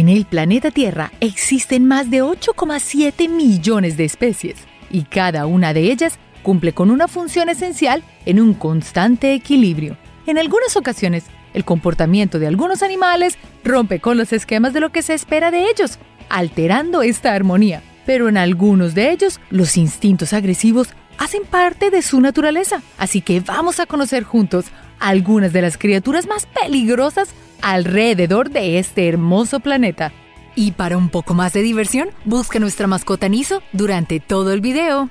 En 0.00 0.08
el 0.08 0.24
planeta 0.24 0.70
Tierra 0.70 1.12
existen 1.20 1.86
más 1.86 2.10
de 2.10 2.22
8,7 2.22 3.28
millones 3.28 3.98
de 3.98 4.06
especies 4.06 4.56
y 4.90 5.02
cada 5.02 5.44
una 5.44 5.74
de 5.74 5.92
ellas 5.92 6.18
cumple 6.42 6.72
con 6.72 6.90
una 6.90 7.06
función 7.06 7.50
esencial 7.50 8.02
en 8.24 8.40
un 8.40 8.54
constante 8.54 9.34
equilibrio. 9.34 9.98
En 10.26 10.38
algunas 10.38 10.74
ocasiones, 10.78 11.24
el 11.52 11.66
comportamiento 11.66 12.38
de 12.38 12.46
algunos 12.46 12.82
animales 12.82 13.36
rompe 13.62 14.00
con 14.00 14.16
los 14.16 14.32
esquemas 14.32 14.72
de 14.72 14.80
lo 14.80 14.90
que 14.90 15.02
se 15.02 15.12
espera 15.12 15.50
de 15.50 15.68
ellos, 15.68 15.98
alterando 16.30 17.02
esta 17.02 17.34
armonía. 17.34 17.82
Pero 18.06 18.30
en 18.30 18.38
algunos 18.38 18.94
de 18.94 19.10
ellos, 19.10 19.38
los 19.50 19.76
instintos 19.76 20.32
agresivos 20.32 20.88
hacen 21.18 21.42
parte 21.44 21.90
de 21.90 22.00
su 22.00 22.22
naturaleza. 22.22 22.80
Así 22.96 23.20
que 23.20 23.40
vamos 23.40 23.80
a 23.80 23.84
conocer 23.84 24.24
juntos 24.24 24.64
algunas 24.98 25.52
de 25.52 25.60
las 25.60 25.76
criaturas 25.76 26.26
más 26.26 26.46
peligrosas 26.46 27.34
alrededor 27.62 28.50
de 28.50 28.78
este 28.78 29.08
hermoso 29.08 29.60
planeta. 29.60 30.12
Y 30.54 30.72
para 30.72 30.96
un 30.96 31.08
poco 31.08 31.34
más 31.34 31.52
de 31.52 31.62
diversión, 31.62 32.10
busca 32.24 32.58
nuestra 32.58 32.86
mascota 32.86 33.28
Niso 33.28 33.62
durante 33.72 34.20
todo 34.20 34.52
el 34.52 34.60
video. 34.60 35.08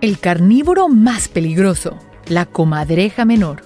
El 0.00 0.18
carnívoro 0.18 0.88
más 0.88 1.28
peligroso, 1.28 1.98
la 2.26 2.46
comadreja 2.46 3.24
menor. 3.24 3.62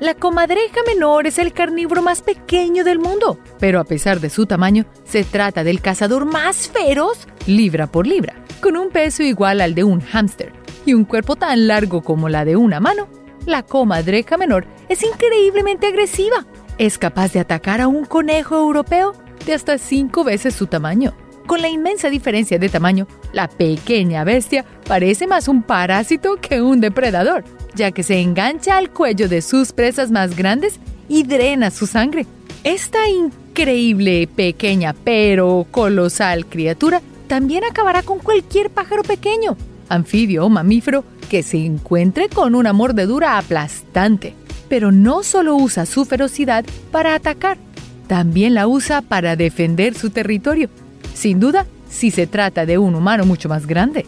La 0.00 0.14
comadreja 0.14 0.80
menor 0.86 1.26
es 1.26 1.38
el 1.38 1.52
carnívoro 1.52 2.00
más 2.00 2.22
pequeño 2.22 2.84
del 2.84 2.98
mundo, 2.98 3.38
pero 3.58 3.80
a 3.80 3.84
pesar 3.84 4.18
de 4.18 4.30
su 4.30 4.46
tamaño, 4.46 4.86
se 5.04 5.24
trata 5.24 5.62
del 5.62 5.82
cazador 5.82 6.24
más 6.24 6.68
feroz 6.68 7.28
libra 7.46 7.86
por 7.86 8.06
libra, 8.06 8.42
con 8.62 8.78
un 8.78 8.88
peso 8.88 9.22
igual 9.22 9.60
al 9.60 9.74
de 9.74 9.84
un 9.84 10.00
hámster 10.00 10.54
y 10.86 10.94
un 10.94 11.04
cuerpo 11.04 11.36
tan 11.36 11.66
largo 11.66 12.02
como 12.02 12.30
la 12.30 12.46
de 12.46 12.56
una 12.56 12.80
mano. 12.80 13.08
La 13.44 13.62
comadreja 13.62 14.36
menor 14.36 14.66
es 14.88 15.02
increíblemente 15.02 15.86
agresiva. 15.86 16.46
Es 16.80 16.96
capaz 16.96 17.34
de 17.34 17.40
atacar 17.40 17.82
a 17.82 17.88
un 17.88 18.06
conejo 18.06 18.56
europeo 18.56 19.12
de 19.44 19.52
hasta 19.52 19.76
cinco 19.76 20.24
veces 20.24 20.54
su 20.54 20.66
tamaño. 20.66 21.12
Con 21.46 21.60
la 21.60 21.68
inmensa 21.68 22.08
diferencia 22.08 22.58
de 22.58 22.70
tamaño, 22.70 23.06
la 23.34 23.48
pequeña 23.48 24.24
bestia 24.24 24.64
parece 24.88 25.26
más 25.26 25.46
un 25.46 25.62
parásito 25.62 26.36
que 26.36 26.62
un 26.62 26.80
depredador 26.80 27.44
ya 27.74 27.90
que 27.90 28.02
se 28.02 28.18
engancha 28.20 28.78
al 28.78 28.88
cuello 28.90 29.28
de 29.28 29.42
sus 29.42 29.72
presas 29.72 30.10
más 30.10 30.34
grandes 30.34 30.80
y 31.06 31.24
drena 31.24 31.70
su 31.70 31.86
sangre. 31.86 32.24
Esta 32.64 33.10
increíble, 33.10 34.26
pequeña 34.26 34.94
pero 35.04 35.66
colosal 35.70 36.46
criatura 36.46 37.02
también 37.26 37.62
acabará 37.64 38.02
con 38.02 38.20
cualquier 38.20 38.70
pájaro 38.70 39.02
pequeño, 39.02 39.54
anfibio 39.90 40.46
o 40.46 40.48
mamífero 40.48 41.04
que 41.28 41.42
se 41.42 41.58
encuentre 41.58 42.30
con 42.30 42.54
una 42.54 42.72
mordedura 42.72 43.36
aplastante. 43.36 44.39
Pero 44.70 44.92
no 44.92 45.22
solo 45.22 45.56
usa 45.56 45.84
su 45.84 46.06
ferocidad 46.06 46.64
para 46.90 47.14
atacar, 47.14 47.58
también 48.06 48.54
la 48.54 48.66
usa 48.66 49.02
para 49.02 49.36
defender 49.36 49.94
su 49.94 50.10
territorio. 50.10 50.70
Sin 51.12 51.40
duda, 51.40 51.66
si 51.90 52.10
se 52.10 52.26
trata 52.26 52.64
de 52.64 52.78
un 52.78 52.94
humano 52.94 53.26
mucho 53.26 53.48
más 53.48 53.66
grande. 53.66 54.06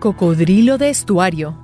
Cocodrilo 0.00 0.76
de 0.76 0.90
estuario. 0.90 1.56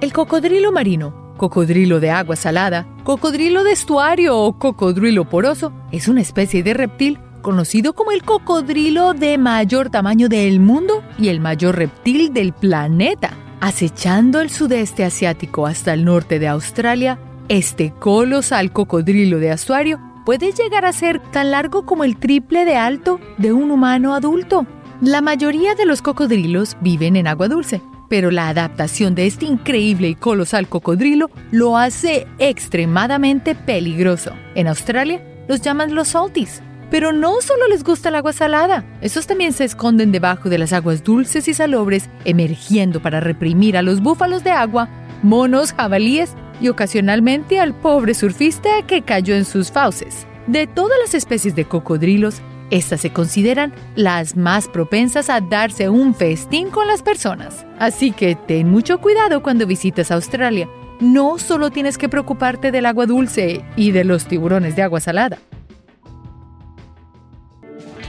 El 0.00 0.12
cocodrilo 0.12 0.72
marino, 0.72 1.34
cocodrilo 1.36 2.00
de 2.00 2.10
agua 2.10 2.36
salada, 2.36 2.86
cocodrilo 3.04 3.64
de 3.64 3.72
estuario 3.72 4.38
o 4.38 4.58
cocodrilo 4.58 5.28
poroso 5.28 5.72
es 5.90 6.08
una 6.08 6.20
especie 6.20 6.62
de 6.62 6.74
reptil 6.74 7.18
conocido 7.42 7.92
como 7.92 8.12
el 8.12 8.22
cocodrilo 8.22 9.14
de 9.14 9.36
mayor 9.36 9.90
tamaño 9.90 10.28
del 10.28 10.60
mundo 10.60 11.02
y 11.18 11.28
el 11.28 11.40
mayor 11.40 11.76
reptil 11.76 12.32
del 12.32 12.52
planeta. 12.52 13.41
Acechando 13.62 14.40
el 14.40 14.50
sudeste 14.50 15.04
asiático 15.04 15.68
hasta 15.68 15.94
el 15.94 16.04
norte 16.04 16.40
de 16.40 16.48
Australia, 16.48 17.20
este 17.48 17.92
colosal 17.92 18.72
cocodrilo 18.72 19.38
de 19.38 19.52
estuario 19.52 20.00
puede 20.26 20.50
llegar 20.50 20.84
a 20.84 20.92
ser 20.92 21.20
tan 21.30 21.52
largo 21.52 21.86
como 21.86 22.02
el 22.02 22.16
triple 22.16 22.64
de 22.64 22.74
alto 22.74 23.20
de 23.38 23.52
un 23.52 23.70
humano 23.70 24.14
adulto. 24.14 24.66
La 25.00 25.20
mayoría 25.20 25.76
de 25.76 25.86
los 25.86 26.02
cocodrilos 26.02 26.76
viven 26.80 27.14
en 27.14 27.28
agua 27.28 27.46
dulce, 27.46 27.80
pero 28.08 28.32
la 28.32 28.48
adaptación 28.48 29.14
de 29.14 29.28
este 29.28 29.44
increíble 29.44 30.08
y 30.08 30.16
colosal 30.16 30.68
cocodrilo 30.68 31.30
lo 31.52 31.76
hace 31.76 32.26
extremadamente 32.40 33.54
peligroso. 33.54 34.32
En 34.56 34.66
Australia 34.66 35.22
los 35.46 35.60
llaman 35.60 35.94
los 35.94 36.08
salties. 36.08 36.64
Pero 36.92 37.10
no 37.10 37.40
solo 37.40 37.68
les 37.68 37.84
gusta 37.84 38.10
el 38.10 38.16
agua 38.16 38.34
salada, 38.34 38.84
estos 39.00 39.26
también 39.26 39.54
se 39.54 39.64
esconden 39.64 40.12
debajo 40.12 40.50
de 40.50 40.58
las 40.58 40.74
aguas 40.74 41.02
dulces 41.02 41.48
y 41.48 41.54
salobres, 41.54 42.10
emergiendo 42.26 43.00
para 43.00 43.18
reprimir 43.18 43.78
a 43.78 43.82
los 43.82 44.02
búfalos 44.02 44.44
de 44.44 44.50
agua, 44.50 44.90
monos, 45.22 45.72
jabalíes 45.72 46.34
y 46.60 46.68
ocasionalmente 46.68 47.58
al 47.58 47.72
pobre 47.72 48.12
surfista 48.12 48.68
que 48.86 49.00
cayó 49.00 49.34
en 49.34 49.46
sus 49.46 49.72
fauces. 49.72 50.26
De 50.46 50.66
todas 50.66 50.98
las 51.00 51.14
especies 51.14 51.56
de 51.56 51.64
cocodrilos, 51.64 52.42
estas 52.70 53.00
se 53.00 53.10
consideran 53.10 53.72
las 53.96 54.36
más 54.36 54.68
propensas 54.68 55.30
a 55.30 55.40
darse 55.40 55.88
un 55.88 56.14
festín 56.14 56.68
con 56.68 56.86
las 56.86 57.02
personas. 57.02 57.64
Así 57.78 58.10
que 58.10 58.34
ten 58.34 58.68
mucho 58.68 59.00
cuidado 59.00 59.42
cuando 59.42 59.66
visitas 59.66 60.10
Australia. 60.10 60.68
No 61.00 61.38
solo 61.38 61.70
tienes 61.70 61.96
que 61.96 62.10
preocuparte 62.10 62.70
del 62.70 62.84
agua 62.84 63.06
dulce 63.06 63.64
y 63.76 63.92
de 63.92 64.04
los 64.04 64.26
tiburones 64.26 64.76
de 64.76 64.82
agua 64.82 65.00
salada. 65.00 65.38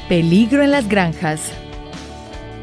Peligro 0.09 0.61
en 0.61 0.71
las 0.71 0.89
granjas. 0.89 1.53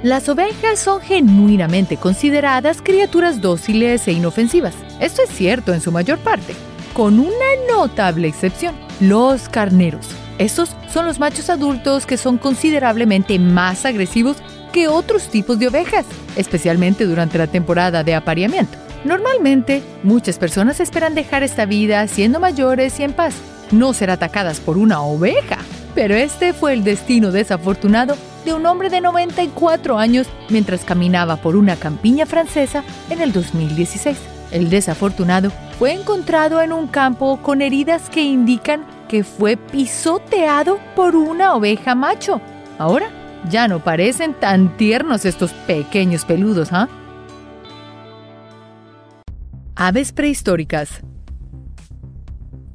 Las 0.03 0.29
ovejas 0.29 0.79
son 0.79 1.01
genuinamente 1.01 1.97
consideradas 1.97 2.83
criaturas 2.83 3.41
dóciles 3.41 4.07
e 4.09 4.13
inofensivas. 4.13 4.75
Esto 5.01 5.23
es 5.23 5.31
cierto 5.31 5.73
en 5.73 5.81
su 5.81 5.91
mayor 5.91 6.19
parte, 6.19 6.55
con 6.93 7.19
una 7.19 7.47
notable 7.71 8.29
excepción, 8.29 8.75
los 9.01 9.49
carneros. 9.49 10.07
Estos 10.37 10.77
son 10.93 11.07
los 11.07 11.19
machos 11.19 11.49
adultos 11.49 12.05
que 12.05 12.19
son 12.19 12.37
considerablemente 12.37 13.39
más 13.39 13.87
agresivos 13.87 14.37
que 14.71 14.89
otros 14.89 15.29
tipos 15.29 15.59
de 15.59 15.69
ovejas, 15.69 16.05
especialmente 16.37 17.07
durante 17.07 17.39
la 17.39 17.47
temporada 17.47 18.05
de 18.05 18.15
apareamiento. 18.15 18.77
Normalmente, 19.05 19.83
muchas 20.03 20.39
personas 20.39 20.79
esperan 20.79 21.15
dejar 21.15 21.43
esta 21.43 21.65
vida 21.65 22.07
siendo 22.07 22.39
mayores 22.39 23.01
y 23.01 23.05
en 23.05 23.15
paz, 23.15 23.35
no 23.71 23.95
ser 23.95 24.11
atacadas 24.11 24.61
por 24.61 24.77
una 24.77 25.01
oveja. 25.01 25.59
Pero 25.95 26.15
este 26.15 26.53
fue 26.53 26.73
el 26.73 26.85
destino 26.85 27.33
desafortunado 27.33 28.17
de 28.45 28.55
un 28.55 28.65
hombre 28.67 28.91
de 28.91 29.01
94 29.01 29.99
años 29.99 30.29
mientras 30.49 30.85
caminaba 30.85 31.37
por 31.37 31.57
una 31.57 31.77
campiña 31.77 32.27
francesa 32.27 32.85
en 33.11 33.21
el 33.21 33.33
2016. 33.33 34.17
El 34.53 34.71
desafortunado 34.71 35.51
fue 35.79 35.93
encontrado 35.93 36.61
en 36.61 36.73
un 36.73 36.87
campo 36.87 37.41
con 37.43 37.63
heridas 37.63 38.09
que 38.11 38.23
indican 38.23 38.85
que 39.09 39.25
fue 39.25 39.57
pisoteado 39.57 40.79
por 40.95 41.17
una 41.17 41.55
oveja 41.55 41.95
macho. 41.95 42.41
Ahora 42.79 43.11
ya 43.49 43.69
no 43.69 43.81
parecen 43.81 44.35
tan 44.35 44.77
tiernos 44.77 45.25
estos 45.25 45.53
pequeños 45.53 46.25
peludos, 46.25 46.73
¿ah? 46.73 46.89
Aves 49.75 50.13
prehistóricas. 50.13 51.01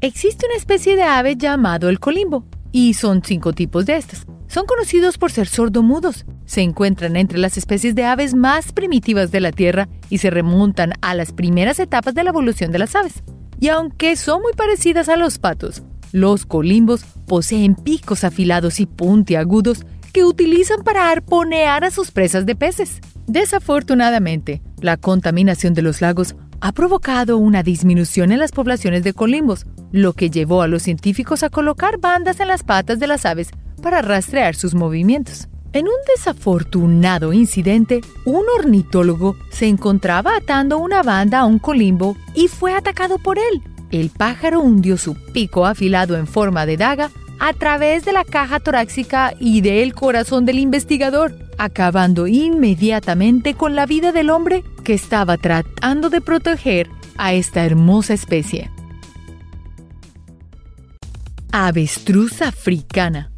Existe 0.02 0.46
una 0.48 0.56
especie 0.56 0.96
de 0.96 1.04
ave 1.04 1.36
llamado 1.36 1.90
el 1.90 2.00
colimbo, 2.00 2.46
y 2.76 2.94
son 2.94 3.24
cinco 3.24 3.54
tipos 3.54 3.86
de 3.86 3.96
estas. 3.96 4.26
Son 4.48 4.66
conocidos 4.66 5.18
por 5.18 5.32
ser 5.32 5.48
sordomudos. 5.48 6.26
Se 6.44 6.60
encuentran 6.60 7.16
entre 7.16 7.40
las 7.40 7.56
especies 7.58 7.96
de 7.96 8.04
aves 8.04 8.34
más 8.34 8.74
primitivas 8.74 9.32
de 9.32 9.40
la 9.40 9.54
Tierra 9.54 9.88
y 10.10 10.18
se 10.18 10.30
remontan 10.30 10.92
a 11.00 11.16
las 11.16 11.32
primeras 11.32 11.80
etapas 11.80 12.14
de 12.16 12.26
la 12.26 12.32
evolución 12.32 12.74
de 12.74 12.80
las 12.80 12.94
aves. 12.98 13.24
Y 13.62 13.70
aunque 13.70 14.18
son 14.18 14.42
muy 14.42 14.52
parecidas 14.52 15.08
a 15.08 15.16
los 15.16 15.40
patos, 15.40 15.84
los 16.12 16.46
colimbos 16.46 17.06
poseen 17.26 17.76
picos 17.76 18.26
afilados 18.26 18.82
y 18.82 18.88
puntiagudos 18.88 19.86
que 20.12 20.26
utilizan 20.26 20.84
para 20.84 21.10
arponear 21.10 21.86
a 21.86 21.92
sus 21.92 22.12
presas 22.12 22.46
de 22.46 22.58
peces. 22.58 23.00
Desafortunadamente, 23.26 24.62
la 24.82 24.98
contaminación 24.98 25.76
de 25.76 25.82
los 25.82 26.02
lagos 26.02 26.36
ha 26.66 26.72
provocado 26.72 27.38
una 27.38 27.62
disminución 27.62 28.32
en 28.32 28.40
las 28.40 28.52
poblaciones 28.52 29.04
de 29.04 29.14
colimbos, 29.14 29.68
lo 29.92 30.14
que 30.14 30.32
llevó 30.32 30.64
a 30.64 30.68
los 30.68 30.82
científicos 30.82 31.44
a 31.44 31.52
colocar 31.52 32.00
bandas 32.00 32.40
en 32.40 32.48
las 32.48 32.64
patas 32.64 32.98
de 32.98 33.06
las 33.06 33.28
aves 33.28 33.52
para 33.84 34.02
rastrear 34.02 34.56
sus 34.56 34.74
movimientos. 34.74 35.48
En 35.74 35.86
un 35.86 35.94
desafortunado 36.16 37.34
incidente, 37.34 38.02
un 38.26 38.46
ornitólogo 38.58 39.36
se 39.52 39.68
encontraba 39.68 40.38
atando 40.38 40.80
una 40.80 41.04
banda 41.04 41.42
a 41.42 41.46
un 41.46 41.60
colimbo 41.60 42.18
y 42.34 42.48
fue 42.48 42.74
atacado 42.74 43.20
por 43.20 43.38
él. 43.38 43.62
El 43.92 44.10
pájaro 44.10 44.62
hundió 44.62 44.98
su 44.98 45.14
pico 45.34 45.68
afilado 45.68 46.18
en 46.18 46.26
forma 46.26 46.66
de 46.66 46.78
daga 46.78 47.12
a 47.40 47.54
través 47.54 48.06
de 48.06 48.14
la 48.14 48.24
caja 48.24 48.60
torácica 48.60 49.34
y 49.40 49.62
del 49.62 49.94
corazón 49.94 50.46
del 50.46 50.60
investigador, 50.60 51.36
acabando 51.58 52.28
inmediatamente 52.28 53.54
con 53.54 53.76
la 53.76 53.86
vida 53.86 54.12
del 54.12 54.30
hombre 54.30 54.64
que 54.84 54.94
estaba 54.94 55.38
tratando 55.38 56.10
de 56.10 56.22
proteger 56.22 56.90
a 57.18 57.34
esta 57.34 57.66
hermosa 57.66 58.14
especie. 58.14 58.70
Avestruz 61.52 62.42
africana. 62.42 63.32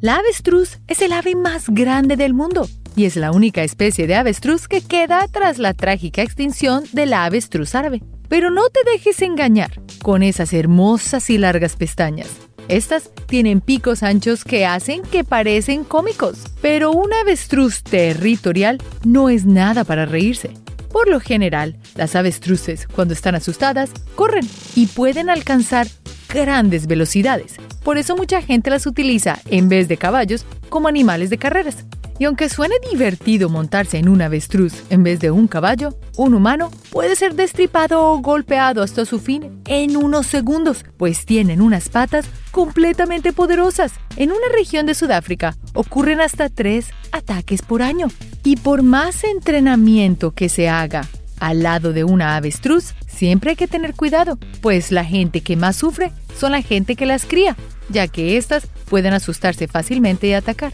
La 0.00 0.16
avestruz 0.16 0.80
es 0.88 1.00
el 1.00 1.12
ave 1.12 1.36
más 1.36 1.68
grande 1.68 2.16
del 2.16 2.34
mundo. 2.34 2.68
y 2.94 3.06
es 3.06 3.16
la 3.16 3.32
única 3.32 3.62
especie 3.62 4.06
de 4.06 4.16
avestruz 4.16 4.68
que 4.68 4.82
queda 4.82 5.26
tras 5.28 5.58
la 5.58 5.72
trágica 5.72 6.20
extinción 6.20 6.84
de 6.92 7.06
la 7.06 7.24
avestruz 7.24 7.74
árabe. 7.74 8.02
Pero 8.28 8.50
no 8.50 8.68
te 8.68 8.80
dejes 8.90 9.22
engañar 9.22 9.70
con 10.02 10.22
esas 10.22 10.52
hermosas 10.52 11.30
y 11.30 11.38
largas 11.38 11.76
pestañas. 11.76 12.28
Estas 12.68 13.10
tienen 13.26 13.60
picos 13.60 14.02
anchos 14.02 14.44
que 14.44 14.66
hacen 14.66 15.02
que 15.02 15.24
parecen 15.24 15.84
cómicos, 15.84 16.38
pero 16.60 16.92
un 16.92 17.12
avestruz 17.12 17.82
territorial 17.82 18.78
no 19.04 19.28
es 19.28 19.44
nada 19.44 19.84
para 19.84 20.06
reírse. 20.06 20.50
Por 20.92 21.08
lo 21.08 21.20
general, 21.20 21.76
las 21.96 22.14
avestruces, 22.14 22.86
cuando 22.86 23.14
están 23.14 23.34
asustadas, 23.34 23.90
corren 24.14 24.46
y 24.74 24.86
pueden 24.86 25.30
alcanzar 25.30 25.86
grandes 26.28 26.86
velocidades. 26.86 27.56
Por 27.82 27.98
eso 27.98 28.16
mucha 28.16 28.42
gente 28.42 28.70
las 28.70 28.86
utiliza, 28.86 29.40
en 29.50 29.68
vez 29.68 29.88
de 29.88 29.96
caballos, 29.96 30.44
como 30.68 30.88
animales 30.88 31.30
de 31.30 31.38
carreras. 31.38 31.84
Y 32.22 32.24
aunque 32.24 32.48
suene 32.48 32.76
divertido 32.88 33.48
montarse 33.48 33.98
en 33.98 34.08
un 34.08 34.22
avestruz 34.22 34.84
en 34.90 35.02
vez 35.02 35.18
de 35.18 35.32
un 35.32 35.48
caballo, 35.48 35.98
un 36.16 36.34
humano 36.34 36.70
puede 36.90 37.16
ser 37.16 37.34
destripado 37.34 38.00
o 38.00 38.18
golpeado 38.18 38.80
hasta 38.84 39.04
su 39.04 39.18
fin 39.18 39.60
en 39.64 39.96
unos 39.96 40.28
segundos, 40.28 40.84
pues 40.98 41.26
tienen 41.26 41.60
unas 41.60 41.88
patas 41.88 42.26
completamente 42.52 43.32
poderosas. 43.32 43.94
En 44.14 44.30
una 44.30 44.46
región 44.56 44.86
de 44.86 44.94
Sudáfrica 44.94 45.56
ocurren 45.74 46.20
hasta 46.20 46.48
tres 46.48 46.90
ataques 47.10 47.60
por 47.60 47.82
año. 47.82 48.06
Y 48.44 48.54
por 48.54 48.84
más 48.84 49.24
entrenamiento 49.24 50.30
que 50.30 50.48
se 50.48 50.68
haga 50.68 51.08
al 51.40 51.64
lado 51.64 51.92
de 51.92 52.04
una 52.04 52.36
avestruz, 52.36 52.94
siempre 53.08 53.50
hay 53.50 53.56
que 53.56 53.66
tener 53.66 53.94
cuidado, 53.94 54.38
pues 54.60 54.92
la 54.92 55.04
gente 55.04 55.40
que 55.40 55.56
más 55.56 55.74
sufre 55.74 56.12
son 56.38 56.52
la 56.52 56.62
gente 56.62 56.94
que 56.94 57.04
las 57.04 57.24
cría, 57.24 57.56
ya 57.88 58.06
que 58.06 58.36
éstas 58.36 58.68
pueden 58.88 59.12
asustarse 59.12 59.66
fácilmente 59.66 60.28
y 60.28 60.34
atacar. 60.34 60.72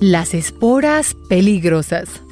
Las 0.00 0.32
esporas 0.32 1.14
peligrosas. 1.28 2.22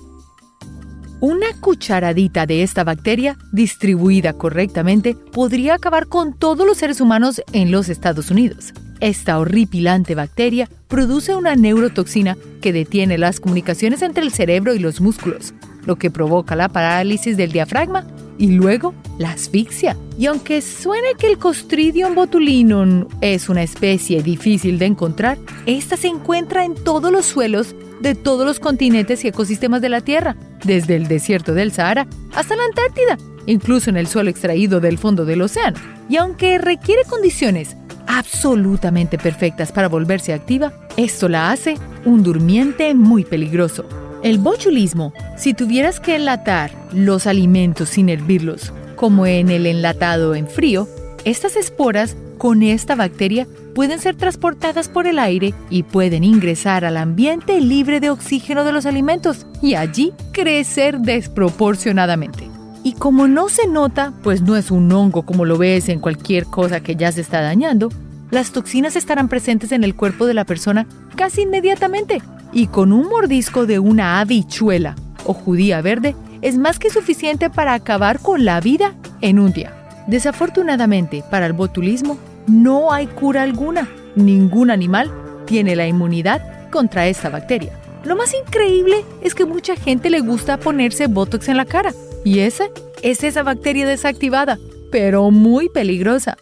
Una 1.21 1.49
cucharadita 1.61 2.47
de 2.47 2.63
esta 2.63 2.83
bacteria, 2.83 3.37
distribuida 3.53 4.33
correctamente, 4.33 5.15
podría 5.15 5.75
acabar 5.75 6.07
con 6.07 6.33
todos 6.33 6.67
los 6.67 6.79
seres 6.79 7.03
humanos 7.03 7.43
en 7.53 7.71
los 7.71 7.91
Estados 7.91 8.31
Unidos. 8.31 8.73
Esta 9.01 9.39
horripilante 9.39 10.15
bacteria 10.15 10.67
produce 10.89 11.37
una 11.37 11.57
neurotoxina 11.57 12.39
que 12.63 12.73
detiene 12.73 13.19
las 13.19 13.39
comunicaciones 13.39 14.01
entre 14.01 14.25
el 14.25 14.33
cerebro 14.33 14.73
y 14.73 14.79
los 14.79 15.03
músculos, 15.03 15.53
lo 15.85 15.97
que 15.97 16.11
provoca 16.11 16.57
la 16.57 16.71
parálisis 16.71 17.37
del 17.37 17.53
diafragma 17.53 18.07
y 18.39 18.53
luego 18.53 18.95
la 19.19 19.33
asfixia. 19.33 19.97
Y 20.19 20.27
aunque 20.27 20.63
suene 20.63 21.15
que 21.19 21.27
el 21.27 21.39
Clostridium 21.39 22.15
botulinum 22.15 23.07
es 23.21 23.49
una 23.49 23.63
especie 23.63 24.23
difícil 24.23 24.79
de 24.79 24.87
encontrar, 24.87 25.39
esta 25.67 25.97
se 25.97 26.09
encuentra 26.09 26.65
en 26.65 26.75
todos 26.75 27.13
los 27.13 27.27
suelos 27.27 27.75
de 28.01 28.15
todos 28.15 28.47
los 28.47 28.61
continentes 28.61 29.25
y 29.25 29.29
ecosistemas 29.29 29.83
de 29.83 29.89
la 29.89 30.01
Tierra, 30.01 30.37
desde 30.65 30.97
el 30.97 31.09
desierto 31.09 31.53
del 31.53 31.73
Sahara 31.73 32.07
hasta 32.35 32.57
la 32.57 32.65
Antártida, 32.65 33.19
incluso 33.47 33.91
en 33.91 33.97
el 33.97 34.07
suelo 34.07 34.31
extraído 34.31 34.81
del 34.81 34.99
fondo 34.99 35.25
del 35.25 35.43
océano. 35.43 35.79
Y 36.09 36.17
aunque 36.17 36.59
requiere 36.59 37.03
condiciones 37.05 37.77
absolutamente 38.07 39.19
perfectas 39.19 39.73
para 39.73 39.89
volverse 39.89 40.33
activa, 40.33 40.73
esto 40.97 41.29
la 41.29 41.51
hace 41.51 41.77
un 42.05 42.23
durmiente 42.23 42.95
muy 42.95 43.25
peligroso. 43.25 43.85
El 44.23 44.39
botulismo, 44.39 45.13
si 45.37 45.55
tuvieras 45.55 46.01
que 46.01 46.17
enlatar 46.17 46.73
los 46.93 47.29
alimentos 47.29 47.91
sin 47.91 48.09
hervirlos, 48.09 48.73
como 48.97 49.27
en 49.27 49.49
el 49.49 49.65
enlatado 49.65 50.35
en 50.35 50.49
frío, 50.49 50.89
estas 51.25 51.55
esporas 51.55 52.17
con 52.37 52.65
esta 52.65 52.97
bacteria 52.97 53.47
pueden 53.77 54.01
ser 54.01 54.17
transportadas 54.17 54.89
por 54.89 55.07
el 55.07 55.21
aire 55.21 55.55
y 55.71 55.85
pueden 55.85 56.25
ingresar 56.25 56.85
al 56.85 56.97
ambiente 56.97 57.61
libre 57.61 58.01
de 58.01 58.11
oxígeno 58.11 58.65
de 58.65 58.73
los 58.73 58.87
alimentos 58.87 59.47
y 59.63 59.75
allí 59.75 60.13
crecer 60.33 60.99
desproporcionadamente. 60.99 62.51
Y 62.83 62.95
como 62.95 63.29
no 63.29 63.49
se 63.49 63.69
nota, 63.69 64.15
pues 64.25 64.43
no 64.43 64.57
es 64.57 64.73
un 64.73 64.91
hongo 64.91 65.23
como 65.23 65.45
lo 65.45 65.59
ves 65.59 65.89
en 65.89 66.01
cualquier 66.01 66.47
cosa 66.47 66.81
que 66.81 66.97
ya 66.97 67.13
se 67.13 67.21
está 67.21 67.41
dañando, 67.41 67.91
las 68.31 68.53
toxinas 68.53 68.97
estarán 68.97 69.29
presentes 69.29 69.73
en 69.73 69.85
el 69.85 69.95
cuerpo 69.95 70.27
de 70.27 70.35
la 70.35 70.45
persona 70.45 70.87
casi 71.17 71.43
inmediatamente 71.43 72.21
y 72.53 72.67
con 72.67 72.93
un 72.93 73.09
mordisco 73.09 73.67
de 73.67 73.79
una 73.79 74.21
habichuela 74.21 74.97
o 75.25 75.35
judía 75.35 75.81
verde 75.81 76.15
es 76.43 76.57
más 76.57 76.79
que 76.79 76.91
suficiente 76.91 77.51
para 77.51 77.75
acabar 77.75 78.21
con 78.21 78.45
la 78.45 78.61
vida 78.61 78.95
en 79.21 79.39
un 79.39 79.53
día. 79.53 79.75
Desafortunadamente, 80.07 81.25
para 81.31 81.47
el 81.47 81.53
botulismo 81.53 82.19
no 82.47 82.93
hay 82.93 83.07
cura 83.07 83.43
alguna. 83.43 83.89
Ningún 84.15 84.71
animal 84.71 85.13
tiene 85.47 85.77
la 85.77 85.87
inmunidad 85.87 86.71
contra 86.71 87.07
esta 87.09 87.29
bacteria. 87.29 87.73
Lo 88.05 88.17
más 88.17 88.33
increíble 88.35 89.05
es 89.23 89.35
que 89.35 89.45
mucha 89.45 89.77
gente 89.77 90.11
le 90.11 90.21
gusta 90.21 90.59
ponerse 90.59 91.09
botox 91.09 91.49
en 91.49 91.57
la 91.57 91.65
cara. 91.65 91.93
Y 92.25 92.41
esa 92.41 92.65
es 93.03 93.23
esa 93.25 93.43
bacteria 93.43 93.87
desactivada, 93.87 94.59
pero 94.91 95.31
muy 95.31 95.69
peligrosa. 95.69 96.39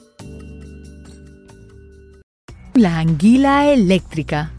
La 2.76 2.98
anguila 2.98 3.70
eléctrica. 3.70 4.52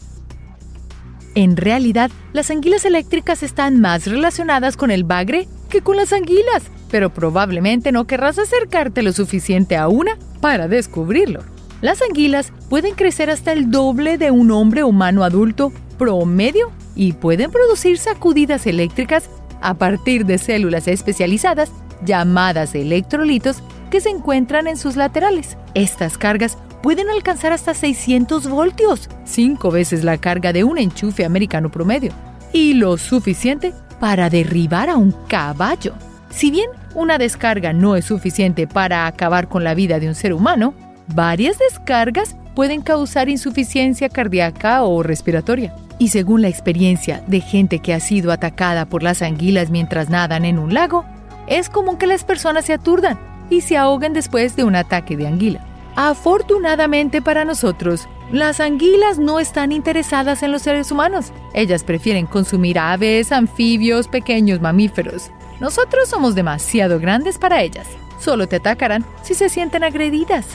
En 1.36 1.56
realidad, 1.56 2.10
las 2.32 2.50
anguilas 2.50 2.84
eléctricas 2.84 3.44
están 3.44 3.80
más 3.80 4.08
relacionadas 4.08 4.76
con 4.76 4.90
el 4.90 5.04
bagre 5.04 5.46
que 5.68 5.82
con 5.82 5.96
las 5.96 6.12
anguilas, 6.12 6.64
pero 6.90 7.14
probablemente 7.14 7.92
no 7.92 8.08
querrás 8.08 8.40
acercarte 8.40 9.04
lo 9.04 9.12
suficiente 9.12 9.76
a 9.76 9.86
una 9.86 10.18
para 10.40 10.66
descubrirlo. 10.66 11.44
Las 11.80 12.02
anguilas 12.02 12.52
pueden 12.68 12.96
crecer 12.96 13.30
hasta 13.30 13.52
el 13.52 13.70
doble 13.70 14.18
de 14.18 14.32
un 14.32 14.50
hombre 14.50 14.82
humano 14.82 15.22
adulto 15.22 15.72
promedio 15.96 16.72
y 16.96 17.12
pueden 17.12 17.52
producir 17.52 17.98
sacudidas 17.98 18.66
eléctricas 18.66 19.30
a 19.60 19.74
partir 19.74 20.26
de 20.26 20.38
células 20.38 20.88
especializadas 20.88 21.70
llamadas 22.04 22.74
electrolitos 22.74 23.62
que 23.92 24.00
se 24.00 24.10
encuentran 24.10 24.66
en 24.66 24.76
sus 24.76 24.96
laterales. 24.96 25.56
Estas 25.74 26.18
cargas 26.18 26.58
pueden 26.82 27.08
alcanzar 27.10 27.52
hasta 27.52 27.74
600 27.74 28.48
voltios, 28.48 29.08
cinco 29.24 29.70
veces 29.70 30.04
la 30.04 30.18
carga 30.18 30.52
de 30.52 30.64
un 30.64 30.78
enchufe 30.78 31.24
americano 31.24 31.70
promedio, 31.70 32.12
y 32.52 32.74
lo 32.74 32.96
suficiente 32.96 33.72
para 34.00 34.30
derribar 34.30 34.88
a 34.90 34.96
un 34.96 35.12
caballo. 35.28 35.94
Si 36.30 36.50
bien 36.50 36.70
una 36.94 37.18
descarga 37.18 37.72
no 37.72 37.96
es 37.96 38.04
suficiente 38.04 38.66
para 38.66 39.06
acabar 39.06 39.48
con 39.48 39.64
la 39.64 39.74
vida 39.74 39.98
de 39.98 40.08
un 40.08 40.14
ser 40.14 40.32
humano, 40.32 40.74
varias 41.14 41.58
descargas 41.58 42.36
pueden 42.54 42.82
causar 42.82 43.28
insuficiencia 43.28 44.08
cardíaca 44.08 44.82
o 44.82 45.02
respiratoria. 45.02 45.74
Y 45.98 46.08
según 46.08 46.42
la 46.42 46.48
experiencia 46.48 47.22
de 47.26 47.40
gente 47.40 47.80
que 47.80 47.94
ha 47.94 48.00
sido 48.00 48.30
atacada 48.30 48.86
por 48.86 49.02
las 49.02 49.22
anguilas 49.22 49.70
mientras 49.70 50.10
nadan 50.10 50.44
en 50.44 50.58
un 50.58 50.74
lago, 50.74 51.04
es 51.46 51.68
común 51.70 51.96
que 51.96 52.06
las 52.06 52.24
personas 52.24 52.66
se 52.66 52.72
aturdan 52.72 53.18
y 53.50 53.62
se 53.62 53.76
ahoguen 53.76 54.12
después 54.12 54.54
de 54.54 54.64
un 54.64 54.76
ataque 54.76 55.16
de 55.16 55.26
anguila. 55.26 55.64
Afortunadamente 56.00 57.20
para 57.20 57.44
nosotros, 57.44 58.06
las 58.30 58.60
anguilas 58.60 59.18
no 59.18 59.40
están 59.40 59.72
interesadas 59.72 60.44
en 60.44 60.52
los 60.52 60.62
seres 60.62 60.92
humanos. 60.92 61.32
Ellas 61.54 61.82
prefieren 61.82 62.26
consumir 62.26 62.78
aves, 62.78 63.32
anfibios, 63.32 64.06
pequeños 64.06 64.60
mamíferos. 64.60 65.32
Nosotros 65.58 66.08
somos 66.08 66.36
demasiado 66.36 67.00
grandes 67.00 67.36
para 67.36 67.64
ellas. 67.64 67.88
Solo 68.20 68.46
te 68.46 68.54
atacarán 68.54 69.04
si 69.24 69.34
se 69.34 69.48
sienten 69.48 69.82
agredidas. 69.82 70.46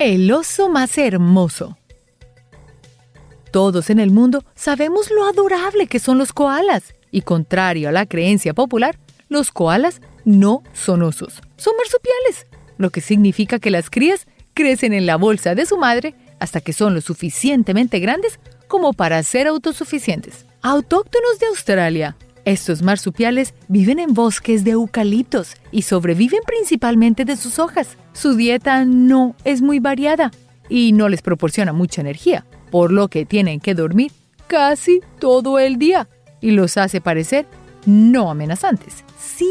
El 0.00 0.32
oso 0.32 0.70
más 0.70 0.96
hermoso. 0.96 1.76
Todos 3.50 3.90
en 3.90 4.00
el 4.00 4.12
mundo 4.12 4.44
sabemos 4.54 5.10
lo 5.10 5.26
adorable 5.26 5.88
que 5.88 5.98
son 5.98 6.16
los 6.16 6.32
koalas. 6.32 6.94
Y 7.10 7.20
contrario 7.20 7.90
a 7.90 7.92
la 7.92 8.06
creencia 8.06 8.54
popular, 8.54 8.98
los 9.28 9.50
koalas 9.50 10.00
no 10.24 10.62
son 10.72 11.02
osos, 11.02 11.42
son 11.56 11.74
marsupiales, 11.76 12.46
lo 12.78 12.90
que 12.90 13.00
significa 13.00 13.58
que 13.58 13.70
las 13.70 13.90
crías 13.90 14.26
crecen 14.54 14.92
en 14.92 15.06
la 15.06 15.16
bolsa 15.16 15.54
de 15.54 15.66
su 15.66 15.76
madre 15.76 16.14
hasta 16.38 16.60
que 16.60 16.72
son 16.72 16.94
lo 16.94 17.00
suficientemente 17.00 17.98
grandes 17.98 18.38
como 18.68 18.92
para 18.92 19.22
ser 19.22 19.46
autosuficientes. 19.46 20.46
Autóctonos 20.62 21.38
de 21.38 21.46
Australia, 21.46 22.16
estos 22.44 22.82
marsupiales 22.82 23.54
viven 23.68 23.98
en 23.98 24.14
bosques 24.14 24.64
de 24.64 24.72
eucaliptos 24.72 25.54
y 25.70 25.82
sobreviven 25.82 26.40
principalmente 26.46 27.24
de 27.24 27.36
sus 27.36 27.58
hojas. 27.58 27.96
Su 28.12 28.34
dieta 28.34 28.84
no 28.84 29.34
es 29.44 29.62
muy 29.62 29.78
variada 29.78 30.30
y 30.68 30.92
no 30.92 31.08
les 31.08 31.22
proporciona 31.22 31.72
mucha 31.72 32.00
energía, 32.00 32.44
por 32.70 32.92
lo 32.92 33.08
que 33.08 33.26
tienen 33.26 33.60
que 33.60 33.74
dormir 33.74 34.12
casi 34.46 35.00
todo 35.18 35.58
el 35.58 35.76
día 35.76 36.08
y 36.40 36.52
los 36.52 36.76
hace 36.76 37.00
parecer 37.00 37.46
no 37.84 38.30
amenazantes. 38.30 39.04
Sin 39.18 39.48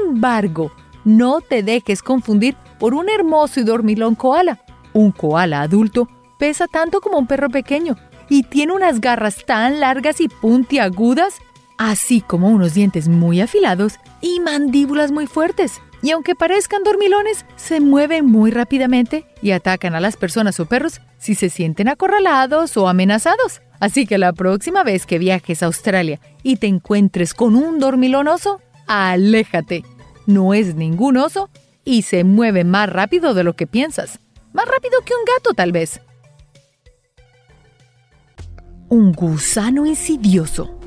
embargo, 0.00 0.72
no 1.04 1.40
te 1.40 1.62
dejes 1.62 2.02
confundir 2.02 2.56
por 2.78 2.94
un 2.94 3.08
hermoso 3.08 3.60
y 3.60 3.64
dormilón 3.64 4.14
koala. 4.14 4.60
Un 4.92 5.12
koala 5.12 5.62
adulto 5.62 6.08
pesa 6.38 6.66
tanto 6.66 7.00
como 7.00 7.18
un 7.18 7.26
perro 7.26 7.48
pequeño 7.50 7.96
y 8.28 8.42
tiene 8.44 8.72
unas 8.72 9.00
garras 9.00 9.44
tan 9.44 9.80
largas 9.80 10.20
y 10.20 10.28
puntiagudas, 10.28 11.36
así 11.78 12.20
como 12.20 12.48
unos 12.48 12.74
dientes 12.74 13.08
muy 13.08 13.40
afilados 13.40 13.94
y 14.20 14.40
mandíbulas 14.40 15.12
muy 15.12 15.26
fuertes. 15.26 15.80
Y 16.02 16.10
aunque 16.10 16.34
parezcan 16.34 16.82
dormilones, 16.82 17.46
se 17.56 17.80
mueven 17.80 18.26
muy 18.26 18.50
rápidamente 18.50 19.24
y 19.40 19.52
atacan 19.52 19.94
a 19.94 20.00
las 20.00 20.16
personas 20.16 20.60
o 20.60 20.66
perros 20.66 21.00
si 21.18 21.34
se 21.34 21.48
sienten 21.48 21.88
acorralados 21.88 22.76
o 22.76 22.88
amenazados. 22.88 23.62
Así 23.80 24.06
que 24.06 24.18
la 24.18 24.32
próxima 24.32 24.82
vez 24.82 25.06
que 25.06 25.18
viajes 25.18 25.62
a 25.62 25.66
Australia 25.66 26.20
y 26.42 26.56
te 26.56 26.66
encuentres 26.66 27.32
con 27.32 27.56
un 27.56 27.78
dormilón 27.78 28.28
oso, 28.28 28.60
aléjate. 28.86 29.84
No 30.26 30.54
es 30.54 30.74
ningún 30.74 31.16
oso 31.16 31.50
y 31.84 32.02
se 32.02 32.24
mueve 32.24 32.64
más 32.64 32.88
rápido 32.88 33.34
de 33.34 33.44
lo 33.44 33.54
que 33.54 33.66
piensas. 33.66 34.20
Más 34.52 34.66
rápido 34.66 35.00
que 35.04 35.12
un 35.14 35.24
gato 35.36 35.54
tal 35.54 35.72
vez. 35.72 36.00
Un 38.88 39.12
gusano 39.12 39.86
insidioso. 39.86 40.78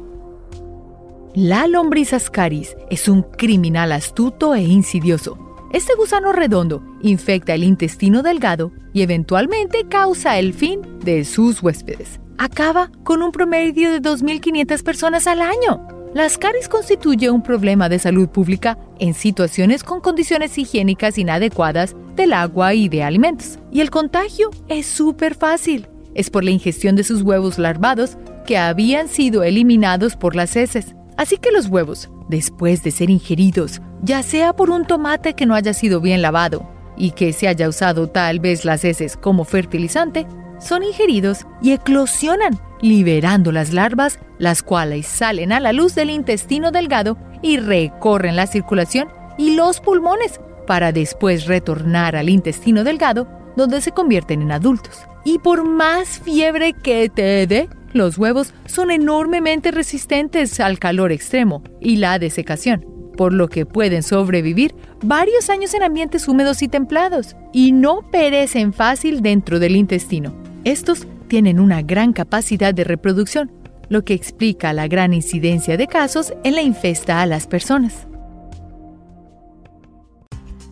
La 1.35 1.67
lombriz 1.67 2.13
ascaris 2.13 2.75
es 2.89 3.07
un 3.07 3.21
criminal 3.21 3.91
astuto 3.91 4.55
e 4.55 4.61
insidioso. 4.61 5.37
Este 5.71 5.93
gusano 5.95 6.31
redondo 6.31 6.81
infecta 7.01 7.53
el 7.53 7.63
intestino 7.63 8.23
delgado 8.23 8.71
y 8.93 9.01
eventualmente 9.01 9.85
causa 9.89 10.39
el 10.39 10.53
fin 10.53 10.81
de 11.01 11.25
sus 11.25 11.61
huéspedes. 11.61 12.19
Acaba 12.37 12.89
con 13.03 13.21
un 13.21 13.31
promedio 13.31 13.91
de 13.91 14.01
2.500 14.01 14.83
personas 14.83 15.27
al 15.27 15.41
año. 15.41 15.96
La 16.13 16.25
ascaris 16.25 16.69
constituye 16.69 17.29
un 17.29 17.43
problema 17.43 17.89
de 17.89 17.99
salud 17.99 18.29
pública 18.29 18.77
en 18.97 19.13
situaciones 19.13 19.83
con 19.83 19.99
condiciones 19.99 20.57
higiénicas 20.57 21.17
inadecuadas 21.17 21.95
del 22.15 22.33
agua 22.33 22.73
y 22.73 22.89
de 22.89 23.03
alimentos. 23.03 23.59
Y 23.71 23.81
el 23.81 23.91
contagio 23.91 24.49
es 24.69 24.87
súper 24.87 25.35
fácil. 25.35 25.87
Es 26.15 26.29
por 26.29 26.43
la 26.43 26.51
ingestión 26.51 26.95
de 26.95 27.03
sus 27.03 27.21
huevos 27.21 27.59
larvados 27.59 28.17
que 28.45 28.57
habían 28.57 29.09
sido 29.09 29.43
eliminados 29.43 30.15
por 30.15 30.35
las 30.35 30.55
heces. 30.55 30.95
Así 31.17 31.37
que 31.37 31.51
los 31.51 31.67
huevos, 31.67 32.09
después 32.29 32.83
de 32.83 32.91
ser 32.91 33.09
ingeridos, 33.09 33.81
ya 34.01 34.23
sea 34.23 34.53
por 34.53 34.69
un 34.69 34.85
tomate 34.85 35.33
que 35.33 35.45
no 35.45 35.55
haya 35.55 35.73
sido 35.73 35.99
bien 35.99 36.21
lavado 36.21 36.67
y 36.95 37.11
que 37.11 37.33
se 37.33 37.47
haya 37.47 37.67
usado 37.67 38.07
tal 38.07 38.39
vez 38.39 38.65
las 38.65 38.83
heces 38.85 39.17
como 39.17 39.43
fertilizante, 39.43 40.25
son 40.59 40.83
ingeridos 40.83 41.45
y 41.61 41.71
eclosionan, 41.71 42.59
liberando 42.81 43.51
las 43.51 43.73
larvas, 43.73 44.19
las 44.37 44.63
cuales 44.63 45.07
salen 45.07 45.51
a 45.51 45.59
la 45.59 45.73
luz 45.73 45.95
del 45.95 46.09
intestino 46.09 46.71
delgado 46.71 47.17
y 47.41 47.57
recorren 47.57 48.35
la 48.35 48.47
circulación 48.47 49.09
y 49.37 49.55
los 49.55 49.79
pulmones 49.79 50.39
para 50.65 50.91
después 50.91 51.45
retornar 51.45 52.15
al 52.15 52.29
intestino 52.29 52.83
delgado 52.83 53.27
donde 53.55 53.81
se 53.81 53.91
convierten 53.91 54.41
en 54.41 54.51
adultos. 54.51 54.99
Y 55.25 55.39
por 55.39 55.63
más 55.63 56.19
fiebre 56.19 56.73
que 56.73 57.09
te 57.09 57.47
dé, 57.47 57.69
los 57.93 58.17
huevos 58.17 58.53
son 58.65 58.91
enormemente 58.91 59.71
resistentes 59.71 60.59
al 60.59 60.77
calor 60.77 61.11
extremo 61.11 61.63
y 61.81 61.97
la 61.97 62.19
desecación, 62.19 62.85
por 63.17 63.33
lo 63.33 63.47
que 63.47 63.65
pueden 63.65 64.03
sobrevivir 64.03 64.75
varios 65.03 65.49
años 65.49 65.73
en 65.73 65.83
ambientes 65.83 66.27
húmedos 66.27 66.61
y 66.61 66.67
templados 66.67 67.35
y 67.51 67.71
no 67.71 68.09
perecen 68.11 68.73
fácil 68.73 69.21
dentro 69.21 69.59
del 69.59 69.75
intestino. 69.75 70.46
Estos 70.67 71.07
tienen 71.29 71.61
una 71.61 71.81
gran 71.81 72.11
capacidad 72.11 72.73
de 72.73 72.83
reproducción, 72.83 73.49
lo 73.87 74.03
que 74.03 74.13
explica 74.13 74.73
la 74.73 74.89
gran 74.89 75.13
incidencia 75.13 75.77
de 75.77 75.87
casos 75.87 76.33
en 76.43 76.55
la 76.55 76.61
infesta 76.61 77.21
a 77.21 77.25
las 77.25 77.47
personas. 77.47 78.05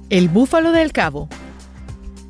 El 0.10 0.28
búfalo 0.28 0.74
del 0.74 0.92
cabo. 0.92 1.30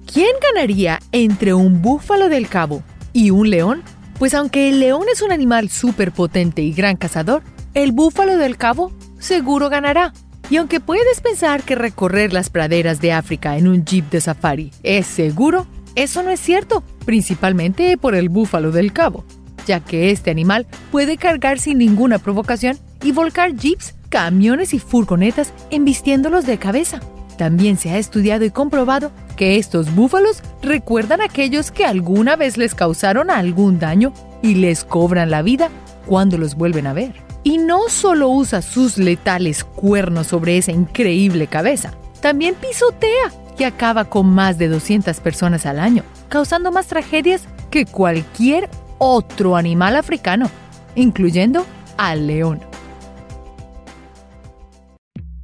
¿Quién 0.05 0.29
ganaría 0.53 0.99
entre 1.11 1.55
un 1.55 1.81
búfalo 1.81 2.29
del 2.29 2.47
cabo 2.49 2.83
y 3.13 3.31
un 3.31 3.49
león? 3.49 3.81
Pues 4.19 4.35
aunque 4.35 4.69
el 4.69 4.79
león 4.79 5.07
es 5.11 5.23
un 5.23 5.31
animal 5.31 5.69
súper 5.69 6.11
potente 6.11 6.61
y 6.61 6.71
gran 6.71 6.97
cazador, 6.97 7.41
el 7.73 7.93
búfalo 7.93 8.37
del 8.37 8.57
cabo 8.57 8.91
seguro 9.17 9.69
ganará. 9.69 10.13
Y 10.51 10.57
aunque 10.57 10.81
puedes 10.81 11.19
pensar 11.19 11.63
que 11.63 11.73
recorrer 11.73 12.31
las 12.31 12.51
praderas 12.51 13.01
de 13.01 13.11
África 13.11 13.57
en 13.57 13.67
un 13.67 13.85
jeep 13.85 14.11
de 14.11 14.21
safari 14.21 14.69
es 14.83 15.07
seguro, 15.07 15.65
eso 15.95 16.21
no 16.21 16.29
es 16.29 16.39
cierto, 16.39 16.83
principalmente 17.05 17.97
por 17.97 18.15
el 18.15 18.29
búfalo 18.29 18.71
del 18.71 18.91
cabo, 18.91 19.23
ya 19.65 19.79
que 19.79 20.11
este 20.11 20.31
animal 20.31 20.65
puede 20.91 21.17
cargar 21.17 21.59
sin 21.59 21.77
ninguna 21.77 22.19
provocación 22.19 22.77
y 23.03 23.11
volcar 23.11 23.55
jeeps, 23.55 23.95
camiones 24.09 24.73
y 24.73 24.79
furgonetas 24.79 25.53
embistiéndolos 25.69 26.45
de 26.45 26.57
cabeza. 26.57 26.99
También 27.37 27.77
se 27.77 27.91
ha 27.91 27.97
estudiado 27.97 28.45
y 28.45 28.51
comprobado 28.51 29.11
que 29.35 29.57
estos 29.57 29.93
búfalos 29.93 30.41
recuerdan 30.61 31.21
a 31.21 31.25
aquellos 31.25 31.71
que 31.71 31.85
alguna 31.85 32.35
vez 32.35 32.57
les 32.57 32.75
causaron 32.75 33.29
algún 33.29 33.77
daño 33.77 34.13
y 34.41 34.55
les 34.55 34.85
cobran 34.85 35.29
la 35.29 35.41
vida 35.41 35.69
cuando 36.05 36.37
los 36.37 36.55
vuelven 36.55 36.87
a 36.87 36.93
ver. 36.93 37.13
Y 37.43 37.57
no 37.57 37.89
solo 37.89 38.29
usa 38.29 38.61
sus 38.61 38.97
letales 38.97 39.63
cuernos 39.63 40.27
sobre 40.27 40.57
esa 40.57 40.71
increíble 40.71 41.47
cabeza, 41.47 41.93
también 42.21 42.55
pisotea 42.55 43.31
que 43.55 43.65
acaba 43.65 44.05
con 44.05 44.29
más 44.29 44.57
de 44.57 44.67
200 44.67 45.19
personas 45.19 45.65
al 45.65 45.79
año, 45.79 46.03
causando 46.29 46.71
más 46.71 46.87
tragedias 46.87 47.47
que 47.71 47.85
cualquier 47.85 48.69
otro 48.97 49.55
animal 49.55 49.95
africano, 49.95 50.49
incluyendo 50.95 51.65
al 51.97 52.27
león. 52.27 52.61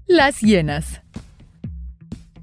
Las 0.08 0.42
hienas. 0.42 1.02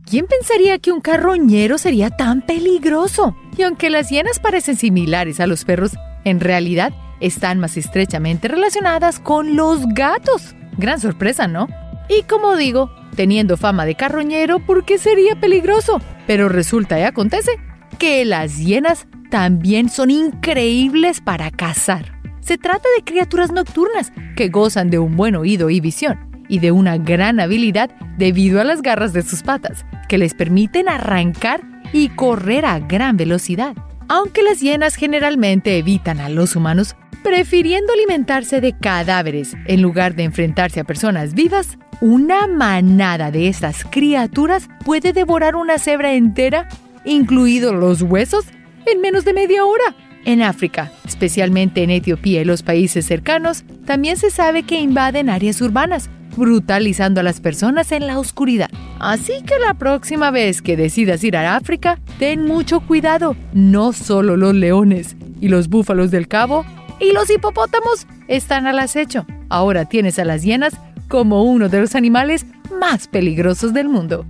¿Quién 0.08 0.26
pensaría 0.26 0.78
que 0.78 0.90
un 0.90 1.02
carroñero 1.02 1.76
sería 1.76 2.08
tan 2.08 2.40
peligroso? 2.40 3.37
Y 3.58 3.62
aunque 3.62 3.90
las 3.90 4.08
hienas 4.08 4.38
parecen 4.38 4.76
similares 4.76 5.38
a 5.38 5.46
los 5.46 5.66
perros, 5.66 5.92
en 6.25 6.40
realidad 6.40 6.94
están 7.20 7.58
más 7.58 7.76
estrechamente 7.76 8.48
relacionadas 8.48 9.20
con 9.20 9.54
los 9.54 9.87
gatos. 9.88 10.54
Gran 10.78 10.98
sorpresa, 11.00 11.46
¿no? 11.46 11.68
Y 12.08 12.22
como 12.22 12.56
digo, 12.56 12.90
teniendo 13.14 13.56
fama 13.56 13.84
de 13.84 13.94
carroñero 13.94 14.58
porque 14.60 14.98
sería 14.98 15.36
peligroso. 15.36 16.00
Pero 16.26 16.48
resulta 16.48 16.98
y 16.98 17.02
acontece 17.02 17.52
que 17.98 18.24
las 18.24 18.58
hienas 18.58 19.06
también 19.30 19.88
son 19.88 20.10
increíbles 20.10 21.20
para 21.20 21.50
cazar. 21.50 22.18
Se 22.40 22.56
trata 22.56 22.88
de 22.96 23.04
criaturas 23.04 23.52
nocturnas 23.52 24.12
que 24.36 24.48
gozan 24.48 24.90
de 24.90 24.98
un 24.98 25.16
buen 25.16 25.36
oído 25.36 25.68
y 25.68 25.80
visión 25.80 26.18
y 26.48 26.60
de 26.60 26.72
una 26.72 26.96
gran 26.96 27.40
habilidad 27.40 27.90
debido 28.16 28.60
a 28.60 28.64
las 28.64 28.80
garras 28.80 29.12
de 29.12 29.22
sus 29.22 29.42
patas, 29.42 29.84
que 30.08 30.16
les 30.16 30.34
permiten 30.34 30.88
arrancar 30.88 31.62
y 31.92 32.08
correr 32.08 32.64
a 32.64 32.78
gran 32.78 33.16
velocidad. 33.16 33.76
Aunque 34.08 34.42
las 34.42 34.60
hienas 34.60 34.94
generalmente 34.94 35.76
evitan 35.76 36.18
a 36.18 36.30
los 36.30 36.56
humanos, 36.56 36.96
prefiriendo 37.22 37.92
alimentarse 37.92 38.62
de 38.62 38.72
cadáveres 38.72 39.54
en 39.66 39.82
lugar 39.82 40.14
de 40.14 40.24
enfrentarse 40.24 40.80
a 40.80 40.84
personas 40.84 41.34
vivas, 41.34 41.78
una 42.00 42.46
manada 42.46 43.30
de 43.30 43.48
estas 43.48 43.84
criaturas 43.84 44.68
puede 44.84 45.12
devorar 45.12 45.56
una 45.56 45.78
cebra 45.78 46.14
entera, 46.14 46.68
incluidos 47.04 47.74
los 47.74 48.00
huesos, 48.00 48.46
en 48.86 49.00
menos 49.02 49.26
de 49.26 49.34
media 49.34 49.64
hora. 49.66 49.94
En 50.24 50.42
África, 50.42 50.90
especialmente 51.06 51.82
en 51.82 51.90
Etiopía 51.90 52.40
y 52.40 52.44
los 52.44 52.62
países 52.62 53.04
cercanos, 53.04 53.64
también 53.84 54.16
se 54.16 54.30
sabe 54.30 54.62
que 54.62 54.80
invaden 54.80 55.28
áreas 55.28 55.60
urbanas, 55.60 56.08
brutalizando 56.38 57.21
a 57.21 57.25
las 57.25 57.40
personas 57.40 57.92
en 57.92 58.07
la 58.07 58.18
oscuridad. 58.18 58.71
Así 58.99 59.42
que 59.45 59.59
la 59.59 59.75
próxima 59.75 60.30
vez 60.30 60.62
que 60.62 60.76
decidas 60.76 61.23
ir 61.25 61.37
a 61.37 61.57
África, 61.57 61.99
ten 62.18 62.47
mucho 62.47 62.80
cuidado. 62.80 63.37
No 63.52 63.92
solo 63.92 64.37
los 64.37 64.54
leones 64.54 65.16
y 65.40 65.49
los 65.49 65.68
búfalos 65.68 66.11
del 66.11 66.28
cabo 66.28 66.64
y 67.00 67.12
los 67.12 67.30
hipopótamos 67.30 68.07
están 68.28 68.66
al 68.66 68.78
acecho. 68.78 69.26
Ahora 69.49 69.85
tienes 69.85 70.18
a 70.18 70.25
las 70.25 70.42
hienas 70.42 70.75
como 71.09 71.42
uno 71.42 71.68
de 71.68 71.80
los 71.80 71.95
animales 71.95 72.47
más 72.80 73.09
peligrosos 73.09 73.73
del 73.73 73.88
mundo. 73.88 74.26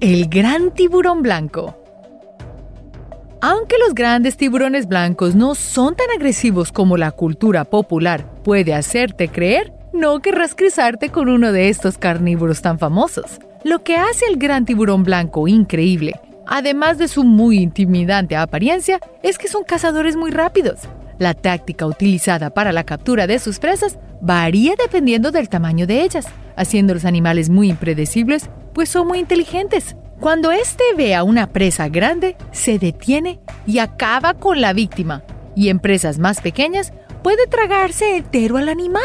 El 0.00 0.28
gran 0.28 0.72
tiburón 0.74 1.22
blanco. 1.22 1.81
Aunque 3.44 3.74
los 3.84 3.96
grandes 3.96 4.36
tiburones 4.36 4.86
blancos 4.86 5.34
no 5.34 5.56
son 5.56 5.96
tan 5.96 6.06
agresivos 6.14 6.70
como 6.70 6.96
la 6.96 7.10
cultura 7.10 7.64
popular 7.64 8.24
puede 8.44 8.72
hacerte 8.72 9.26
creer, 9.26 9.72
no 9.92 10.20
querrás 10.20 10.54
cruzarte 10.54 11.08
con 11.08 11.28
uno 11.28 11.50
de 11.50 11.68
estos 11.68 11.98
carnívoros 11.98 12.62
tan 12.62 12.78
famosos. 12.78 13.40
Lo 13.64 13.82
que 13.82 13.96
hace 13.96 14.26
al 14.26 14.36
gran 14.36 14.64
tiburón 14.64 15.02
blanco 15.02 15.48
increíble, 15.48 16.20
además 16.46 16.98
de 16.98 17.08
su 17.08 17.24
muy 17.24 17.58
intimidante 17.58 18.36
apariencia, 18.36 19.00
es 19.24 19.38
que 19.38 19.48
son 19.48 19.64
cazadores 19.64 20.14
muy 20.14 20.30
rápidos. 20.30 20.82
La 21.18 21.34
táctica 21.34 21.84
utilizada 21.84 22.50
para 22.50 22.70
la 22.70 22.84
captura 22.84 23.26
de 23.26 23.40
sus 23.40 23.58
presas 23.58 23.98
varía 24.20 24.74
dependiendo 24.80 25.32
del 25.32 25.48
tamaño 25.48 25.88
de 25.88 26.02
ellas, 26.02 26.26
haciendo 26.54 26.94
los 26.94 27.04
animales 27.04 27.50
muy 27.50 27.70
impredecibles, 27.70 28.48
pues 28.72 28.88
son 28.88 29.08
muy 29.08 29.18
inteligentes. 29.18 29.96
Cuando 30.22 30.52
éste 30.52 30.84
ve 30.96 31.16
a 31.16 31.24
una 31.24 31.48
presa 31.48 31.88
grande, 31.88 32.36
se 32.52 32.78
detiene 32.78 33.40
y 33.66 33.80
acaba 33.80 34.34
con 34.34 34.60
la 34.60 34.72
víctima, 34.72 35.24
y 35.56 35.68
en 35.68 35.80
presas 35.80 36.20
más 36.20 36.40
pequeñas 36.40 36.92
puede 37.24 37.48
tragarse 37.48 38.18
entero 38.18 38.56
al 38.56 38.68
animal. 38.68 39.02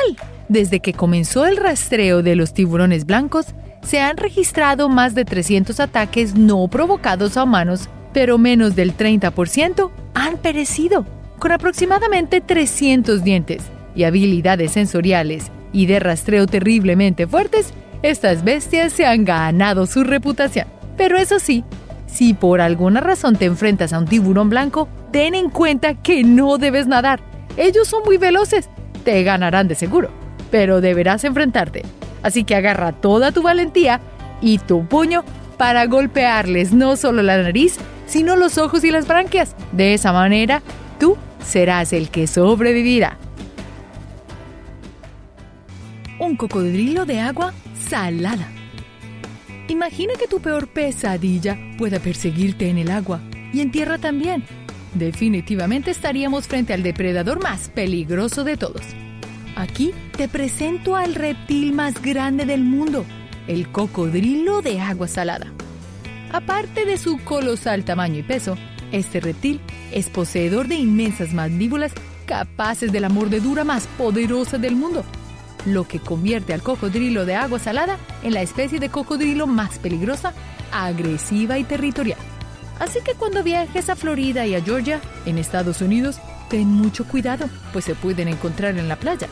Desde 0.47 0.79
que 0.79 0.93
comenzó 0.93 1.47
el 1.47 1.57
rastreo 1.57 2.21
de 2.21 2.35
los 2.35 2.53
tiburones 2.53 3.07
blancos, 3.07 3.47
se 3.81 3.99
han 3.99 4.17
registrado 4.17 4.89
más 4.89 5.15
de 5.15 5.25
300 5.25 5.79
ataques 5.79 6.35
no 6.35 6.67
provocados 6.67 7.35
a 7.35 7.45
humanos, 7.45 7.89
pero 8.13 8.37
menos 8.37 8.75
del 8.75 8.95
30% 8.95 9.89
han 10.13 10.37
perecido 10.37 11.03
con 11.39 11.51
aproximadamente 11.51 12.41
300 12.41 13.23
dientes 13.23 13.63
y 13.95 14.03
habilidades 14.03 14.73
sensoriales 14.73 15.51
y 15.73 15.87
de 15.87 15.99
rastreo 15.99 16.45
terriblemente 16.45 17.25
fuertes, 17.25 17.73
estas 18.03 18.43
bestias 18.43 18.93
se 18.93 19.07
han 19.07 19.25
ganado 19.25 19.87
su 19.87 20.03
reputación. 20.03 20.76
Pero 20.97 21.17
eso 21.17 21.39
sí, 21.39 21.63
Si 22.07 22.33
por 22.33 22.61
alguna 22.61 23.01
razón 23.01 23.35
te 23.35 23.45
enfrentas 23.45 23.91
a 23.91 23.99
un 23.99 24.05
tiburón 24.05 24.49
blanco, 24.49 24.87
ten 25.11 25.35
en 25.35 25.49
cuenta 25.49 25.93
que 25.93 26.23
no 26.23 26.57
debes 26.57 26.87
nadar. 26.87 27.19
Ellos 27.57 27.87
son 27.89 28.03
muy 28.05 28.17
veloces. 28.17 28.69
Te 29.03 29.23
ganarán 29.23 29.67
de 29.67 29.75
seguro, 29.75 30.09
pero 30.49 30.79
deberás 30.79 31.25
enfrentarte. 31.25 31.83
Así 32.23 32.45
que 32.45 32.55
agarra 32.55 32.93
toda 32.93 33.33
tu 33.33 33.41
valentía 33.43 33.99
y 34.41 34.57
tu 34.57 34.85
puño 34.85 35.25
para 35.57 35.85
golpearles 35.85 36.71
no 36.71 36.95
solo 36.95 37.21
la 37.21 37.37
nariz, 37.43 37.77
sino 38.07 38.35
los 38.35 38.57
ojos 38.57 38.83
y 38.85 38.91
las 38.91 39.05
branquias. 39.05 39.55
De 39.73 39.93
esa 39.93 40.13
manera, 40.13 40.61
tú 40.99 41.17
serás 41.45 41.93
el 41.93 42.09
que 42.09 42.25
sobrevivirá. 42.25 43.17
Un 46.19 46.35
cocodrilo 46.37 47.05
de 47.05 47.19
agua 47.19 47.53
salada. 47.89 48.47
Imagina 49.69 50.13
que 50.17 50.27
tu 50.27 50.39
peor 50.39 50.67
pesadilla 50.67 51.57
pueda 51.77 51.99
perseguirte 51.99 52.69
en 52.69 52.77
el 52.77 52.89
agua 52.89 53.19
y 53.53 53.59
en 53.59 53.71
tierra 53.71 53.97
también. 53.97 54.43
Definitivamente 54.93 55.91
estaríamos 55.91 56.47
frente 56.47 56.73
al 56.73 56.83
depredador 56.83 57.43
más 57.43 57.69
peligroso 57.69 58.43
de 58.43 58.55
todos. 58.55 58.81
Aquí 59.55 59.93
te 60.15 60.29
presento 60.29 60.95
al 60.95 61.15
reptil 61.15 61.73
más 61.73 62.01
grande 62.01 62.45
del 62.45 62.63
mundo, 62.63 63.05
el 63.47 63.69
cocodrilo 63.69 64.61
de 64.61 64.79
agua 64.79 65.07
salada. 65.07 65.51
Aparte 66.31 66.85
de 66.85 66.97
su 66.97 67.17
colosal 67.23 67.83
tamaño 67.83 68.19
y 68.19 68.23
peso, 68.23 68.57
este 68.91 69.19
reptil 69.19 69.59
es 69.91 70.09
poseedor 70.09 70.67
de 70.67 70.75
inmensas 70.75 71.33
mandíbulas 71.33 71.91
capaces 72.25 72.91
de 72.91 72.99
la 72.99 73.09
mordedura 73.09 73.63
más 73.63 73.87
poderosa 73.97 74.57
del 74.57 74.75
mundo, 74.75 75.03
lo 75.73 75.87
que 75.87 75.99
convierte 75.99 76.53
al 76.53 76.63
cocodrilo 76.63 77.25
de 77.25 77.35
agua 77.35 77.59
salada 77.59 77.97
en 78.23 78.33
la 78.33 78.41
especie 78.41 78.79
de 78.79 78.89
cocodrilo 78.89 79.47
más 79.47 79.79
peligrosa, 79.79 80.33
agresiva 80.71 81.57
y 81.57 81.63
territorial. 81.63 82.19
Así 82.79 82.99
que 83.03 83.13
cuando 83.13 83.43
viajes 83.43 83.89
a 83.89 83.95
Florida 83.95 84.45
y 84.45 84.55
a 84.55 84.61
Georgia, 84.61 85.01
en 85.25 85.37
Estados 85.37 85.81
Unidos, 85.81 86.17
ten 86.49 86.67
mucho 86.67 87.05
cuidado, 87.05 87.49
pues 87.73 87.85
se 87.85 87.95
pueden 87.95 88.27
encontrar 88.27 88.77
en 88.77 88.87
la 88.87 88.97
playa. 88.97 89.27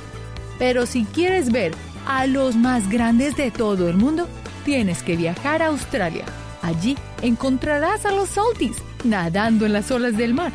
Pero 0.58 0.86
si 0.86 1.06
quieres 1.06 1.51
ver 1.51 1.74
a 2.08 2.27
los 2.27 2.56
más 2.56 2.89
grandes 2.89 3.36
de 3.36 3.51
todo 3.51 3.89
el 3.89 3.98
mundo, 3.98 4.27
tienes 4.63 5.04
que 5.04 5.15
viajar 5.15 5.62
a 5.62 5.68
Australia. 5.68 6.25
Allí 6.62 6.98
encontrarás 7.22 8.06
a 8.06 8.12
los 8.12 8.30
salties 8.30 8.77
nadando 9.04 9.65
en 9.65 9.74
las 9.74 9.92
olas 9.92 10.18
del 10.18 10.34
mar. 10.34 10.51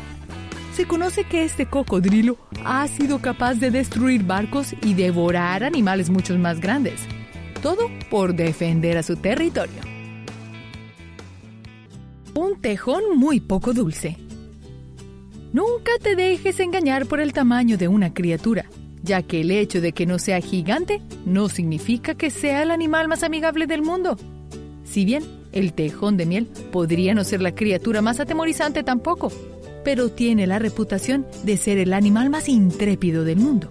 Se 0.73 0.85
conoce 0.85 1.25
que 1.25 1.43
este 1.43 1.65
cocodrilo 1.65 2.37
ha 2.63 2.87
sido 2.87 3.19
capaz 3.19 3.55
de 3.55 3.71
destruir 3.71 4.23
barcos 4.23 4.73
y 4.81 4.93
devorar 4.93 5.65
animales 5.65 6.09
mucho 6.09 6.37
más 6.37 6.61
grandes. 6.61 7.01
Todo 7.61 7.89
por 8.09 8.33
defender 8.33 8.97
a 8.97 9.03
su 9.03 9.17
territorio. 9.17 9.81
Un 12.33 12.61
tejón 12.61 13.17
muy 13.17 13.41
poco 13.41 13.73
dulce. 13.73 14.17
Nunca 15.51 15.91
te 16.01 16.15
dejes 16.15 16.61
engañar 16.61 17.05
por 17.05 17.19
el 17.19 17.33
tamaño 17.33 17.77
de 17.77 17.89
una 17.89 18.13
criatura, 18.13 18.65
ya 19.03 19.21
que 19.21 19.41
el 19.41 19.51
hecho 19.51 19.81
de 19.81 19.91
que 19.91 20.05
no 20.05 20.17
sea 20.17 20.39
gigante 20.39 21.01
no 21.25 21.49
significa 21.49 22.15
que 22.15 22.29
sea 22.29 22.63
el 22.63 22.71
animal 22.71 23.09
más 23.09 23.23
amigable 23.23 23.67
del 23.67 23.81
mundo. 23.81 24.15
Si 24.85 25.03
bien 25.03 25.23
el 25.51 25.73
tejón 25.73 26.15
de 26.15 26.25
miel 26.25 26.47
podría 26.71 27.13
no 27.13 27.25
ser 27.25 27.41
la 27.41 27.53
criatura 27.53 28.01
más 28.01 28.21
atemorizante 28.21 28.83
tampoco, 28.83 29.33
pero 29.83 30.09
tiene 30.09 30.47
la 30.47 30.59
reputación 30.59 31.25
de 31.43 31.57
ser 31.57 31.77
el 31.77 31.93
animal 31.93 32.29
más 32.29 32.49
intrépido 32.49 33.23
del 33.23 33.37
mundo. 33.37 33.69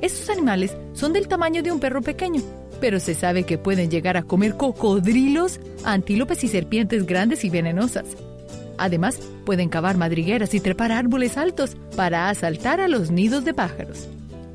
Estos 0.00 0.30
animales 0.30 0.76
son 0.92 1.12
del 1.12 1.28
tamaño 1.28 1.62
de 1.62 1.72
un 1.72 1.80
perro 1.80 2.02
pequeño, 2.02 2.42
pero 2.80 3.00
se 3.00 3.14
sabe 3.14 3.44
que 3.44 3.58
pueden 3.58 3.90
llegar 3.90 4.16
a 4.16 4.22
comer 4.22 4.56
cocodrilos, 4.56 5.60
antílopes 5.84 6.44
y 6.44 6.48
serpientes 6.48 7.06
grandes 7.06 7.44
y 7.44 7.50
venenosas. 7.50 8.06
Además, 8.78 9.18
pueden 9.44 9.68
cavar 9.68 9.96
madrigueras 9.96 10.54
y 10.54 10.60
trepar 10.60 10.92
árboles 10.92 11.36
altos 11.36 11.76
para 11.96 12.28
asaltar 12.28 12.80
a 12.80 12.88
los 12.88 13.10
nidos 13.10 13.44
de 13.44 13.54
pájaros. 13.54 14.08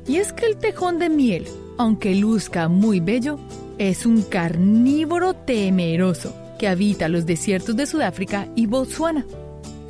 Y 0.06 0.16
es 0.16 0.32
que 0.32 0.46
el 0.46 0.56
tejón 0.56 0.98
de 0.98 1.10
miel, 1.10 1.44
aunque 1.76 2.14
luzca 2.14 2.68
muy 2.68 3.00
bello, 3.00 3.38
es 3.78 4.06
un 4.06 4.22
carnívoro 4.22 5.34
temeroso 5.34 6.34
que 6.58 6.68
habita 6.68 7.08
los 7.08 7.26
desiertos 7.26 7.76
de 7.76 7.86
Sudáfrica 7.86 8.48
y 8.54 8.66
Botswana. 8.66 9.26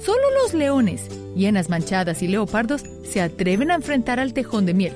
Solo 0.05 0.31
los 0.43 0.53
leones, 0.53 1.09
hienas 1.35 1.71
manchadas 1.71 2.23
y 2.23 2.29
leopardos 2.29 2.83
se 3.05 3.23
atreven 3.23 3.71
a 3.71 3.77
enfrentar 3.77 4.21
al 4.21 4.35
tejón 4.35 4.67
de 4.67 4.75
miel, 4.75 4.93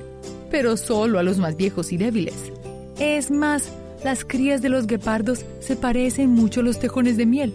pero 0.50 0.76
solo 0.76 1.18
a 1.18 1.22
los 1.22 1.38
más 1.38 1.56
viejos 1.56 1.92
y 1.92 1.96
débiles. 1.96 2.52
Es 2.98 3.30
más, 3.30 3.72
las 4.04 4.24
crías 4.26 4.60
de 4.60 4.68
los 4.68 4.86
guepardos 4.86 5.46
se 5.60 5.76
parecen 5.76 6.28
mucho 6.28 6.60
a 6.60 6.62
los 6.62 6.78
tejones 6.78 7.16
de 7.16 7.24
miel. 7.24 7.54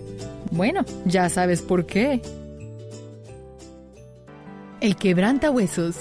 Bueno, 0.49 0.83
ya 1.05 1.29
sabes 1.29 1.61
por 1.61 1.85
qué. 1.85 2.23
El 4.81 4.95
quebranta 4.95 5.51
huesos. 5.51 5.95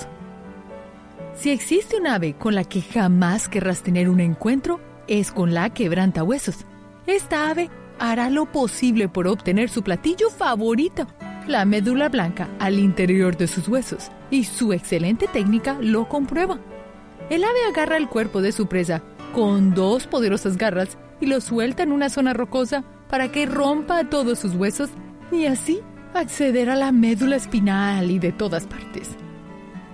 Si 1.35 1.51
existe 1.51 1.99
un 1.99 2.07
ave 2.07 2.33
con 2.33 2.55
la 2.55 2.65
que 2.65 2.81
jamás 2.81 3.49
querrás 3.49 3.83
tener 3.83 4.09
un 4.09 4.21
encuentro, 4.21 4.81
es 5.07 5.31
con 5.31 5.53
la 5.53 5.69
quebranta 5.69 6.25
huesos. 6.25 6.65
Esta 7.07 7.51
ave 7.51 7.69
hará 7.99 8.31
lo 8.31 8.51
posible 8.51 9.11
por 9.11 9.27
obtener 9.27 9.69
su 9.69 9.83
platillo 9.83 10.31
favorito, 10.31 11.07
la 11.47 11.65
médula 11.65 12.09
blanca 12.09 12.49
al 12.59 12.79
interior 12.79 13.37
de 13.37 13.47
sus 13.47 13.69
huesos, 13.69 14.11
y 14.31 14.45
su 14.45 14.73
excelente 14.73 15.27
técnica 15.27 15.77
lo 15.81 16.09
comprueba. 16.09 16.59
El 17.31 17.45
ave 17.45 17.59
agarra 17.69 17.97
el 17.97 18.09
cuerpo 18.09 18.43
de 18.43 18.53
su 18.53 18.67
presa 18.67 19.03
con 19.33 19.75
dos 19.75 20.07
poderosas 20.07 20.57
garras 20.57 20.99
y 21.21 21.27
lo 21.27 21.41
suelta 21.41 21.83
en 21.83 21.93
una 21.93 22.09
zona 22.09 22.33
rocosa 22.33 22.85
para 23.09 23.31
que 23.31 23.47
rompa 23.47 24.05
todos 24.05 24.39
sus 24.39 24.55
huesos 24.55 24.91
y 25.31 25.47
así 25.47 25.81
acceder 26.15 26.69
a 26.69 26.77
la 26.77 26.93
médula 26.93 27.37
espinal 27.37 28.11
y 28.11 28.19
de 28.19 28.33
todas 28.33 28.67
partes. 28.67 29.11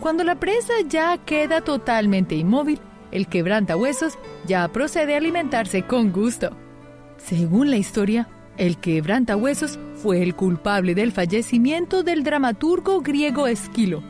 Cuando 0.01 0.25
la 0.25 0.37
presa 0.37 0.75
ya 0.89 1.19
queda 1.19 1.61
totalmente 1.61 2.35
inmóvil, 2.35 2.81
el 3.11 3.27
quebranta 3.27 3.77
huesos 3.77 4.19
ya 4.47 4.69
procede 4.69 5.15
a 5.15 5.19
alimentarse 5.19 5.83
con 5.83 6.13
gusto. 6.13 6.51
Según 7.17 7.71
la 7.71 7.77
historia, 7.77 8.29
el 8.57 8.79
quebrantahuesos 8.79 9.79
fue 9.99 10.23
el 10.23 10.37
culpable 10.37 10.95
del 10.95 11.11
fallecimiento 11.11 12.05
del 12.05 12.23
dramaturgo 12.23 13.01
griego 13.01 13.49
Esquilo. 13.49 14.03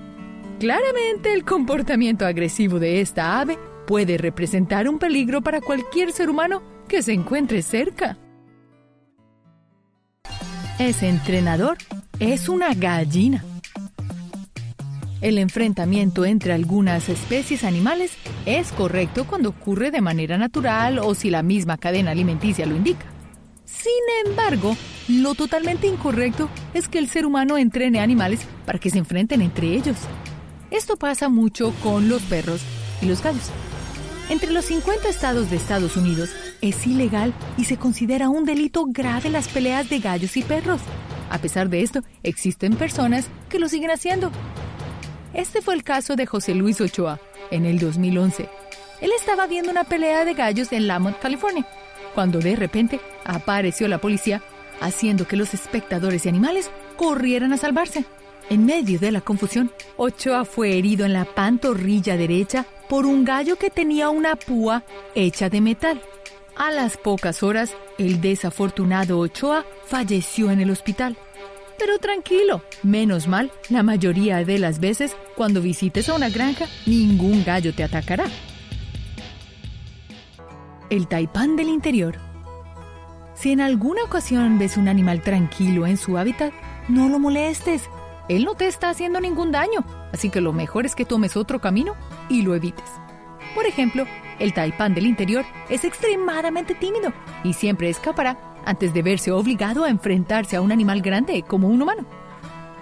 Claramente 0.60 1.32
el 1.32 1.44
comportamiento 1.44 2.26
agresivo 2.26 2.78
de 2.78 3.00
esta 3.00 3.40
ave 3.40 3.58
puede 3.86 4.18
representar 4.18 4.88
un 4.88 4.98
peligro 4.98 5.40
para 5.40 5.62
cualquier 5.62 6.12
ser 6.12 6.28
humano 6.28 6.62
que 6.88 7.02
se 7.02 7.14
encuentre 7.14 7.62
cerca. 7.62 8.18
Ese 10.78 11.08
entrenador 11.08 11.78
es 12.20 12.48
una 12.48 12.74
gallina. 12.74 13.42
El 15.22 15.38
enfrentamiento 15.38 16.24
entre 16.24 16.52
algunas 16.52 17.08
especies 17.08 17.64
animales 17.64 18.12
es 18.46 18.72
correcto 18.72 19.26
cuando 19.26 19.48
ocurre 19.48 19.90
de 19.90 20.00
manera 20.00 20.36
natural 20.38 20.98
o 20.98 21.14
si 21.14 21.30
la 21.30 21.42
misma 21.42 21.78
cadena 21.78 22.10
alimenticia 22.10 22.66
lo 22.66 22.76
indica. 22.76 23.06
Sin 23.88 24.30
embargo, 24.30 24.76
lo 25.08 25.34
totalmente 25.34 25.86
incorrecto 25.86 26.50
es 26.74 26.88
que 26.88 26.98
el 26.98 27.08
ser 27.08 27.24
humano 27.24 27.56
entrene 27.56 28.00
animales 28.00 28.40
para 28.66 28.78
que 28.78 28.90
se 28.90 28.98
enfrenten 28.98 29.40
entre 29.40 29.68
ellos. 29.68 29.96
Esto 30.70 30.98
pasa 30.98 31.30
mucho 31.30 31.72
con 31.82 32.10
los 32.10 32.20
perros 32.22 32.60
y 33.00 33.06
los 33.06 33.22
gallos. 33.22 33.50
Entre 34.28 34.50
los 34.52 34.66
50 34.66 35.08
estados 35.08 35.48
de 35.48 35.56
Estados 35.56 35.96
Unidos 35.96 36.28
es 36.60 36.86
ilegal 36.86 37.32
y 37.56 37.64
se 37.64 37.78
considera 37.78 38.28
un 38.28 38.44
delito 38.44 38.84
grave 38.86 39.30
las 39.30 39.48
peleas 39.48 39.88
de 39.88 40.00
gallos 40.00 40.36
y 40.36 40.42
perros. 40.42 40.82
A 41.30 41.38
pesar 41.38 41.70
de 41.70 41.82
esto, 41.82 42.02
existen 42.22 42.76
personas 42.76 43.28
que 43.48 43.58
lo 43.58 43.70
siguen 43.70 43.90
haciendo. 43.90 44.30
Este 45.32 45.62
fue 45.62 45.72
el 45.72 45.82
caso 45.82 46.14
de 46.14 46.26
José 46.26 46.54
Luis 46.54 46.78
Ochoa 46.82 47.20
en 47.50 47.64
el 47.64 47.78
2011. 47.78 48.50
Él 49.00 49.10
estaba 49.18 49.46
viendo 49.46 49.70
una 49.70 49.84
pelea 49.84 50.26
de 50.26 50.34
gallos 50.34 50.72
en 50.72 50.88
Lamont, 50.88 51.18
California, 51.18 51.66
cuando 52.14 52.38
de 52.38 52.56
repente 52.56 53.00
apareció 53.24 53.88
la 53.88 53.98
policía, 53.98 54.42
haciendo 54.80 55.26
que 55.26 55.36
los 55.36 55.54
espectadores 55.54 56.26
y 56.26 56.28
animales 56.28 56.70
corrieran 56.96 57.52
a 57.52 57.56
salvarse. 57.56 58.04
En 58.50 58.64
medio 58.64 58.98
de 58.98 59.12
la 59.12 59.20
confusión, 59.20 59.70
Ochoa 59.96 60.44
fue 60.44 60.78
herido 60.78 61.04
en 61.04 61.12
la 61.12 61.24
pantorrilla 61.26 62.16
derecha 62.16 62.64
por 62.88 63.04
un 63.04 63.24
gallo 63.24 63.56
que 63.56 63.70
tenía 63.70 64.08
una 64.08 64.36
púa 64.36 64.84
hecha 65.14 65.50
de 65.50 65.60
metal. 65.60 66.00
A 66.56 66.70
las 66.70 66.96
pocas 66.96 67.42
horas, 67.42 67.74
el 67.98 68.20
desafortunado 68.20 69.18
Ochoa 69.18 69.64
falleció 69.86 70.50
en 70.50 70.60
el 70.60 70.70
hospital. 70.70 71.16
Pero 71.78 71.98
tranquilo, 71.98 72.62
menos 72.82 73.28
mal, 73.28 73.52
la 73.68 73.82
mayoría 73.84 74.44
de 74.44 74.58
las 74.58 74.80
veces 74.80 75.16
cuando 75.36 75.62
visites 75.62 76.08
a 76.08 76.14
una 76.14 76.28
granja, 76.28 76.66
ningún 76.86 77.44
gallo 77.44 77.72
te 77.72 77.84
atacará. 77.84 78.24
El 80.90 81.06
taipán 81.06 81.56
del 81.56 81.68
interior. 81.68 82.16
Si 83.34 83.52
en 83.52 83.60
alguna 83.60 84.04
ocasión 84.04 84.58
ves 84.58 84.78
un 84.78 84.88
animal 84.88 85.20
tranquilo 85.20 85.86
en 85.86 85.98
su 85.98 86.16
hábitat, 86.16 86.50
no 86.88 87.10
lo 87.10 87.18
molestes. 87.18 87.90
Él 88.30 88.46
no 88.46 88.54
te 88.54 88.68
está 88.68 88.88
haciendo 88.88 89.20
ningún 89.20 89.52
daño, 89.52 89.84
así 90.14 90.30
que 90.30 90.40
lo 90.40 90.54
mejor 90.54 90.86
es 90.86 90.94
que 90.94 91.04
tomes 91.04 91.36
otro 91.36 91.60
camino 91.60 91.94
y 92.30 92.40
lo 92.40 92.54
evites. 92.54 92.90
Por 93.54 93.66
ejemplo, 93.66 94.06
el 94.38 94.54
taipán 94.54 94.94
del 94.94 95.06
interior 95.06 95.44
es 95.68 95.84
extremadamente 95.84 96.74
tímido 96.74 97.12
y 97.44 97.52
siempre 97.52 97.90
escapará 97.90 98.38
antes 98.64 98.94
de 98.94 99.02
verse 99.02 99.30
obligado 99.30 99.84
a 99.84 99.90
enfrentarse 99.90 100.56
a 100.56 100.62
un 100.62 100.72
animal 100.72 101.02
grande 101.02 101.42
como 101.42 101.68
un 101.68 101.82
humano. 101.82 102.06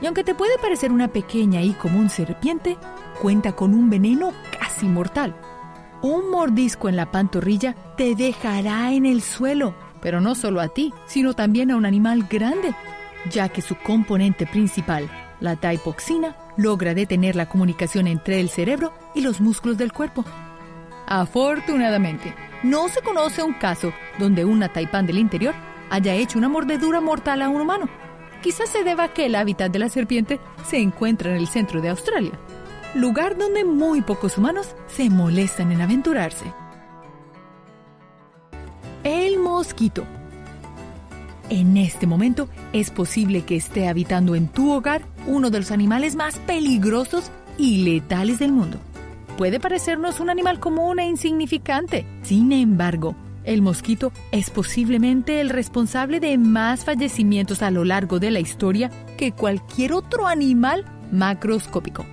Y 0.00 0.06
aunque 0.06 0.22
te 0.22 0.36
puede 0.36 0.58
parecer 0.58 0.92
una 0.92 1.08
pequeña 1.08 1.60
y 1.60 1.72
común 1.72 2.08
serpiente, 2.08 2.76
cuenta 3.20 3.52
con 3.56 3.74
un 3.74 3.90
veneno 3.90 4.32
casi 4.60 4.86
mortal. 4.86 5.34
Un 6.06 6.30
mordisco 6.30 6.88
en 6.88 6.94
la 6.94 7.10
pantorrilla 7.10 7.74
te 7.96 8.14
dejará 8.14 8.92
en 8.92 9.06
el 9.06 9.22
suelo, 9.22 9.74
pero 10.00 10.20
no 10.20 10.36
solo 10.36 10.60
a 10.60 10.68
ti, 10.68 10.94
sino 11.06 11.34
también 11.34 11.72
a 11.72 11.76
un 11.76 11.84
animal 11.84 12.28
grande, 12.30 12.76
ya 13.28 13.48
que 13.48 13.60
su 13.60 13.74
componente 13.74 14.46
principal, 14.46 15.10
la 15.40 15.56
taipoxina, 15.56 16.36
logra 16.56 16.94
detener 16.94 17.34
la 17.34 17.48
comunicación 17.48 18.06
entre 18.06 18.38
el 18.38 18.50
cerebro 18.50 18.92
y 19.16 19.20
los 19.20 19.40
músculos 19.40 19.78
del 19.78 19.92
cuerpo. 19.92 20.24
Afortunadamente, 21.08 22.32
no 22.62 22.88
se 22.88 23.02
conoce 23.02 23.42
un 23.42 23.54
caso 23.54 23.92
donde 24.20 24.44
una 24.44 24.72
taipán 24.72 25.06
del 25.06 25.18
interior 25.18 25.56
haya 25.90 26.14
hecho 26.14 26.38
una 26.38 26.48
mordedura 26.48 27.00
mortal 27.00 27.42
a 27.42 27.48
un 27.48 27.62
humano. 27.62 27.88
Quizás 28.44 28.68
se 28.68 28.84
deba 28.84 29.04
a 29.04 29.12
que 29.12 29.26
el 29.26 29.34
hábitat 29.34 29.72
de 29.72 29.80
la 29.80 29.88
serpiente 29.88 30.38
se 30.68 30.78
encuentra 30.78 31.32
en 31.32 31.38
el 31.38 31.48
centro 31.48 31.80
de 31.80 31.88
Australia, 31.88 32.38
lugar 32.96 33.36
donde 33.36 33.64
muy 33.64 34.00
pocos 34.00 34.38
humanos 34.38 34.74
se 34.88 35.10
molestan 35.10 35.70
en 35.70 35.82
aventurarse. 35.82 36.46
El 39.04 39.38
mosquito. 39.38 40.04
En 41.50 41.76
este 41.76 42.06
momento 42.06 42.48
es 42.72 42.90
posible 42.90 43.44
que 43.44 43.56
esté 43.56 43.86
habitando 43.86 44.34
en 44.34 44.48
tu 44.48 44.72
hogar 44.72 45.02
uno 45.26 45.50
de 45.50 45.58
los 45.58 45.70
animales 45.70 46.16
más 46.16 46.38
peligrosos 46.38 47.30
y 47.58 47.84
letales 47.84 48.38
del 48.38 48.52
mundo. 48.52 48.78
Puede 49.36 49.60
parecernos 49.60 50.18
un 50.18 50.30
animal 50.30 50.58
común 50.58 50.98
e 50.98 51.06
insignificante. 51.06 52.06
Sin 52.22 52.50
embargo, 52.50 53.14
el 53.44 53.60
mosquito 53.60 54.10
es 54.32 54.48
posiblemente 54.48 55.40
el 55.40 55.50
responsable 55.50 56.18
de 56.18 56.38
más 56.38 56.84
fallecimientos 56.84 57.62
a 57.62 57.70
lo 57.70 57.84
largo 57.84 58.18
de 58.18 58.30
la 58.30 58.40
historia 58.40 58.90
que 59.18 59.32
cualquier 59.32 59.92
otro 59.92 60.26
animal 60.26 60.84
macroscópico. 61.12 62.06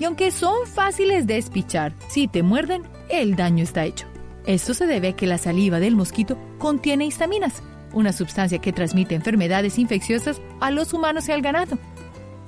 Y 0.00 0.04
aunque 0.06 0.30
son 0.30 0.66
fáciles 0.66 1.26
de 1.26 1.36
espichar, 1.36 1.94
si 2.08 2.26
te 2.26 2.42
muerden, 2.42 2.82
el 3.10 3.36
daño 3.36 3.62
está 3.62 3.84
hecho. 3.84 4.06
Esto 4.46 4.72
se 4.72 4.86
debe 4.86 5.08
a 5.08 5.12
que 5.12 5.26
la 5.26 5.36
saliva 5.36 5.78
del 5.78 5.94
mosquito 5.94 6.38
contiene 6.58 7.04
histaminas, 7.04 7.62
una 7.92 8.14
sustancia 8.14 8.60
que 8.60 8.72
transmite 8.72 9.14
enfermedades 9.14 9.78
infecciosas 9.78 10.40
a 10.58 10.70
los 10.70 10.94
humanos 10.94 11.28
y 11.28 11.32
al 11.32 11.42
ganado. 11.42 11.78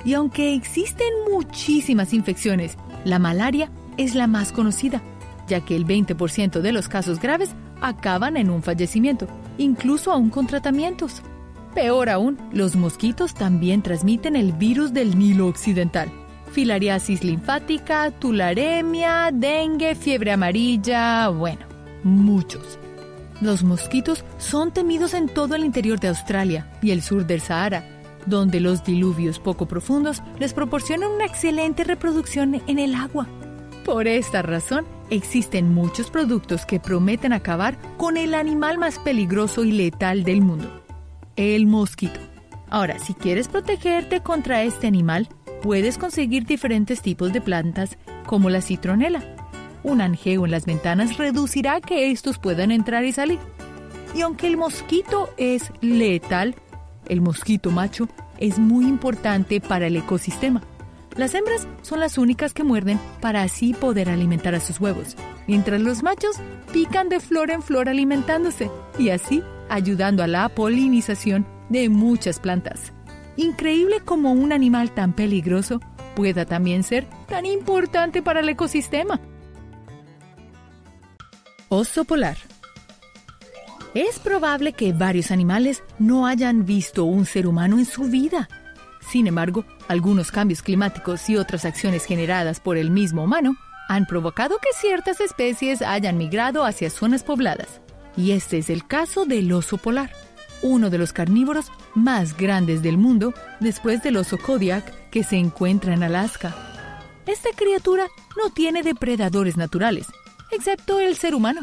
Y 0.03 0.15
aunque 0.15 0.55
existen 0.55 1.09
muchísimas 1.31 2.15
infecciones, 2.15 2.79
la 3.05 3.19
malaria 3.19 3.71
es 3.99 4.15
la 4.15 4.27
más 4.27 4.51
conocida, 4.51 5.03
ya 5.47 5.61
que 5.61 5.77
el 5.77 5.87
20% 5.87 6.62
de 6.62 6.73
los 6.73 6.88
casos 6.88 7.21
graves 7.21 7.51
acaban 7.83 8.38
en 8.38 8.49
un 8.49 8.62
fallecimiento, 8.62 9.27
incluso 9.59 10.11
aún 10.11 10.31
con 10.31 10.47
tratamientos. 10.47 11.21
Peor 11.75 12.09
aún, 12.09 12.38
los 12.51 12.77
mosquitos 12.77 13.35
también 13.35 13.83
transmiten 13.83 14.37
el 14.37 14.53
virus 14.55 14.95
del 14.95 15.19
Nilo 15.19 15.49
Occidental, 15.49 16.11
filariasis 16.53 17.25
linfática, 17.25 18.11
tularemia, 18.11 19.31
dengue, 19.33 19.95
fiebre 19.95 20.33
amarilla, 20.33 21.29
bueno, 21.29 21.67
muchos. 22.05 22.79
Los 23.41 23.65
mosquitos 23.65 24.25
son 24.38 24.73
temidos 24.73 25.15
en 25.15 25.29
todo 25.29 25.57
el 25.57 25.65
interior 25.65 25.99
de 25.99 26.09
Australia 26.09 26.71
y 26.81 26.93
el 26.93 27.03
sur 27.03 27.27
del 27.27 27.41
Sahara, 27.41 27.85
donde 28.27 28.61
los 28.61 28.85
diluvios 28.85 29.41
poco 29.41 29.67
profundos 29.67 30.23
les 30.38 30.55
proporcionan 30.55 31.11
una 31.11 31.25
excelente 31.25 31.83
reproducción 31.83 32.62
en 32.67 32.79
el 32.79 32.95
agua. 32.95 33.27
Por 33.85 34.07
esta 34.07 34.43
razón, 34.43 34.87
existen 35.11 35.75
muchos 35.75 36.09
productos 36.09 36.67
que 36.67 36.79
prometen 36.79 37.33
acabar 37.33 37.77
con 37.97 38.17
el 38.17 38.35
animal 38.35 38.79
más 38.79 39.01
peligroso 39.01 39.65
y 39.65 39.73
letal 39.73 40.23
del 40.23 40.41
mundo, 40.41 40.85
el 41.35 41.67
mosquito. 41.67 42.21
Ahora, 42.71 43.01
si 43.01 43.12
quieres 43.12 43.49
protegerte 43.49 44.21
contra 44.21 44.62
este 44.62 44.87
animal, 44.87 45.29
puedes 45.62 45.96
conseguir 45.96 46.44
diferentes 46.44 47.01
tipos 47.01 47.33
de 47.33 47.40
plantas 47.40 47.96
como 48.27 48.51
la 48.51 48.61
citronela. 48.61 49.22
Un 49.83 50.01
anjeo 50.01 50.44
en 50.44 50.51
las 50.51 50.66
ventanas 50.66 51.16
reducirá 51.16 51.81
que 51.81 52.11
estos 52.11 52.38
puedan 52.38 52.70
entrar 52.70 53.05
y 53.05 53.12
salir. 53.12 53.38
Y 54.14 54.20
aunque 54.20 54.46
el 54.46 54.57
mosquito 54.57 55.31
es 55.37 55.72
letal, 55.81 56.55
el 57.09 57.20
mosquito 57.20 57.70
macho 57.70 58.09
es 58.38 58.59
muy 58.59 58.87
importante 58.87 59.61
para 59.61 59.87
el 59.87 59.96
ecosistema. 59.96 60.62
Las 61.16 61.35
hembras 61.35 61.66
son 61.83 62.01
las 62.01 62.16
únicas 62.16 62.55
que 62.55 62.64
muerden 62.64 62.98
para 63.20 63.42
así 63.42 63.75
poder 63.75 64.09
alimentar 64.09 64.55
a 64.55 64.61
sus 64.61 64.81
huevos, 64.81 65.16
mientras 65.46 65.81
los 65.81 66.03
machos 66.03 66.37
pican 66.72 67.09
de 67.09 67.20
flor 67.20 67.51
en 67.51 67.62
flor 67.62 67.88
alimentándose 67.88 68.70
y 68.98 69.11
así 69.11 69.42
ayudando 69.68 70.22
a 70.22 70.27
la 70.27 70.48
polinización 70.48 71.46
de 71.68 71.88
muchas 71.88 72.38
plantas. 72.38 72.92
Increíble 73.37 74.01
como 74.01 74.33
un 74.33 74.53
animal 74.53 74.92
tan 74.92 75.12
peligroso 75.12 75.81
pueda 76.14 76.45
también 76.45 76.83
ser 76.83 77.07
tan 77.29 77.47
importante 77.47 78.23
para 78.23 78.40
el 78.40 78.49
ecosistema. 78.49 79.21
Oso 81.68 82.05
polar. 82.05 82.37
Es 83.95 84.18
probable 84.18 84.73
que 84.73 84.92
varios 84.92 85.31
animales 85.31 85.83
no 85.99 86.27
hayan 86.27 86.64
visto 86.64 87.05
un 87.05 87.27
ser 87.27 87.47
humano 87.47 87.79
en 87.79 87.85
su 87.85 88.05
vida 88.05 88.49
sin 89.12 89.27
embargo, 89.27 89.64
algunos 89.88 90.31
cambios 90.31 90.62
climáticos 90.62 91.29
y 91.29 91.37
otras 91.37 91.64
acciones 91.64 92.05
generadas 92.05 92.61
por 92.61 92.77
el 92.77 92.90
mismo 92.90 93.25
humano 93.25 93.57
han 93.88 94.07
provocado 94.07 94.57
que 94.59 94.68
ciertas 94.75 95.21
especies 95.21 95.83
hayan 95.83 96.16
migrado 96.16 96.64
hacia 96.64 96.88
zonas 96.88 97.23
pobladas. 97.23 97.81
Y 98.16 98.33
este 98.33 98.59
es 98.59 98.71
el 98.71 98.87
caso 98.87 99.27
del 99.27 99.53
oso 99.53 99.77
polar, 99.77 100.11
uno 100.62 100.90
de 100.90 100.98
los 100.98 101.12
carnívoros 101.12 101.70
más 101.94 102.37
grandes 102.37 102.83
del 102.83 102.96
mundo 102.96 103.35
después 103.61 104.03
del 104.03 104.16
oso 104.16 104.38
Kodiak 104.38 105.11
que 105.11 105.25
se 105.25 105.37
encuentra 105.37 105.94
en 105.94 106.03
Alaska. 106.03 106.55
Esta 107.27 107.51
criatura 107.55 108.07
no 108.42 108.51
tiene 108.51 108.83
depredadores 108.83 109.57
naturales, 109.57 110.07
excepto 110.51 111.01
el 111.01 111.16
ser 111.16 111.35
humano. 111.35 111.61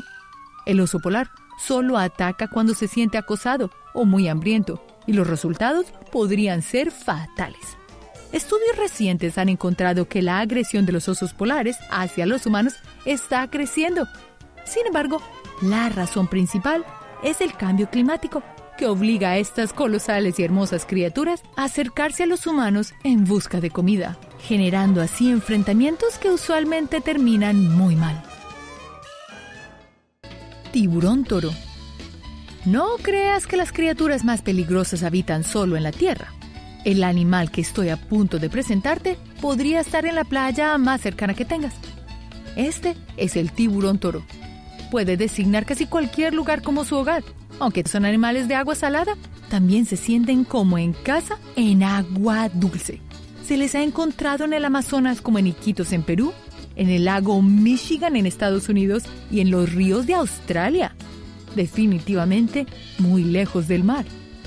El 0.66 0.80
oso 0.80 1.00
polar 1.00 1.30
solo 1.60 1.98
ataca 1.98 2.48
cuando 2.48 2.74
se 2.74 2.88
siente 2.88 3.18
acosado 3.18 3.72
o 3.94 4.06
muy 4.06 4.28
hambriento 4.28 4.86
y 5.08 5.14
los 5.14 5.28
resultados 5.28 5.88
podrían 6.12 6.62
ser 6.62 6.92
fatales. 6.92 7.78
Estudios 8.32 8.78
recientes 8.78 9.38
han 9.38 9.50
encontrado 9.50 10.08
que 10.08 10.22
la 10.22 10.40
agresión 10.40 10.86
de 10.86 10.92
los 10.92 11.10
osos 11.10 11.34
polares 11.34 11.78
hacia 11.90 12.28
los 12.28 12.46
humanos 12.46 12.76
está 13.06 13.50
creciendo. 13.50 14.08
Sin 14.66 14.86
embargo, 14.86 15.20
la 15.62 15.90
razón 15.90 16.28
principal 16.28 16.86
es 17.24 17.42
el 17.42 17.54
cambio 17.54 17.90
climático, 17.90 18.44
que 18.80 18.88
obliga 18.88 19.32
a 19.32 19.38
estas 19.38 19.74
colosales 19.74 20.40
y 20.40 20.44
hermosas 20.44 20.86
criaturas 20.86 21.44
a 21.58 21.66
acercarse 21.66 22.24
a 22.24 22.28
los 22.28 22.48
humanos 22.48 22.94
en 23.04 23.26
busca 23.26 23.60
de 23.60 23.70
comida, 23.70 24.18
generando 24.42 25.02
así 25.02 25.30
enfrentamientos 25.30 26.18
que 26.18 26.32
usualmente 26.32 27.02
terminan 27.02 27.68
muy 27.68 27.98
mal. 27.98 28.24
Tiburón 30.72 31.26
toro 31.26 31.52
no 32.66 32.98
creas 33.02 33.48
que 33.48 33.58
las 33.58 33.72
criaturas 33.72 34.24
más 34.24 34.42
peligrosas 34.42 35.04
habitan 35.04 35.44
solo 35.44 35.78
en 35.78 35.84
la 35.84 35.92
tierra. 35.92 36.34
El 36.86 37.04
animal 37.04 37.52
que 37.52 37.62
estoy 37.62 37.90
a 37.90 37.98
punto 37.98 38.38
de 38.38 38.50
presentarte 38.50 39.18
podría 39.42 39.80
estar 39.80 40.06
en 40.06 40.16
la 40.16 40.24
playa 40.24 40.78
más 40.78 41.02
cercana 41.02 41.34
que 41.34 41.46
tengas. 41.46 41.74
Este 42.56 42.96
es 43.18 43.36
el 43.36 43.52
tiburón 43.52 44.00
toro. 44.00 44.24
Puede 44.92 45.18
designar 45.18 45.66
casi 45.66 45.86
cualquier 45.86 46.34
lugar 46.34 46.62
como 46.62 46.86
su 46.86 46.96
hogar. 46.96 47.24
Aunque 47.60 47.84
son 47.88 48.06
animales 48.06 48.48
de 48.48 48.56
agua 48.56 48.76
salada, 48.76 49.16
también 49.50 49.86
se 49.86 49.98
sienten 49.98 50.44
como 50.44 50.78
en 50.78 50.94
casa 50.94 51.38
en 51.56 51.84
agua 51.84 52.50
dulce. 52.50 53.02
Se 53.46 53.58
les 53.58 53.76
ha 53.76 53.84
encontrado 53.84 54.46
en 54.46 54.54
el 54.54 54.66
Amazonas 54.66 55.22
como 55.22 55.40
en 55.40 55.48
Iquitos 55.48 55.92
en 55.92 56.04
Perú, 56.04 56.34
en 56.76 56.90
el 56.90 57.06
lago 57.06 57.42
Michigan 57.42 58.16
en 58.16 58.26
Estados 58.26 58.70
Unidos 58.70 59.04
y 59.32 59.42
en 59.42 59.52
los 59.52 59.74
ríos 59.74 60.08
de 60.08 60.14
Australia 60.14 60.96
definitivamente 61.56 62.66
muy 62.98 63.24
lejos 63.24 63.68
del 63.68 63.84
mar. 63.84 64.06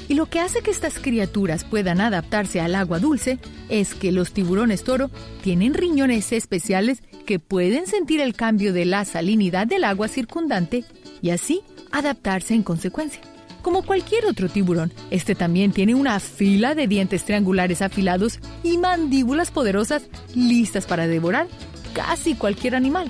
Y 0.09 0.15
lo 0.15 0.27
que 0.27 0.41
hace 0.41 0.63
que 0.63 0.71
estas 0.71 0.99
criaturas 0.99 1.65
puedan 1.65 2.01
adaptarse 2.01 2.61
al 2.61 2.75
agua 2.75 2.99
dulce 2.99 3.39
es 3.69 3.95
que 3.95 4.13
los 4.13 4.33
tiburones 4.33 4.85
toro 4.85 5.11
tienen 5.43 5.75
riñones 5.75 6.33
especiales 6.33 7.03
que 7.23 7.39
pueden 7.39 7.87
sentir 7.87 8.21
el 8.21 8.35
cambio 8.35 8.73
de 8.73 8.85
la 8.85 9.05
salinidad 9.05 9.67
del 9.67 9.85
agua 9.85 10.09
circundante 10.09 10.85
y 11.21 11.31
así 11.31 11.63
adaptarse 11.91 12.55
en 12.55 12.63
consecuencia. 12.63 13.21
Como 13.63 13.83
cualquier 13.83 14.27
otro 14.27 14.49
tiburón, 14.49 14.93
este 15.11 15.37
también 15.37 15.73
tiene 15.73 15.95
una 15.95 16.19
fila 16.19 16.75
de 16.75 16.89
dientes 16.89 17.25
triangulares 17.25 17.81
afilados 17.81 18.41
y 18.65 18.77
mandíbulas 18.77 19.53
poderosas 19.53 20.03
listas 20.35 20.87
para 20.87 21.07
devorar 21.07 21.47
casi 21.95 22.35
cualquier 22.35 22.75
animal. 22.75 23.09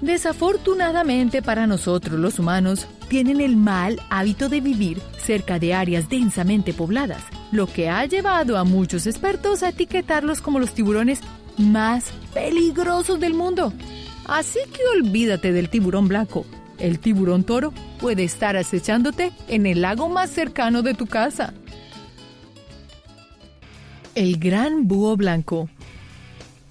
Desafortunadamente 0.00 1.40
para 1.40 1.66
nosotros 1.66 2.18
los 2.18 2.38
humanos, 2.38 2.86
tienen 3.08 3.40
el 3.40 3.56
mal 3.56 4.00
hábito 4.10 4.48
de 4.48 4.60
vivir 4.60 5.00
cerca 5.18 5.58
de 5.58 5.74
áreas 5.74 6.08
densamente 6.08 6.74
pobladas, 6.74 7.22
lo 7.52 7.66
que 7.66 7.88
ha 7.88 8.04
llevado 8.04 8.58
a 8.58 8.64
muchos 8.64 9.06
expertos 9.06 9.62
a 9.62 9.68
etiquetarlos 9.68 10.40
como 10.40 10.58
los 10.58 10.74
tiburones 10.74 11.20
más 11.58 12.12
peligrosos 12.34 13.20
del 13.20 13.34
mundo. 13.34 13.72
Así 14.26 14.58
que 14.72 14.80
olvídate 14.98 15.52
del 15.52 15.68
tiburón 15.68 16.08
blanco, 16.08 16.44
el 16.78 16.98
tiburón 16.98 17.44
toro 17.44 17.72
puede 18.00 18.24
estar 18.24 18.56
acechándote 18.56 19.32
en 19.48 19.66
el 19.66 19.82
lago 19.82 20.08
más 20.08 20.30
cercano 20.30 20.82
de 20.82 20.94
tu 20.94 21.06
casa. 21.06 21.54
El 24.14 24.38
gran 24.38 24.86
búho 24.88 25.16
blanco. 25.16 25.68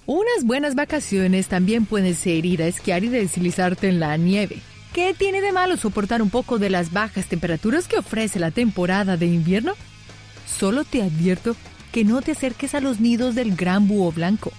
Unas 0.06 0.44
buenas 0.44 0.74
vacaciones 0.74 1.48
también 1.48 1.84
pueden 1.84 2.14
ser 2.14 2.46
ir 2.46 2.62
a 2.62 2.66
esquiar 2.66 3.04
y 3.04 3.08
deslizarte 3.08 3.88
en 3.88 3.98
la 3.98 4.16
nieve. 4.16 4.60
¿Qué 4.92 5.14
tiene 5.14 5.40
de 5.40 5.52
malo 5.52 5.76
soportar 5.76 6.22
un 6.22 6.30
poco 6.30 6.58
de 6.58 6.70
las 6.70 6.92
bajas 6.92 7.26
temperaturas 7.26 7.88
que 7.88 7.98
ofrece 7.98 8.38
la 8.38 8.50
temporada 8.50 9.16
de 9.16 9.26
invierno? 9.26 9.72
Solo 10.46 10.84
te 10.84 11.02
advierto 11.02 11.56
que 11.92 12.04
no 12.04 12.22
te 12.22 12.32
acerques 12.32 12.74
a 12.74 12.80
los 12.80 13.00
nidos 13.00 13.34
del 13.34 13.56
gran 13.56 13.88
búho 13.88 14.12
blanco. 14.12 14.52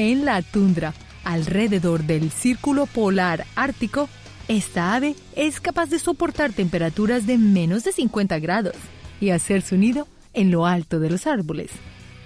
En 0.00 0.24
la 0.24 0.40
tundra, 0.40 0.94
alrededor 1.24 2.04
del 2.04 2.30
círculo 2.30 2.86
polar 2.86 3.44
ártico, 3.54 4.08
esta 4.48 4.94
ave 4.94 5.14
es 5.36 5.60
capaz 5.60 5.90
de 5.90 5.98
soportar 5.98 6.54
temperaturas 6.54 7.26
de 7.26 7.36
menos 7.36 7.84
de 7.84 7.92
50 7.92 8.38
grados 8.38 8.76
y 9.20 9.28
hacer 9.28 9.60
su 9.60 9.76
nido 9.76 10.08
en 10.32 10.50
lo 10.50 10.64
alto 10.64 11.00
de 11.00 11.10
los 11.10 11.26
árboles. 11.26 11.70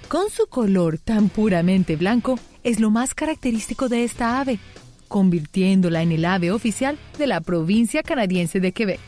Con 0.06 0.30
su 0.30 0.46
color 0.46 0.98
tan 0.98 1.28
puramente 1.28 1.96
blanco, 1.96 2.38
es 2.62 2.78
lo 2.78 2.92
más 2.92 3.12
característico 3.12 3.88
de 3.88 4.04
esta 4.04 4.38
ave, 4.38 4.60
convirtiéndola 5.08 6.02
en 6.02 6.12
el 6.12 6.26
ave 6.26 6.52
oficial 6.52 6.96
de 7.18 7.26
la 7.26 7.40
provincia 7.40 8.04
canadiense 8.04 8.60
de 8.60 8.70
Quebec. 8.70 9.00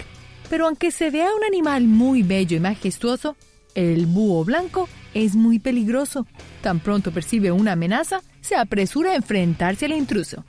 Pero 0.50 0.66
aunque 0.66 0.90
se 0.90 1.11
vea 1.11 1.29
un 1.33 1.44
animal 1.44 1.85
muy 1.85 2.24
bello 2.24 2.57
y 2.57 2.61
majestuoso, 2.61 3.37
el 3.76 4.07
búho 4.07 4.44
blanco 4.44 4.88
es 5.24 5.35
muy 5.35 5.59
peligroso. 5.59 6.26
Tan 6.61 6.79
pronto 6.81 7.11
percibe 7.11 7.50
una 7.50 7.72
amenaza, 7.72 8.20
se 8.42 8.55
apresura 8.55 9.12
a 9.12 9.16
enfrentarse 9.16 9.87
al 9.87 9.92
intruso. 9.92 10.44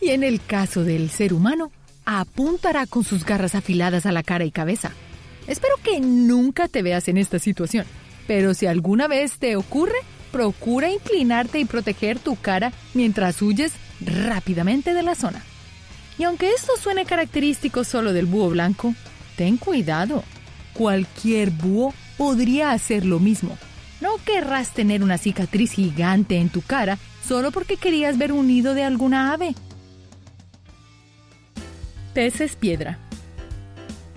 Y 0.00 0.10
en 0.10 0.22
el 0.22 0.40
caso 0.40 0.82
del 0.82 1.10
ser 1.10 1.34
humano, 1.34 1.70
apuntará 2.06 2.86
con 2.86 3.04
sus 3.04 3.24
garras 3.24 3.54
afiladas 3.54 4.06
a 4.06 4.12
la 4.12 4.22
cara 4.22 4.46
y 4.46 4.50
cabeza. 4.50 4.92
Espero 5.46 5.74
que 5.82 6.00
nunca 6.00 6.68
te 6.68 6.82
veas 6.82 7.08
en 7.08 7.18
esta 7.18 7.38
situación, 7.38 7.84
pero 8.26 8.54
si 8.54 8.66
alguna 8.66 9.08
vez 9.08 9.38
te 9.38 9.56
ocurre, 9.56 9.98
procura 10.32 10.90
inclinarte 10.90 11.58
y 11.58 11.66
proteger 11.66 12.18
tu 12.18 12.36
cara 12.36 12.72
mientras 12.94 13.42
huyes 13.42 13.72
rápidamente 14.00 14.94
de 14.94 15.02
la 15.02 15.14
zona. 15.14 15.42
Y 16.18 16.24
aunque 16.24 16.50
esto 16.50 16.72
suene 16.80 17.04
característico 17.04 17.84
solo 17.84 18.14
del 18.14 18.26
búho 18.26 18.50
blanco, 18.50 18.94
ten 19.36 19.58
cuidado. 19.58 20.24
Cualquier 20.72 21.50
búho 21.50 21.92
podría 22.16 22.72
hacer 22.72 23.04
lo 23.04 23.20
mismo. 23.20 23.58
No 24.00 24.10
querrás 24.24 24.72
tener 24.72 25.02
una 25.02 25.18
cicatriz 25.18 25.72
gigante 25.72 26.36
en 26.38 26.50
tu 26.50 26.62
cara 26.62 26.98
solo 27.26 27.50
porque 27.50 27.76
querías 27.76 28.16
ver 28.16 28.32
un 28.32 28.46
nido 28.46 28.74
de 28.74 28.84
alguna 28.84 29.32
ave. 29.32 29.54
Peces 32.14 32.56
piedra. 32.56 32.98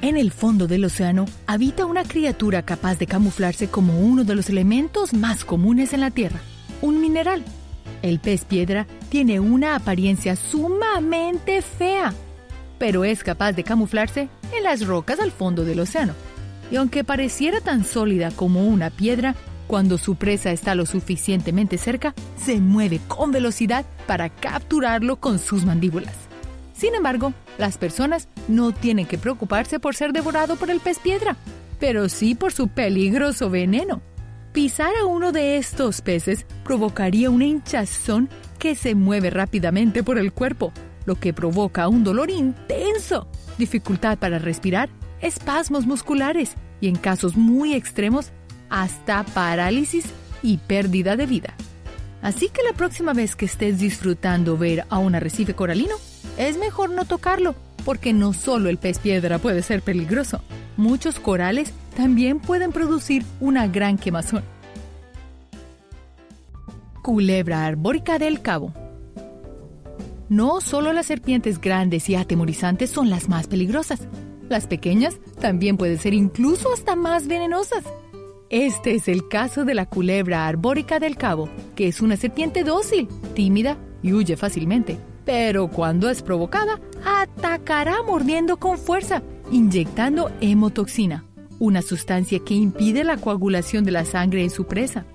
En 0.02 0.17
el 0.17 0.32
fondo 0.32 0.67
del 0.67 0.86
océano 0.86 1.26
habita 1.46 1.86
una 1.86 2.04
criatura 2.04 2.63
capaz 2.63 2.98
de 2.98 3.08
camuflarse 3.08 3.67
como 3.67 4.00
uno 4.00 4.24
de 4.24 4.36
los 4.36 4.50
elementos 4.50 5.13
más 5.13 5.46
comunes 5.46 5.94
en 5.94 6.02
la 6.02 6.10
Tierra, 6.10 6.39
un 6.82 7.00
mineral. 7.02 7.44
El 8.02 8.20
pez 8.20 8.46
piedra 8.46 8.88
tiene 9.10 9.39
una 9.39 9.76
apariencia 9.76 10.36
sumamente 10.36 11.62
fea, 11.62 12.13
pero 12.80 13.04
es 13.04 13.24
capaz 13.24 13.54
de 13.54 13.63
camuflarse 13.63 14.30
en 14.56 14.63
las 14.63 14.86
rocas 14.88 15.20
al 15.20 15.32
fondo 15.32 15.65
del 15.65 15.82
océano 15.82 16.13
y 16.72 16.78
aunque 16.78 17.04
pareciera 17.04 17.60
tan 17.60 17.84
sólida 17.84 18.32
como 18.32 18.65
una 18.65 18.89
piedra, 18.89 19.36
cuando 19.71 19.97
su 19.97 20.15
presa 20.15 20.51
está 20.51 20.75
lo 20.75 20.86
suficientemente 20.86 21.77
cerca, 21.77 22.13
se 22.36 22.60
mueve 22.60 22.99
con 23.07 23.31
velocidad 23.31 23.86
para 24.05 24.27
capturarlo 24.27 25.15
con 25.15 25.39
sus 25.39 25.63
mandíbulas. 25.63 26.13
Sin 26.73 26.93
embargo, 26.93 27.34
las 27.57 27.77
personas 27.77 28.27
no 28.49 28.73
tienen 28.73 29.05
que 29.05 29.17
preocuparse 29.17 29.79
por 29.79 29.95
ser 29.95 30.12
devorado 30.12 30.57
por 30.57 30.69
el 30.71 30.81
pez 30.81 30.99
piedra, 30.99 31.38
pero 31.79 32.10
sí 32.10 32.36
por 32.36 32.51
su 32.51 32.67
peligroso 32.67 33.49
veneno. 33.49 34.01
Pisar 34.51 34.91
a 35.01 35.05
uno 35.05 35.31
de 35.31 35.55
estos 35.55 36.01
peces 36.01 36.45
provocaría 36.65 37.29
una 37.29 37.45
hinchazón 37.45 38.27
que 38.60 38.75
se 38.75 38.93
mueve 38.93 39.29
rápidamente 39.29 40.03
por 40.03 40.17
el 40.17 40.34
cuerpo, 40.34 40.73
lo 41.05 41.15
que 41.15 41.31
provoca 41.31 41.88
un 41.88 42.03
dolor 42.03 42.29
intenso, 42.29 43.25
dificultad 43.57 44.17
para 44.17 44.38
respirar 44.38 44.89
espasmos 45.21 45.86
musculares 45.86 46.55
y 46.81 46.89
en 46.89 46.97
casos 46.97 47.38
muy 47.38 47.73
extremos 47.73 48.34
hasta 48.71 49.23
parálisis 49.23 50.05
y 50.41 50.57
pérdida 50.57 51.15
de 51.15 51.27
vida. 51.27 51.53
Así 52.23 52.49
que 52.49 52.63
la 52.63 52.73
próxima 52.73 53.13
vez 53.13 53.36
que 53.36 53.45
estés 53.45 53.79
disfrutando 53.79 54.57
ver 54.57 54.86
a 54.89 54.97
un 54.97 55.13
arrecife 55.13 55.53
coralino, 55.53 55.95
es 56.38 56.57
mejor 56.57 56.89
no 56.89 57.05
tocarlo, 57.05 57.53
porque 57.84 58.13
no 58.13 58.34
solo 58.34 58.69
el 58.69 58.77
pez 58.77 58.99
piedra 58.99 59.39
puede 59.39 59.62
ser 59.62 59.81
peligroso, 59.81 60.41
muchos 60.77 61.19
corales 61.19 61.73
también 61.95 62.39
pueden 62.39 62.71
producir 62.71 63.25
una 63.39 63.67
gran 63.67 63.97
quemazón. 63.97 64.43
Culebra 67.01 67.65
arbórica 67.65 68.19
del 68.19 68.41
cabo. 68.41 68.73
No 70.29 70.62
solo 70.62 70.93
las 70.93 71.07
serpientes 71.07 71.60
grandes 71.60 72.07
y 72.10 72.15
atemorizantes 72.15 72.89
son 72.89 73.10
las 73.10 73.27
más 73.27 73.47
peligrosas, 73.47 74.07
las 74.47 74.67
pequeñas 74.67 75.17
también 75.39 75.75
pueden 75.75 75.97
ser 75.97 76.13
incluso 76.13 76.71
hasta 76.71 76.95
más 76.95 77.27
venenosas. 77.27 77.84
Este 78.52 78.96
es 78.96 79.08
el 79.08 79.30
caso 79.30 79.64
de 79.64 79.74
la 79.74 79.86
culebra 79.86 80.46
arbórica 80.46 81.00
del 81.00 81.16
cabo, 81.16 81.48
que 81.74 81.88
es 81.88 82.02
una 82.02 82.18
serpiente 82.18 82.66
dócil, 82.66 83.08
tímida 83.34 83.78
y 84.04 84.12
huye 84.12 84.36
fácilmente. 84.36 84.98
Pero 85.24 85.70
cuando 85.70 86.10
es 86.10 86.22
provocada, 86.22 86.82
atacará 87.06 88.04
mordiendo 88.04 88.58
con 88.58 88.78
fuerza, 88.78 89.24
inyectando 89.54 90.32
hemotoxina, 90.42 91.24
una 91.60 91.82
sustancia 91.82 92.40
que 92.40 92.54
impide 92.54 93.06
la 93.06 93.16
coagulación 93.16 93.86
de 93.86 93.92
la 93.92 94.04
sangre 94.04 94.44
en 94.44 94.50
su 94.50 94.66
presa. 94.66 95.06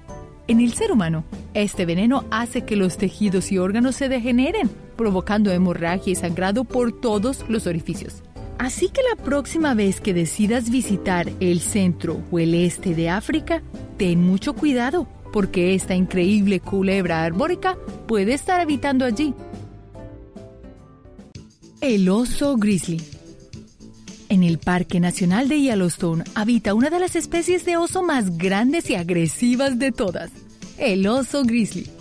En 0.48 0.60
el 0.60 0.72
ser 0.72 0.90
humano, 0.90 1.22
este 1.52 1.84
veneno 1.84 2.24
hace 2.30 2.62
que 2.64 2.76
los 2.76 2.96
tejidos 2.96 3.52
y 3.52 3.58
órganos 3.58 3.96
se 3.96 4.08
degeneren, 4.08 4.70
provocando 4.96 5.52
hemorragia 5.52 6.10
y 6.10 6.16
sangrado 6.16 6.64
por 6.64 6.90
todos 6.90 7.44
los 7.50 7.66
orificios. 7.66 8.22
Así 8.58 8.88
que 8.88 9.02
la 9.02 9.22
próxima 9.22 9.74
vez 9.74 10.00
que 10.00 10.14
decidas 10.14 10.70
visitar 10.70 11.30
el 11.40 11.60
centro 11.60 12.22
o 12.30 12.38
el 12.38 12.54
este 12.54 12.94
de 12.94 13.10
África, 13.10 13.62
ten 13.98 14.22
mucho 14.22 14.54
cuidado, 14.54 15.06
porque 15.32 15.74
esta 15.74 15.94
increíble 15.94 16.60
culebra 16.60 17.24
arbórica 17.24 17.76
puede 18.06 18.32
estar 18.32 18.60
habitando 18.60 19.04
allí. 19.04 19.34
El 21.80 22.08
oso 22.08 22.56
grizzly. 22.56 23.02
En 24.28 24.42
el 24.42 24.58
Parque 24.58 24.98
Nacional 24.98 25.48
de 25.48 25.60
Yellowstone 25.60 26.24
habita 26.34 26.74
una 26.74 26.90
de 26.90 26.98
las 26.98 27.14
especies 27.14 27.64
de 27.64 27.76
oso 27.76 28.02
más 28.02 28.38
grandes 28.38 28.90
y 28.90 28.94
agresivas 28.94 29.78
de 29.78 29.92
todas, 29.92 30.30
el 30.78 31.06
oso 31.06 31.42
grizzly. 31.44 31.95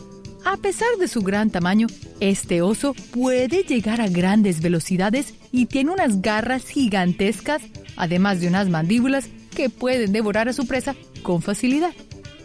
A 0.45 0.57
pesar 0.57 0.87
de 0.99 1.07
su 1.07 1.21
gran 1.21 1.49
tamaño, 1.49 1.87
este 2.19 2.61
oso 2.61 2.93
puede 3.11 3.63
llegar 3.63 3.99
a 3.99 4.07
grandes 4.07 4.61
velocidades 4.61 5.33
y 5.51 5.65
tiene 5.65 5.91
unas 5.91 6.21
garras 6.21 6.67
gigantescas, 6.67 7.63
además 7.95 8.39
de 8.41 8.47
unas 8.47 8.69
mandíbulas 8.69 9.27
que 9.55 9.71
pueden 9.71 10.11
devorar 10.11 10.47
a 10.47 10.53
su 10.53 10.67
presa 10.67 10.95
con 11.23 11.41
facilidad. 11.41 11.93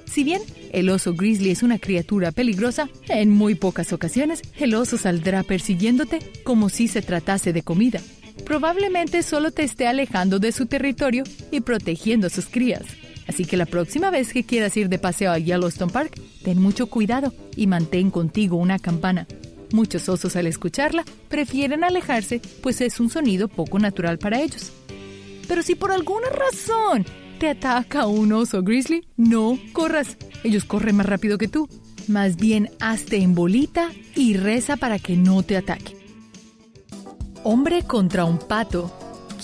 Si 0.06 0.24
bien 0.24 0.40
el 0.72 0.88
oso 0.88 1.12
grizzly 1.12 1.50
es 1.50 1.62
una 1.62 1.78
criatura 1.78 2.32
peligrosa, 2.32 2.88
en 3.08 3.28
muy 3.28 3.54
pocas 3.54 3.92
ocasiones 3.92 4.40
el 4.58 4.74
oso 4.74 4.96
saldrá 4.96 5.42
persiguiéndote 5.42 6.20
como 6.42 6.70
si 6.70 6.88
se 6.88 7.02
tratase 7.02 7.52
de 7.52 7.62
comida. 7.62 8.00
Probablemente 8.46 9.22
solo 9.22 9.50
te 9.50 9.62
esté 9.62 9.86
alejando 9.86 10.38
de 10.38 10.52
su 10.52 10.64
territorio 10.64 11.24
y 11.50 11.60
protegiendo 11.60 12.28
a 12.28 12.30
sus 12.30 12.46
crías. 12.46 12.82
Así 13.30 13.44
que 13.44 13.56
la 13.56 13.64
próxima 13.64 14.10
vez 14.10 14.32
que 14.32 14.42
quieras 14.42 14.76
ir 14.76 14.88
de 14.88 14.98
paseo 14.98 15.30
a 15.30 15.38
Yellowstone 15.38 15.92
Park, 15.92 16.20
ten 16.42 16.60
mucho 16.60 16.88
cuidado 16.88 17.32
y 17.54 17.68
mantén 17.68 18.10
contigo 18.10 18.56
una 18.56 18.80
campana. 18.80 19.28
Muchos 19.70 20.08
osos 20.08 20.34
al 20.34 20.48
escucharla 20.48 21.04
prefieren 21.28 21.84
alejarse, 21.84 22.42
pues 22.60 22.80
es 22.80 22.98
un 22.98 23.08
sonido 23.08 23.46
poco 23.46 23.78
natural 23.78 24.18
para 24.18 24.40
ellos. 24.40 24.72
Pero 25.46 25.62
si 25.62 25.76
por 25.76 25.92
alguna 25.92 26.28
razón 26.28 27.06
te 27.38 27.50
ataca 27.50 28.08
un 28.08 28.32
oso 28.32 28.64
grizzly, 28.64 29.06
no 29.16 29.56
corras. 29.72 30.16
Ellos 30.42 30.64
corren 30.64 30.96
más 30.96 31.06
rápido 31.06 31.38
que 31.38 31.46
tú. 31.46 31.68
Más 32.08 32.34
bien 32.34 32.70
hazte 32.80 33.18
en 33.18 33.36
bolita 33.36 33.92
y 34.16 34.34
reza 34.34 34.76
para 34.76 34.98
que 34.98 35.16
no 35.16 35.44
te 35.44 35.56
ataque. 35.56 35.96
Hombre 37.44 37.84
contra 37.84 38.24
un 38.24 38.38
pato. 38.40 38.92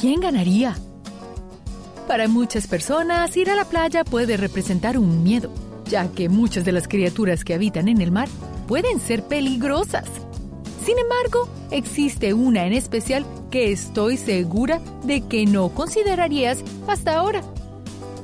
¿Quién 0.00 0.18
ganaría? 0.18 0.76
Para 2.06 2.28
muchas 2.28 2.68
personas, 2.68 3.36
ir 3.36 3.50
a 3.50 3.56
la 3.56 3.64
playa 3.64 4.04
puede 4.04 4.36
representar 4.36 4.96
un 4.96 5.24
miedo, 5.24 5.50
ya 5.86 6.08
que 6.08 6.28
muchas 6.28 6.64
de 6.64 6.70
las 6.70 6.86
criaturas 6.86 7.44
que 7.44 7.54
habitan 7.54 7.88
en 7.88 8.00
el 8.00 8.12
mar 8.12 8.28
pueden 8.68 9.00
ser 9.00 9.24
peligrosas. 9.24 10.04
Sin 10.84 10.96
embargo, 11.00 11.48
existe 11.72 12.32
una 12.32 12.64
en 12.64 12.74
especial 12.74 13.26
que 13.50 13.72
estoy 13.72 14.18
segura 14.18 14.80
de 15.02 15.22
que 15.22 15.46
no 15.46 15.70
considerarías 15.70 16.62
hasta 16.86 17.16
ahora. 17.16 17.42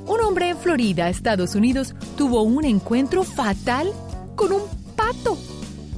Un 0.06 0.20
hombre 0.20 0.50
en 0.50 0.58
Florida, 0.58 1.08
Estados 1.08 1.56
Unidos, 1.56 1.96
tuvo 2.16 2.42
un 2.42 2.64
encuentro 2.64 3.24
fatal 3.24 3.92
con 4.36 4.52
un 4.52 4.62
pato. 4.94 5.36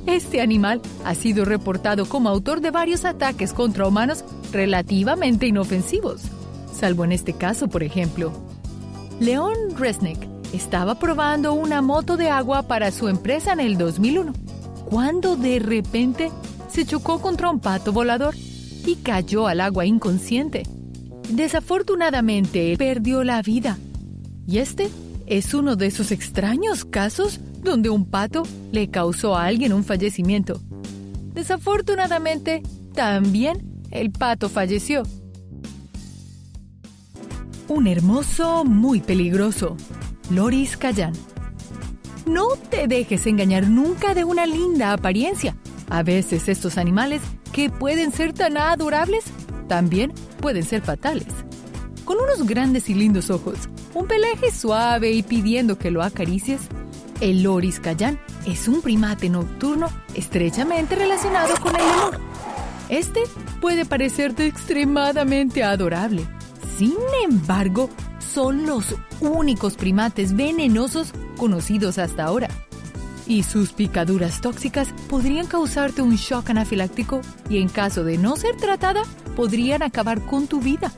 Este 0.06 0.40
animal 0.40 0.80
ha 1.04 1.14
sido 1.14 1.44
reportado 1.44 2.06
como 2.06 2.30
autor 2.30 2.62
de 2.62 2.70
varios 2.70 3.04
ataques 3.04 3.52
contra 3.52 3.86
humanos 3.86 4.24
relativamente 4.52 5.46
inofensivos, 5.46 6.22
salvo 6.74 7.04
en 7.04 7.12
este 7.12 7.32
caso, 7.32 7.68
por 7.68 7.82
ejemplo. 7.82 8.32
Leon 9.20 9.76
Resnick 9.76 10.18
estaba 10.52 10.98
probando 10.98 11.54
una 11.54 11.82
moto 11.82 12.16
de 12.16 12.30
agua 12.30 12.64
para 12.64 12.90
su 12.90 13.08
empresa 13.08 13.52
en 13.52 13.60
el 13.60 13.78
2001, 13.78 14.32
cuando 14.84 15.36
de 15.36 15.58
repente 15.58 16.30
se 16.68 16.84
chocó 16.84 17.20
contra 17.20 17.50
un 17.50 17.60
pato 17.60 17.92
volador 17.92 18.34
y 18.36 18.96
cayó 18.96 19.46
al 19.46 19.60
agua 19.60 19.86
inconsciente. 19.86 20.64
Desafortunadamente, 21.30 22.76
perdió 22.76 23.24
la 23.24 23.40
vida. 23.42 23.78
Y 24.46 24.58
este 24.58 24.90
es 25.26 25.54
uno 25.54 25.76
de 25.76 25.86
esos 25.86 26.10
extraños 26.10 26.84
casos 26.84 27.40
donde 27.62 27.88
un 27.88 28.04
pato 28.04 28.42
le 28.72 28.90
causó 28.90 29.36
a 29.36 29.46
alguien 29.46 29.72
un 29.72 29.84
fallecimiento. 29.84 30.60
Desafortunadamente, 31.32 32.62
también 32.94 33.82
el 33.90 34.10
pato 34.10 34.48
falleció. 34.48 35.02
Un 37.68 37.86
hermoso, 37.86 38.64
muy 38.64 39.00
peligroso. 39.00 39.76
Loris 40.30 40.76
Cayan. 40.76 41.14
No 42.26 42.48
te 42.70 42.86
dejes 42.86 43.26
engañar 43.26 43.68
nunca 43.68 44.12
de 44.12 44.24
una 44.24 44.44
linda 44.44 44.92
apariencia. 44.92 45.56
A 45.88 46.02
veces 46.02 46.48
estos 46.48 46.76
animales, 46.76 47.22
que 47.52 47.70
pueden 47.70 48.12
ser 48.12 48.34
tan 48.34 48.58
adorables, 48.58 49.24
también 49.66 50.12
pueden 50.40 50.62
ser 50.62 50.82
fatales. 50.82 51.28
Con 52.04 52.18
unos 52.18 52.46
grandes 52.46 52.90
y 52.90 52.94
lindos 52.94 53.30
ojos, 53.30 53.58
un 53.94 54.06
pelaje 54.06 54.50
suave 54.50 55.12
y 55.12 55.22
pidiendo 55.22 55.78
que 55.78 55.90
lo 55.90 56.02
acaricies, 56.02 56.60
el 57.22 57.42
loris 57.42 57.80
cayán 57.80 58.20
es 58.46 58.68
un 58.68 58.82
primate 58.82 59.30
nocturno 59.30 59.88
estrechamente 60.14 60.96
relacionado 60.96 61.54
con 61.62 61.74
el 61.76 61.82
amor. 61.82 62.20
Este 62.90 63.22
puede 63.62 63.86
parecerte 63.86 64.46
extremadamente 64.46 65.64
adorable. 65.64 66.26
Sin 66.76 66.96
embargo, 67.24 67.88
son 68.18 68.66
los 68.66 68.96
únicos 69.20 69.76
primates 69.76 70.34
venenosos 70.34 71.12
conocidos 71.36 71.98
hasta 71.98 72.24
ahora. 72.24 72.48
Y 73.26 73.44
sus 73.44 73.72
picaduras 73.72 74.40
tóxicas 74.40 74.88
podrían 75.08 75.46
causarte 75.46 76.02
un 76.02 76.16
shock 76.16 76.50
anafiláctico 76.50 77.20
y 77.48 77.58
en 77.58 77.68
caso 77.68 78.04
de 78.04 78.18
no 78.18 78.36
ser 78.36 78.56
tratada, 78.56 79.02
podrían 79.36 79.82
acabar 79.82 80.20
con 80.20 80.46
tu 80.46 80.60
vida. 80.60 80.92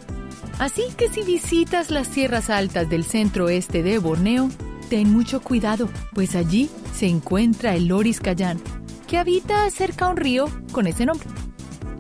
Así 0.59 0.85
que 0.97 1.09
si 1.09 1.23
visitas 1.23 1.91
las 1.91 2.09
sierras 2.09 2.49
altas 2.49 2.89
del 2.89 3.05
centro 3.05 3.45
oeste 3.45 3.83
de 3.83 3.99
Borneo, 3.99 4.49
ten 4.89 5.12
mucho 5.12 5.41
cuidado, 5.41 5.89
pues 6.15 6.35
allí 6.35 6.71
se 6.95 7.07
encuentra 7.07 7.75
el 7.75 7.89
loris 7.89 8.21
cayán, 8.21 8.59
que 9.07 9.19
habita 9.19 9.71
cerca 9.71 10.07
a 10.07 10.11
un 10.11 10.17
río 10.17 10.47
con 10.73 10.87
ese 10.87 11.05
nombre. 11.05 11.29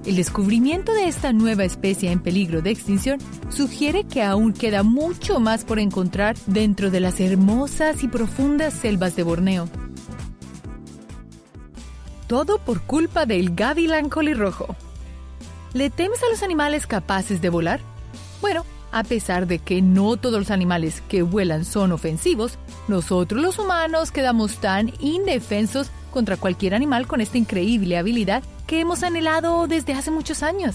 El 0.06 0.14
descubrimiento 0.14 0.94
de 0.94 1.08
esta 1.08 1.32
nueva 1.32 1.64
especie 1.64 2.12
en 2.12 2.20
peligro 2.20 2.62
de 2.62 2.70
extinción 2.70 3.18
sugiere 3.48 4.04
que 4.04 4.22
aún 4.22 4.52
queda 4.52 4.84
mucho 4.84 5.40
más 5.40 5.64
por 5.64 5.80
encontrar 5.80 6.36
dentro 6.46 6.92
de 6.92 7.00
las 7.00 7.18
hermosas 7.18 8.04
y 8.04 8.08
profundas 8.08 8.72
selvas 8.72 9.16
de 9.16 9.24
Borneo. 9.24 9.68
Todo 12.28 12.58
por 12.58 12.82
culpa 12.82 13.26
del 13.26 13.56
gavilán 13.56 14.08
colirrojo. 14.08 14.76
¿Le 15.74 15.90
temes 15.90 16.22
a 16.22 16.30
los 16.30 16.44
animales 16.44 16.86
capaces 16.86 17.42
de 17.42 17.48
volar? 17.48 17.80
Bueno, 18.40 18.64
a 18.92 19.02
pesar 19.02 19.48
de 19.48 19.58
que 19.58 19.82
no 19.82 20.16
todos 20.16 20.38
los 20.38 20.50
animales 20.52 21.02
que 21.08 21.22
vuelan 21.22 21.64
son 21.64 21.90
ofensivos, 21.90 22.58
nosotros 22.86 23.42
los 23.42 23.58
humanos 23.58 24.12
quedamos 24.12 24.58
tan 24.58 24.92
indefensos 25.00 25.90
contra 26.12 26.36
cualquier 26.36 26.76
animal 26.76 27.08
con 27.08 27.20
esta 27.20 27.38
increíble 27.38 27.98
habilidad 27.98 28.44
que 28.66 28.80
hemos 28.80 29.02
anhelado 29.02 29.66
desde 29.66 29.94
hace 29.94 30.10
muchos 30.10 30.42
años. 30.42 30.74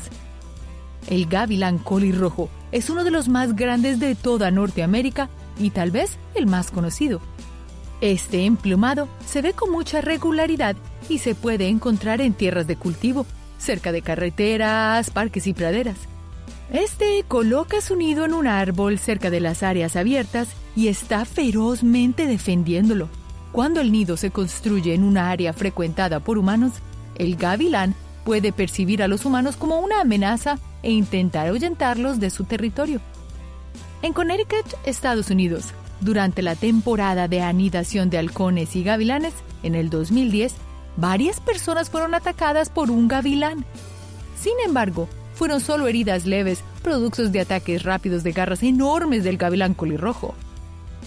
El 1.08 1.25
gavilán 1.25 1.77
colirrojo 1.77 2.49
es 2.71 2.89
uno 2.89 3.04
de 3.04 3.12
los 3.12 3.27
más 3.27 3.56
grandes 3.56 3.99
de 3.99 4.15
toda 4.15 4.51
Norteamérica 4.51 5.30
y 5.60 5.71
tal 5.71 5.91
vez 5.91 6.17
el 6.36 6.47
más 6.47 6.71
conocido. 6.71 7.21
Este 8.01 8.45
emplumado 8.45 9.08
se 9.25 9.41
ve 9.41 9.54
con 9.54 9.71
mucha 9.71 10.01
regularidad 10.01 10.75
y 11.10 11.19
se 11.19 11.36
puede 11.36 11.67
encontrar 11.67 12.21
en 12.21 12.34
tierras 12.34 12.67
de 12.67 12.75
cultivo, 12.75 13.25
cerca 13.60 13.91
de 13.91 14.01
carreteras, 14.01 15.12
parques 15.12 15.45
y 15.47 15.54
praderas. 15.54 15.97
Este 16.71 17.23
coloca 17.27 17.82
su 17.82 17.95
nido 17.95 18.23
en 18.25 18.34
un 18.34 18.47
árbol 18.47 18.97
cerca 18.97 19.30
de 19.30 19.41
las 19.41 19.62
áreas 19.62 19.95
abiertas 19.95 20.49
y 20.75 20.88
está 20.88 21.25
ferozmente 21.25 22.25
defendiéndolo. 22.25 23.10
Cuando 23.51 23.82
el 23.82 23.91
nido 23.91 24.15
se 24.15 24.32
construye 24.32 24.93
en 24.93 25.04
una 25.04 25.30
área 25.30 25.51
frecuentada 25.51 26.21
por 26.21 26.38
humanos, 26.38 26.71
el 27.21 27.36
gavilán 27.36 27.93
puede 28.23 28.51
percibir 28.51 29.03
a 29.03 29.07
los 29.07 29.25
humanos 29.25 29.55
como 29.55 29.79
una 29.79 30.01
amenaza 30.01 30.57
e 30.81 30.89
intentar 30.91 31.47
ahuyentarlos 31.47 32.19
de 32.19 32.31
su 32.31 32.45
territorio. 32.45 32.99
En 34.01 34.13
Connecticut, 34.13 34.65
Estados 34.86 35.29
Unidos, 35.29 35.65
durante 35.99 36.41
la 36.41 36.55
temporada 36.55 37.27
de 37.27 37.41
anidación 37.41 38.10
de 38.10 38.17
halcones 38.17 38.75
y 38.75 38.84
gavilanes, 38.84 39.36
en 39.62 39.75
el 39.75 39.91
2010, 39.91 40.55
varias 40.97 41.39
personas 41.39 41.91
fueron 41.91 42.15
atacadas 42.15 42.69
por 42.69 42.89
un 42.89 43.07
gavilán. 43.07 43.65
Sin 44.36 44.53
embargo, 44.65 45.07
fueron 45.36 45.62
solo 45.62 45.88
heridas 45.88 46.25
leves, 46.25 46.63
productos 46.81 47.31
de 47.31 47.41
ataques 47.41 47.84
rápidos 47.84 48.23
de 48.23 48.31
garras 48.31 48.63
enormes 48.63 49.23
del 49.23 49.38
gavilán 49.38 49.75
colirrojo. 49.75 50.34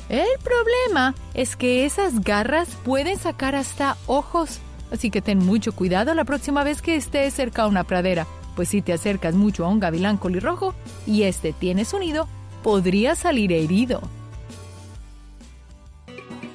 El 0.09 0.29
problema 0.45 1.17
es 1.35 1.57
que 1.57 1.85
esas 1.85 2.21
garras 2.21 2.69
pueden 2.85 3.19
sacar 3.19 3.57
hasta 3.57 3.97
ojos, 4.07 4.61
así 4.95 5.11
que 5.11 5.21
ten 5.21 5.39
mucho 5.39 5.73
cuidado 5.73 6.15
la 6.15 6.25
próxima 6.25 6.65
vez 6.65 6.83
que 6.83 6.97
estés 6.97 7.35
cerca 7.35 7.63
a 7.63 7.67
una 7.67 7.85
pradera, 7.85 8.27
pues 8.57 8.69
si 8.69 8.83
te 8.83 8.93
acercas 8.93 9.35
mucho 9.35 9.65
a 9.65 9.69
un 9.69 9.81
gavilán 9.81 10.17
colirrojo 10.17 10.75
y 11.07 11.23
este 11.23 11.53
tiene 11.53 11.85
su 11.85 11.99
nido, 11.99 12.29
podría 12.63 13.15
salir 13.15 13.53
herido. 13.53 14.01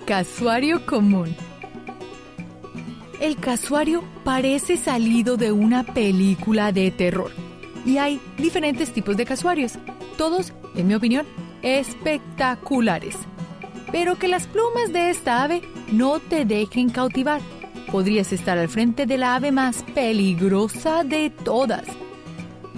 Casuario 0.06 0.86
común. 0.86 1.36
El 3.20 3.36
casuario 3.36 4.04
parece 4.24 4.78
salido 4.78 5.38
de 5.38 5.52
una 5.52 5.84
película 5.84 6.72
de 6.72 6.90
terror 6.90 7.32
y 7.86 7.98
hay 7.98 8.20
diferentes 8.38 8.92
tipos 8.92 9.18
de 9.18 9.26
casuarios, 9.26 9.74
todos, 10.18 10.54
en 10.76 10.88
mi 10.88 10.96
opinión, 10.96 11.26
espectaculares. 11.62 13.16
Pero 13.92 14.18
que 14.18 14.28
las 14.28 14.48
plumas 14.48 14.94
de 14.94 15.10
esta 15.10 15.44
ave 15.44 15.62
no 15.92 16.20
te 16.20 16.46
dejen 16.46 16.90
cautivar. 16.90 17.42
Podrías 17.92 18.32
estar 18.34 18.58
al 18.58 18.70
frente 18.70 19.06
de 19.06 19.18
la 19.18 19.36
ave 19.36 19.52
más 19.52 19.84
peligrosa 19.96 21.04
de 21.04 21.32
todas. 21.32 21.86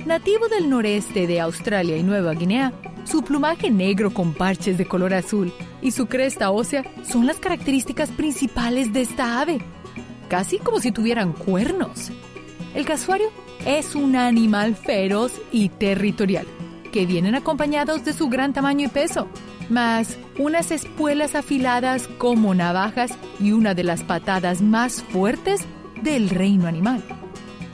Nativo 0.06 0.48
del 0.48 0.70
noreste 0.70 1.28
de 1.28 1.42
Australia 1.42 1.98
y 1.98 2.04
Nueva 2.04 2.34
Guinea, 2.34 2.72
su 3.04 3.22
plumaje 3.22 3.70
negro 3.70 4.14
con 4.14 4.34
parches 4.34 4.78
de 4.78 4.86
color 4.86 5.14
azul 5.14 5.52
y 5.82 5.92
su 5.92 6.06
cresta 6.06 6.52
ósea 6.52 6.86
son 7.04 7.28
las 7.28 7.38
características 7.38 8.10
principales 8.10 8.94
de 8.94 9.02
esta 9.02 9.42
ave, 9.42 9.60
casi 10.30 10.60
como 10.60 10.80
si 10.80 10.92
tuvieran 10.92 11.34
cuernos. 11.34 12.12
El 12.74 12.86
casuario 12.86 13.30
es 13.66 13.96
un 13.96 14.16
animal 14.16 14.76
feroz 14.76 15.34
y 15.52 15.70
territorial, 15.70 16.48
que 16.94 17.06
vienen 17.06 17.36
acompañados 17.36 18.06
de 18.06 18.14
su 18.14 18.30
gran 18.30 18.54
tamaño 18.54 18.86
y 18.86 18.90
peso, 18.90 19.28
más 19.72 20.18
unas 20.38 20.72
espuelas 20.72 21.34
afiladas 21.34 22.08
como 22.18 22.54
navajas 22.54 23.12
y 23.40 23.54
una 23.54 23.74
de 23.74 23.84
las 23.84 24.04
patadas 24.04 24.62
más 24.62 25.02
fuertes 25.02 25.62
del 26.04 26.30
reino 26.30 26.68
animal. 26.68 27.02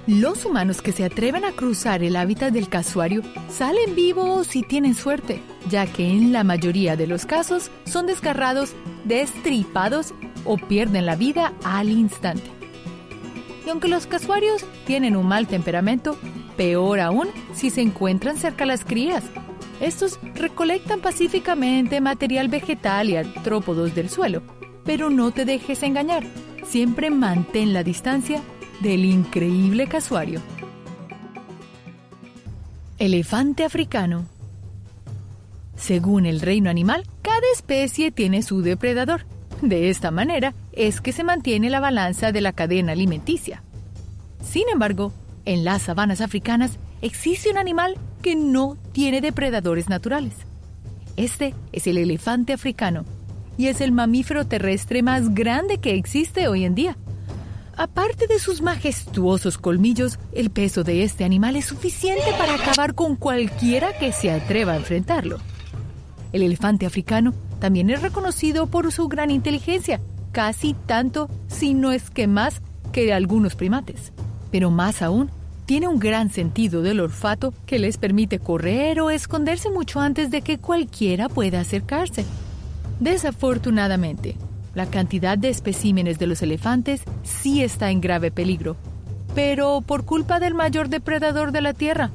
Los 0.07 0.45
humanos 0.45 0.81
que 0.81 0.93
se 0.93 1.03
atreven 1.03 1.43
a 1.43 1.51
cruzar 1.51 2.01
el 2.01 2.15
hábitat 2.15 2.53
del 2.53 2.69
casuario 2.69 3.23
salen 3.49 3.93
vivos 3.93 4.55
y 4.55 4.61
tienen 4.61 4.95
suerte, 4.95 5.41
ya 5.69 5.85
que 5.85 6.09
en 6.09 6.31
la 6.31 6.45
mayoría 6.45 6.95
de 6.95 7.07
los 7.07 7.25
casos 7.25 7.71
son 7.85 8.05
desgarrados, 8.05 8.73
destripados 9.03 10.13
o 10.45 10.57
pierden 10.57 11.05
la 11.05 11.17
vida 11.17 11.51
al 11.65 11.89
instante. 11.89 12.49
Y 13.65 13.69
aunque 13.69 13.89
los 13.89 14.07
casuarios 14.07 14.63
tienen 14.85 15.17
un 15.17 15.27
mal 15.27 15.45
temperamento, 15.45 16.17
peor 16.55 17.01
aún 17.01 17.27
si 17.53 17.69
se 17.69 17.81
encuentran 17.81 18.37
cerca 18.37 18.65
las 18.65 18.85
crías. 18.85 19.25
Estos 19.79 20.19
recolectan 20.35 21.01
pacíficamente 21.01 22.01
material 22.01 22.47
vegetal 22.47 23.09
y 23.09 23.15
artrópodos 23.15 23.93
del 23.93 24.09
suelo, 24.09 24.41
pero 24.83 25.09
no 25.09 25.31
te 25.31 25.45
dejes 25.45 25.83
engañar. 25.83 26.23
Siempre 26.65 27.09
mantén 27.09 27.73
la 27.73 27.83
distancia 27.83 28.41
del 28.81 29.05
increíble 29.05 29.87
casuario. 29.87 30.41
Elefante 32.99 33.63
africano. 33.63 34.25
Según 35.75 36.25
el 36.25 36.41
reino 36.41 36.69
animal, 36.69 37.03
cada 37.21 37.45
especie 37.53 38.11
tiene 38.11 38.41
su 38.41 38.61
depredador 38.61 39.25
de 39.61 39.89
esta 39.89 40.11
manera 40.11 40.53
es 40.71 41.01
que 41.01 41.11
se 41.11 41.23
mantiene 41.23 41.69
la 41.69 41.79
balanza 41.79 42.31
de 42.31 42.41
la 42.41 42.53
cadena 42.53 42.91
alimenticia. 42.91 43.63
Sin 44.43 44.69
embargo, 44.71 45.11
en 45.45 45.63
las 45.63 45.83
sabanas 45.83 46.21
africanas 46.21 46.77
existe 47.01 47.49
un 47.49 47.57
animal 47.57 47.97
que 48.21 48.35
no 48.35 48.77
tiene 48.91 49.21
depredadores 49.21 49.89
naturales. 49.89 50.33
Este 51.15 51.53
es 51.71 51.87
el 51.87 51.97
elefante 51.97 52.53
africano 52.53 53.05
y 53.57 53.67
es 53.67 53.81
el 53.81 53.91
mamífero 53.91 54.45
terrestre 54.45 55.01
más 55.01 55.33
grande 55.33 55.79
que 55.79 55.95
existe 55.95 56.47
hoy 56.47 56.63
en 56.63 56.75
día. 56.75 56.97
Aparte 57.75 58.25
de 58.25 58.39
sus 58.39 58.61
majestuosos 58.61 59.57
colmillos, 59.57 60.17
el 60.31 60.49
peso 60.49 60.83
de 60.83 61.03
este 61.03 61.23
animal 61.23 61.55
es 61.55 61.65
suficiente 61.65 62.25
para 62.37 62.55
acabar 62.55 62.95
con 62.95 63.15
cualquiera 63.15 63.97
que 63.97 64.11
se 64.11 64.31
atreva 64.31 64.73
a 64.73 64.77
enfrentarlo. 64.77 65.37
El 66.33 66.41
elefante 66.41 66.85
africano 66.85 67.33
también 67.59 67.89
es 67.89 68.01
reconocido 68.01 68.67
por 68.67 68.91
su 68.91 69.07
gran 69.07 69.31
inteligencia, 69.31 70.01
casi 70.31 70.75
tanto, 70.85 71.29
si 71.47 71.73
no 71.73 71.91
es 71.91 72.09
que 72.09 72.27
más, 72.27 72.61
que 72.91 73.13
algunos 73.13 73.55
primates. 73.55 74.11
Pero 74.51 74.71
más 74.71 75.01
aún, 75.01 75.29
tiene 75.67 75.89
un 75.89 75.99
gran 75.99 76.31
sentido 76.31 76.81
del 76.81 77.01
olfato 77.01 77.53
que 77.65 77.77
les 77.77 77.97
permite 77.97 78.39
correr 78.39 79.01
o 79.01 79.09
esconderse 79.09 79.69
mucho 79.69 79.99
antes 79.99 80.31
de 80.31 80.41
que 80.41 80.57
cualquiera 80.57 81.27
pueda 81.27 81.59
acercarse. 81.59 82.25
Desafortunadamente, 83.01 84.37
la 84.73 84.85
cantidad 84.85 85.37
de 85.37 85.49
especímenes 85.49 86.19
de 86.19 86.27
los 86.27 86.41
elefantes 86.41 87.01
sí 87.23 87.63
está 87.63 87.91
en 87.91 87.99
grave 87.99 88.31
peligro, 88.31 88.77
pero 89.35 89.81
por 89.81 90.05
culpa 90.05 90.39
del 90.39 90.53
mayor 90.53 90.87
depredador 90.87 91.51
de 91.51 91.59
la 91.59 91.73
Tierra, 91.73 92.11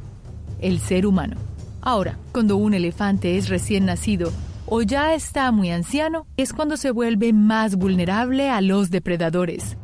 el 0.62 0.80
ser 0.80 1.04
humano. 1.04 1.36
Ahora, 1.82 2.16
cuando 2.32 2.56
un 2.56 2.72
elefante 2.72 3.36
es 3.36 3.50
recién 3.50 3.84
nacido 3.84 4.32
o 4.64 4.80
ya 4.80 5.12
está 5.12 5.52
muy 5.52 5.70
anciano, 5.70 6.26
es 6.38 6.54
cuando 6.54 6.78
se 6.78 6.90
vuelve 6.90 7.34
más 7.34 7.76
vulnerable 7.76 8.48
a 8.48 8.62
los 8.62 8.90
depredadores. 8.90 9.76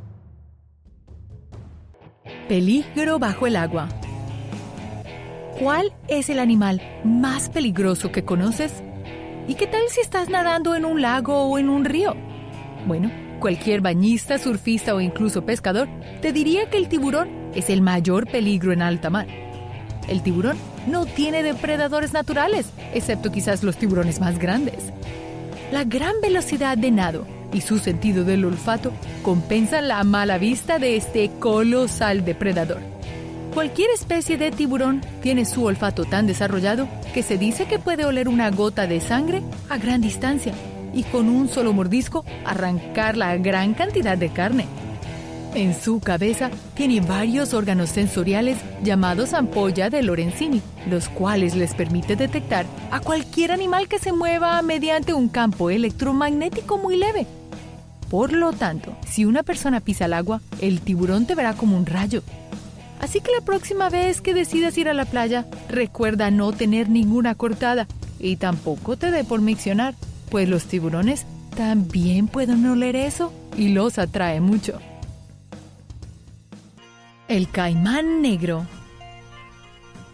Peligro 2.49 3.18
bajo 3.18 3.46
el 3.46 3.57
agua. 3.57 3.90
¿Cuál 5.61 5.92
es 6.09 6.30
el 6.30 6.38
animal 6.38 6.80
más 7.05 7.51
peligroso 7.51 8.11
que 8.11 8.24
conoces? 8.24 8.72
¿Y 9.46 9.55
qué 9.55 9.66
tal 9.66 9.82
si 9.90 10.01
estás 10.01 10.30
nadando 10.30 10.74
en 10.74 10.86
un 10.86 11.03
lago 11.03 11.42
o 11.42 11.59
en 11.59 11.68
un 11.68 11.84
río? 11.84 12.16
Bueno, 12.86 13.11
cualquier 13.38 13.82
bañista, 13.82 14.38
surfista 14.38 14.94
o 14.94 15.03
incluso 15.03 15.44
pescador 15.44 15.88
te 16.22 16.32
diría 16.32 16.70
que 16.70 16.78
el 16.78 16.88
tiburón 16.88 17.28
es 17.55 17.68
el 17.68 17.82
mayor 17.82 18.26
peligro 18.26 18.72
en 18.72 18.80
alta 18.80 19.11
mar. 19.11 19.26
El 20.09 20.22
tiburón 20.22 20.57
no 20.86 21.05
tiene 21.05 21.42
depredadores 21.42 22.14
naturales, 22.14 22.72
excepto 22.94 23.30
quizás 23.30 23.62
los 23.62 23.76
tiburones 23.76 24.20
más 24.20 24.38
grandes. 24.38 24.90
La 25.70 25.84
gran 25.84 26.14
velocidad 26.22 26.78
de 26.78 26.92
nado 26.92 27.26
y 27.53 27.61
su 27.62 27.78
sentido 27.78 28.24
del 28.24 28.44
olfato 28.44 28.92
compensan 29.22 29.88
la 29.88 30.05
mala 30.05 30.38
vista 30.38 30.78
de 30.78 30.96
este 30.96 31.30
colosal 31.38 32.24
depredador. 32.24 32.80
Cualquier 33.55 33.90
especie 33.90 34.36
de 34.36 34.51
tiburón 34.51 35.01
tiene 35.22 35.44
su 35.44 35.64
olfato 35.64 36.05
tan 36.05 36.26
desarrollado 36.26 36.86
que 37.12 37.22
se 37.22 37.38
dice 37.38 37.66
que 37.66 37.78
puede 37.78 38.05
oler 38.05 38.28
una 38.28 38.51
gota 38.51 38.86
de 38.86 39.01
sangre 39.01 39.42
a 39.68 39.78
gran 39.78 40.01
distancia 40.01 40.53
y 40.92 41.03
con 41.05 41.28
un 41.28 41.49
solo 41.49 41.72
mordisco 41.72 42.24
arrancar 42.44 43.16
la 43.16 43.36
gran 43.36 43.74
cantidad 43.74 44.16
de 44.16 44.30
carne. 44.30 44.66
En 45.55 45.74
su 45.74 45.99
cabeza 45.99 46.51
tiene 46.74 47.01
varios 47.01 47.55
órganos 47.55 47.88
sensoriales 47.88 48.59
llamados 48.82 49.32
ampolla 49.32 49.88
de 49.88 50.03
Lorenzini, 50.03 50.62
los 50.88 51.09
cuales 51.09 51.57
les 51.57 51.74
permite 51.74 52.16
detectar 52.16 52.66
a 52.90 53.01
cualquier 53.01 53.51
animal 53.53 53.88
que 53.88 53.99
se 53.99 54.12
mueva 54.12 54.61
mediante 54.62 55.14
un 55.14 55.28
campo 55.28 55.70
electromagnético 55.70 56.76
muy 56.78 56.96
leve. 56.96 57.26
Por 58.11 58.32
lo 58.32 58.52
tanto, 58.52 58.96
si 59.06 59.24
una 59.24 59.42
persona 59.42 59.80
pisa 59.80 60.06
el 60.06 60.14
agua, 60.14 60.40
el 60.61 60.80
tiburón 60.80 61.26
te 61.26 61.34
verá 61.34 61.54
como 61.54 61.76
un 61.76 61.86
rayo. 61.86 62.22
Así 63.00 63.20
que 63.20 63.30
la 63.32 63.44
próxima 63.44 63.90
vez 63.90 64.20
que 64.20 64.34
decidas 64.34 64.76
ir 64.78 64.88
a 64.88 64.94
la 64.94 65.04
playa, 65.04 65.46
recuerda 65.68 66.30
no 66.30 66.52
tener 66.52 66.88
ninguna 66.88 67.34
cortada 67.34 67.86
y 68.18 68.36
tampoco 68.36 68.96
te 68.96 69.11
dé 69.11 69.24
por 69.24 69.40
miccionar 69.40 69.94
pues 70.30 70.48
los 70.48 70.64
tiburones 70.64 71.26
también 71.56 72.28
pueden 72.28 72.64
oler 72.66 72.96
eso 72.96 73.32
y 73.56 73.68
los 73.68 73.98
atrae 73.98 74.40
mucho. 74.40 74.78
El 77.26 77.50
caimán 77.50 78.22
negro. 78.22 78.66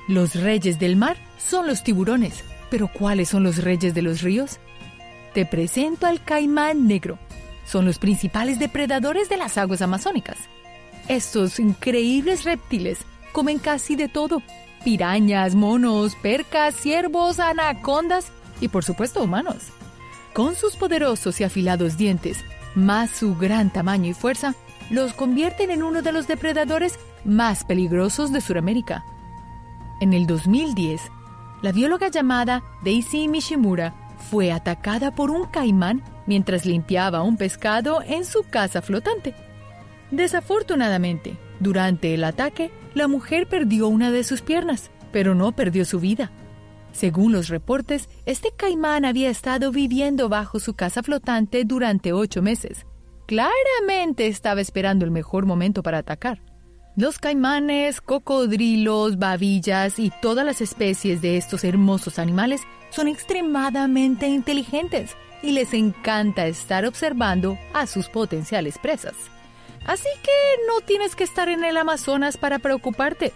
Los 0.08 0.34
reyes 0.34 0.78
del 0.78 0.96
mar 0.96 1.16
son 1.38 1.66
los 1.66 1.82
tiburones, 1.82 2.44
pero 2.70 2.88
¿cuáles 2.88 3.28
son 3.28 3.42
los 3.42 3.58
reyes 3.62 3.94
de 3.94 4.02
los 4.02 4.22
ríos? 4.22 4.58
Te 5.32 5.46
presento 5.46 6.06
al 6.06 6.22
caimán 6.22 6.86
negro. 6.86 7.18
Son 7.64 7.84
los 7.84 7.98
principales 7.98 8.58
depredadores 8.58 9.28
de 9.28 9.36
las 9.36 9.58
aguas 9.58 9.82
amazónicas. 9.82 10.38
Estos 11.08 11.58
increíbles 11.58 12.44
reptiles 12.44 12.98
comen 13.32 13.58
casi 13.58 13.96
de 13.96 14.08
todo. 14.08 14.42
Pirañas, 14.84 15.54
monos, 15.54 16.14
percas, 16.16 16.74
ciervos, 16.74 17.40
anacondas 17.40 18.26
y 18.60 18.68
por 18.68 18.84
supuesto 18.84 19.22
humanos. 19.22 19.64
Con 20.32 20.54
sus 20.56 20.76
poderosos 20.76 21.40
y 21.40 21.44
afilados 21.44 21.96
dientes, 21.96 22.44
más 22.74 23.10
su 23.10 23.36
gran 23.36 23.72
tamaño 23.72 24.10
y 24.10 24.14
fuerza, 24.14 24.54
los 24.90 25.14
convierten 25.14 25.70
en 25.70 25.82
uno 25.82 26.02
de 26.02 26.12
los 26.12 26.26
depredadores 26.26 26.98
más 27.24 27.64
peligrosos 27.64 28.32
de 28.32 28.40
Sudamérica. 28.40 29.04
En 30.00 30.12
el 30.12 30.26
2010, 30.26 31.00
la 31.62 31.72
bióloga 31.72 32.08
llamada 32.08 32.62
Daisy 32.84 33.28
Mishimura 33.28 33.94
fue 34.30 34.52
atacada 34.52 35.14
por 35.14 35.30
un 35.30 35.46
caimán 35.46 36.02
mientras 36.26 36.66
limpiaba 36.66 37.22
un 37.22 37.36
pescado 37.36 38.02
en 38.02 38.24
su 38.24 38.42
casa 38.42 38.82
flotante. 38.82 39.34
Desafortunadamente, 40.10 41.36
durante 41.60 42.14
el 42.14 42.24
ataque, 42.24 42.70
la 42.94 43.08
mujer 43.08 43.46
perdió 43.46 43.88
una 43.88 44.10
de 44.10 44.24
sus 44.24 44.42
piernas, 44.42 44.90
pero 45.12 45.34
no 45.34 45.52
perdió 45.52 45.84
su 45.84 46.00
vida. 46.00 46.30
Según 46.92 47.32
los 47.32 47.48
reportes, 47.48 48.08
este 48.24 48.52
caimán 48.56 49.04
había 49.04 49.28
estado 49.28 49.72
viviendo 49.72 50.28
bajo 50.28 50.60
su 50.60 50.74
casa 50.74 51.02
flotante 51.02 51.64
durante 51.64 52.12
ocho 52.12 52.40
meses. 52.40 52.86
Claramente 53.26 54.28
estaba 54.28 54.60
esperando 54.60 55.04
el 55.04 55.10
mejor 55.10 55.46
momento 55.46 55.82
para 55.82 55.98
atacar. 55.98 56.40
Los 56.96 57.18
caimanes, 57.18 58.00
cocodrilos, 58.00 59.18
babillas 59.18 59.98
y 59.98 60.12
todas 60.22 60.46
las 60.46 60.60
especies 60.60 61.20
de 61.20 61.36
estos 61.36 61.64
hermosos 61.64 62.20
animales 62.20 62.60
son 62.90 63.08
extremadamente 63.08 64.28
inteligentes 64.28 65.16
y 65.44 65.52
les 65.52 65.74
encanta 65.74 66.46
estar 66.46 66.86
observando 66.86 67.58
a 67.74 67.86
sus 67.86 68.08
potenciales 68.08 68.78
presas. 68.78 69.14
Así 69.84 70.08
que 70.22 70.30
no 70.66 70.80
tienes 70.80 71.14
que 71.14 71.24
estar 71.24 71.50
en 71.50 71.62
el 71.64 71.76
Amazonas 71.76 72.38
para 72.38 72.58
preocuparte. 72.58 73.32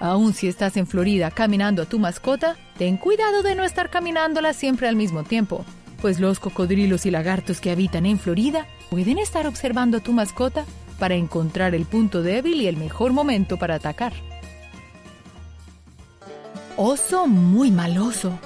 Aun 0.00 0.34
si 0.34 0.48
estás 0.48 0.76
en 0.76 0.88
Florida 0.88 1.30
caminando 1.30 1.82
a 1.82 1.86
tu 1.86 2.00
mascota, 2.00 2.56
ten 2.76 2.96
cuidado 2.96 3.44
de 3.44 3.54
no 3.54 3.62
estar 3.62 3.88
caminándola 3.88 4.52
siempre 4.52 4.88
al 4.88 4.96
mismo 4.96 5.22
tiempo, 5.22 5.64
pues 6.00 6.18
los 6.18 6.40
cocodrilos 6.40 7.06
y 7.06 7.12
lagartos 7.12 7.60
que 7.60 7.70
habitan 7.70 8.06
en 8.06 8.18
Florida 8.18 8.66
pueden 8.90 9.18
estar 9.18 9.46
observando 9.46 9.98
a 9.98 10.00
tu 10.00 10.12
mascota 10.12 10.64
para 10.98 11.14
encontrar 11.14 11.76
el 11.76 11.84
punto 11.84 12.22
débil 12.22 12.60
y 12.60 12.66
el 12.66 12.76
mejor 12.76 13.12
momento 13.12 13.56
para 13.56 13.76
atacar. 13.76 14.12
Oso 16.76 17.28
muy 17.28 17.70
maloso. 17.70 18.36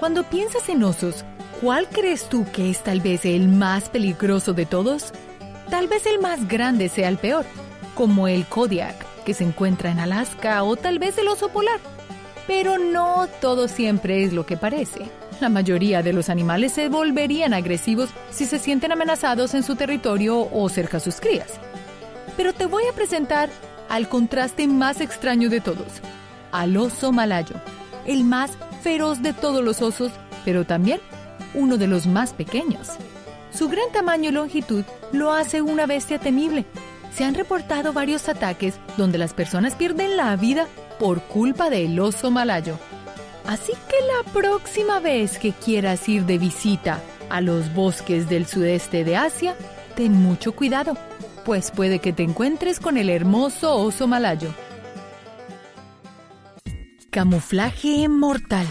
Cuando 0.00 0.24
piensas 0.24 0.66
en 0.70 0.82
osos, 0.82 1.26
¿cuál 1.60 1.86
crees 1.86 2.30
tú 2.30 2.46
que 2.50 2.70
es 2.70 2.82
tal 2.82 3.02
vez 3.02 3.26
el 3.26 3.48
más 3.48 3.90
peligroso 3.90 4.54
de 4.54 4.64
todos? 4.64 5.12
Tal 5.68 5.88
vez 5.88 6.06
el 6.06 6.18
más 6.20 6.48
grande 6.48 6.88
sea 6.88 7.06
el 7.10 7.18
peor, 7.18 7.44
como 7.94 8.26
el 8.26 8.46
Kodiak 8.46 8.96
que 9.26 9.34
se 9.34 9.44
encuentra 9.44 9.90
en 9.90 9.98
Alaska 9.98 10.62
o 10.62 10.76
tal 10.76 10.98
vez 10.98 11.18
el 11.18 11.28
oso 11.28 11.50
polar. 11.50 11.78
Pero 12.46 12.78
no 12.78 13.28
todo 13.42 13.68
siempre 13.68 14.24
es 14.24 14.32
lo 14.32 14.46
que 14.46 14.56
parece. 14.56 15.02
La 15.38 15.50
mayoría 15.50 16.02
de 16.02 16.14
los 16.14 16.30
animales 16.30 16.72
se 16.72 16.88
volverían 16.88 17.52
agresivos 17.52 18.08
si 18.30 18.46
se 18.46 18.58
sienten 18.58 18.92
amenazados 18.92 19.52
en 19.52 19.62
su 19.62 19.76
territorio 19.76 20.48
o 20.50 20.66
cerca 20.70 20.96
a 20.96 21.00
sus 21.00 21.20
crías. 21.20 21.60
Pero 22.38 22.54
te 22.54 22.64
voy 22.64 22.84
a 22.90 22.94
presentar 22.94 23.50
al 23.90 24.08
contraste 24.08 24.66
más 24.66 25.02
extraño 25.02 25.50
de 25.50 25.60
todos, 25.60 26.00
al 26.52 26.78
oso 26.78 27.12
malayo, 27.12 27.56
el 28.06 28.24
más 28.24 28.52
feroz 28.80 29.22
de 29.22 29.32
todos 29.32 29.62
los 29.62 29.82
osos, 29.82 30.12
pero 30.44 30.64
también 30.64 31.00
uno 31.54 31.76
de 31.76 31.86
los 31.86 32.06
más 32.06 32.32
pequeños. 32.32 32.88
Su 33.52 33.68
gran 33.68 33.90
tamaño 33.92 34.30
y 34.30 34.32
longitud 34.32 34.84
lo 35.12 35.32
hace 35.32 35.62
una 35.62 35.86
bestia 35.86 36.18
temible, 36.18 36.64
se 37.14 37.24
han 37.24 37.34
reportado 37.34 37.92
varios 37.92 38.28
ataques 38.28 38.74
donde 38.96 39.18
las 39.18 39.34
personas 39.34 39.74
pierden 39.74 40.16
la 40.16 40.34
vida 40.36 40.66
por 40.98 41.22
culpa 41.22 41.70
del 41.70 41.98
oso 41.98 42.30
malayo. 42.30 42.78
Así 43.46 43.72
que 43.72 43.96
la 44.06 44.32
próxima 44.32 45.00
vez 45.00 45.38
que 45.38 45.52
quieras 45.52 46.08
ir 46.08 46.24
de 46.24 46.38
visita 46.38 47.00
a 47.28 47.40
los 47.40 47.74
bosques 47.74 48.28
del 48.28 48.46
sudeste 48.46 49.04
de 49.04 49.16
Asia, 49.16 49.56
ten 49.96 50.12
mucho 50.12 50.52
cuidado, 50.52 50.96
pues 51.44 51.70
puede 51.70 51.98
que 51.98 52.12
te 52.12 52.22
encuentres 52.22 52.78
con 52.78 52.96
el 52.96 53.10
hermoso 53.10 53.74
oso 53.76 54.06
malayo. 54.06 54.50
Camuflaje 57.10 58.08
mortal. 58.08 58.68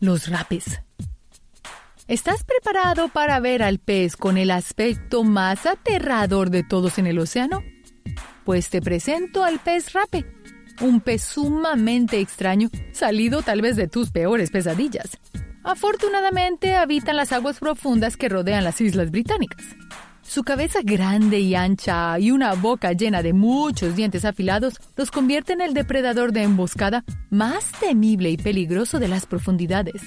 Los 0.00 0.28
rapes. 0.28 0.80
¿Estás 2.08 2.44
preparado 2.44 3.10
para 3.10 3.40
ver 3.40 3.62
al 3.62 3.78
pez 3.78 4.16
con 4.16 4.38
el 4.38 4.50
aspecto 4.50 5.22
más 5.22 5.66
aterrador 5.66 6.48
de 6.48 6.62
todos 6.62 6.96
en 6.96 7.06
el 7.06 7.18
océano? 7.18 7.62
Pues 8.46 8.70
te 8.70 8.80
presento 8.80 9.44
al 9.44 9.58
pez 9.58 9.92
rape, 9.92 10.24
un 10.80 11.02
pez 11.02 11.24
sumamente 11.24 12.20
extraño, 12.20 12.70
salido 12.92 13.42
tal 13.42 13.60
vez 13.60 13.76
de 13.76 13.86
tus 13.86 14.10
peores 14.10 14.50
pesadillas. 14.50 15.18
Afortunadamente 15.62 16.74
habitan 16.74 17.16
las 17.16 17.32
aguas 17.32 17.58
profundas 17.58 18.16
que 18.16 18.30
rodean 18.30 18.64
las 18.64 18.80
islas 18.80 19.10
británicas. 19.10 19.62
Su 20.32 20.44
cabeza 20.44 20.78
grande 20.82 21.40
y 21.40 21.54
ancha 21.54 22.18
y 22.18 22.30
una 22.30 22.54
boca 22.54 22.94
llena 22.94 23.22
de 23.22 23.34
muchos 23.34 23.94
dientes 23.94 24.24
afilados 24.24 24.80
los 24.96 25.10
convierte 25.10 25.52
en 25.52 25.60
el 25.60 25.74
depredador 25.74 26.32
de 26.32 26.42
emboscada 26.42 27.04
más 27.28 27.70
temible 27.72 28.30
y 28.30 28.38
peligroso 28.38 28.98
de 28.98 29.08
las 29.08 29.26
profundidades. 29.26 30.00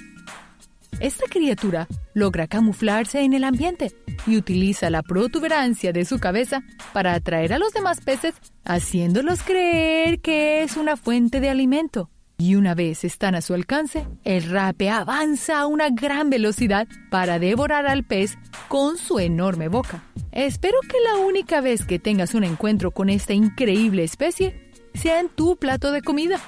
Esta 0.99 1.25
criatura 1.29 1.87
logra 2.15 2.47
camuflarse 2.47 3.21
en 3.21 3.33
el 3.33 3.43
ambiente 3.43 3.91
y 4.25 4.35
utiliza 4.35 4.89
la 4.89 5.03
protuberancia 5.03 5.93
de 5.93 6.05
su 6.05 6.17
cabeza 6.17 6.63
para 6.91 7.13
atraer 7.13 7.53
a 7.53 7.59
los 7.59 7.71
demás 7.71 8.01
peces, 8.01 8.33
haciéndolos 8.63 9.43
creer 9.43 10.21
que 10.21 10.63
es 10.63 10.75
una 10.75 10.97
fuente 10.97 11.39
de 11.39 11.51
alimento. 11.51 12.09
Y 12.37 12.55
una 12.55 12.75
vez 12.75 13.03
están 13.05 13.33
a 13.33 13.41
su 13.41 13.53
alcance, 13.53 14.07
el 14.25 14.49
rape 14.49 14.89
avanza 14.89 15.59
a 15.59 15.67
una 15.67 15.89
gran 15.89 16.29
velocidad 16.29 16.87
para 17.09 17.39
devorar 17.39 17.87
al 17.87 18.03
pez 18.03 18.37
con 18.67 18.97
su 18.97 19.19
enorme 19.19 19.69
boca. 19.69 20.03
Espero 20.31 20.77
que 20.81 20.97
la 20.99 21.15
única 21.25 21.61
vez 21.61 21.85
que 21.85 21.97
tengas 21.97 22.33
un 22.33 22.43
encuentro 22.43 22.91
con 22.91 23.09
esta 23.09 23.33
increíble 23.33 24.03
especie 24.03 24.69
sea 24.93 25.21
en 25.21 25.29
tu 25.29 25.55
plato 25.55 25.91
de 25.91 26.01
comida. 26.01 26.39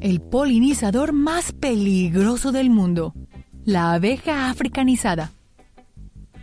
El 0.00 0.20
polinizador 0.20 1.12
más 1.12 1.52
peligroso 1.52 2.52
del 2.52 2.68
mundo, 2.68 3.14
la 3.64 3.94
abeja 3.94 4.50
africanizada. 4.50 5.32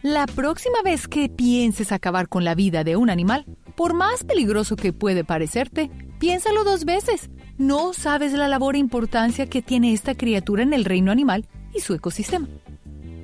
La 0.02 0.26
próxima 0.26 0.82
vez 0.84 1.08
que 1.08 1.30
pienses 1.30 1.91
acabar 1.91 2.28
con 2.28 2.43
la 2.43 2.56
vida 2.56 2.84
de 2.84 2.95
un 2.95 3.10
animal, 3.10 3.45
por 3.78 3.94
más 3.94 4.26
peligroso 4.26 4.76
que 4.76 4.92
puede 4.92 5.24
parecerte, 5.24 5.90
Piénsalo 6.20 6.64
dos 6.64 6.84
veces. 6.84 7.30
No 7.60 7.94
sabes 7.94 8.34
la 8.34 8.48
labor 8.48 8.76
e 8.76 8.80
importancia 8.80 9.48
que 9.48 9.62
tiene 9.62 9.94
esta 9.94 10.16
criatura 10.16 10.64
en 10.64 10.74
el 10.74 10.84
reino 10.84 11.12
animal 11.12 11.48
y 11.76 11.82
su 11.82 11.94
ecosistema. 11.94 12.48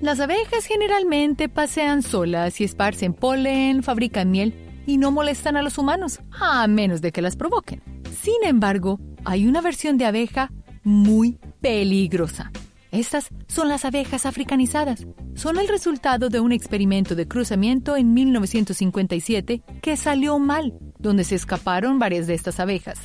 Las 0.01 0.20
abejas 0.20 0.66
generalmente 0.66 1.49
pasean 1.49 2.04
solas 2.04 2.60
y 2.62 2.66
esparcen 2.66 3.14
polen, 3.14 3.84
fabrican 3.84 4.30
miel 4.30 4.54
y 4.86 4.97
no 4.97 5.12
molestan 5.12 5.56
a 5.56 5.64
los 5.64 5.78
humanos, 5.78 6.20
a 6.39 6.68
menos 6.68 7.01
de 7.01 7.12
que 7.12 7.22
las 7.22 7.36
provoquen. 7.36 7.82
Sin 8.22 8.43
embargo, 8.43 8.99
hay 9.24 9.47
una 9.47 9.62
versión 9.62 9.97
de 9.97 10.06
abeja 10.06 10.51
muy 10.84 11.39
peligrosa. 11.62 12.51
Estas 12.93 13.29
son 13.47 13.69
las 13.69 13.85
abejas 13.85 14.27
africanizadas. 14.27 15.07
Son 15.33 15.57
el 15.57 15.67
resultado 15.67 16.29
de 16.29 16.39
un 16.39 16.51
experimento 16.51 17.15
de 17.15 17.27
cruzamiento 17.27 17.97
en 17.97 18.13
1957 18.13 19.63
que 19.81 19.97
salió 19.97 20.37
mal 20.37 20.75
donde 20.99 21.23
se 21.23 21.33
escaparon 21.33 21.97
varias 21.97 22.27
de 22.27 22.35
estas 22.35 22.59
abejas. 22.59 22.99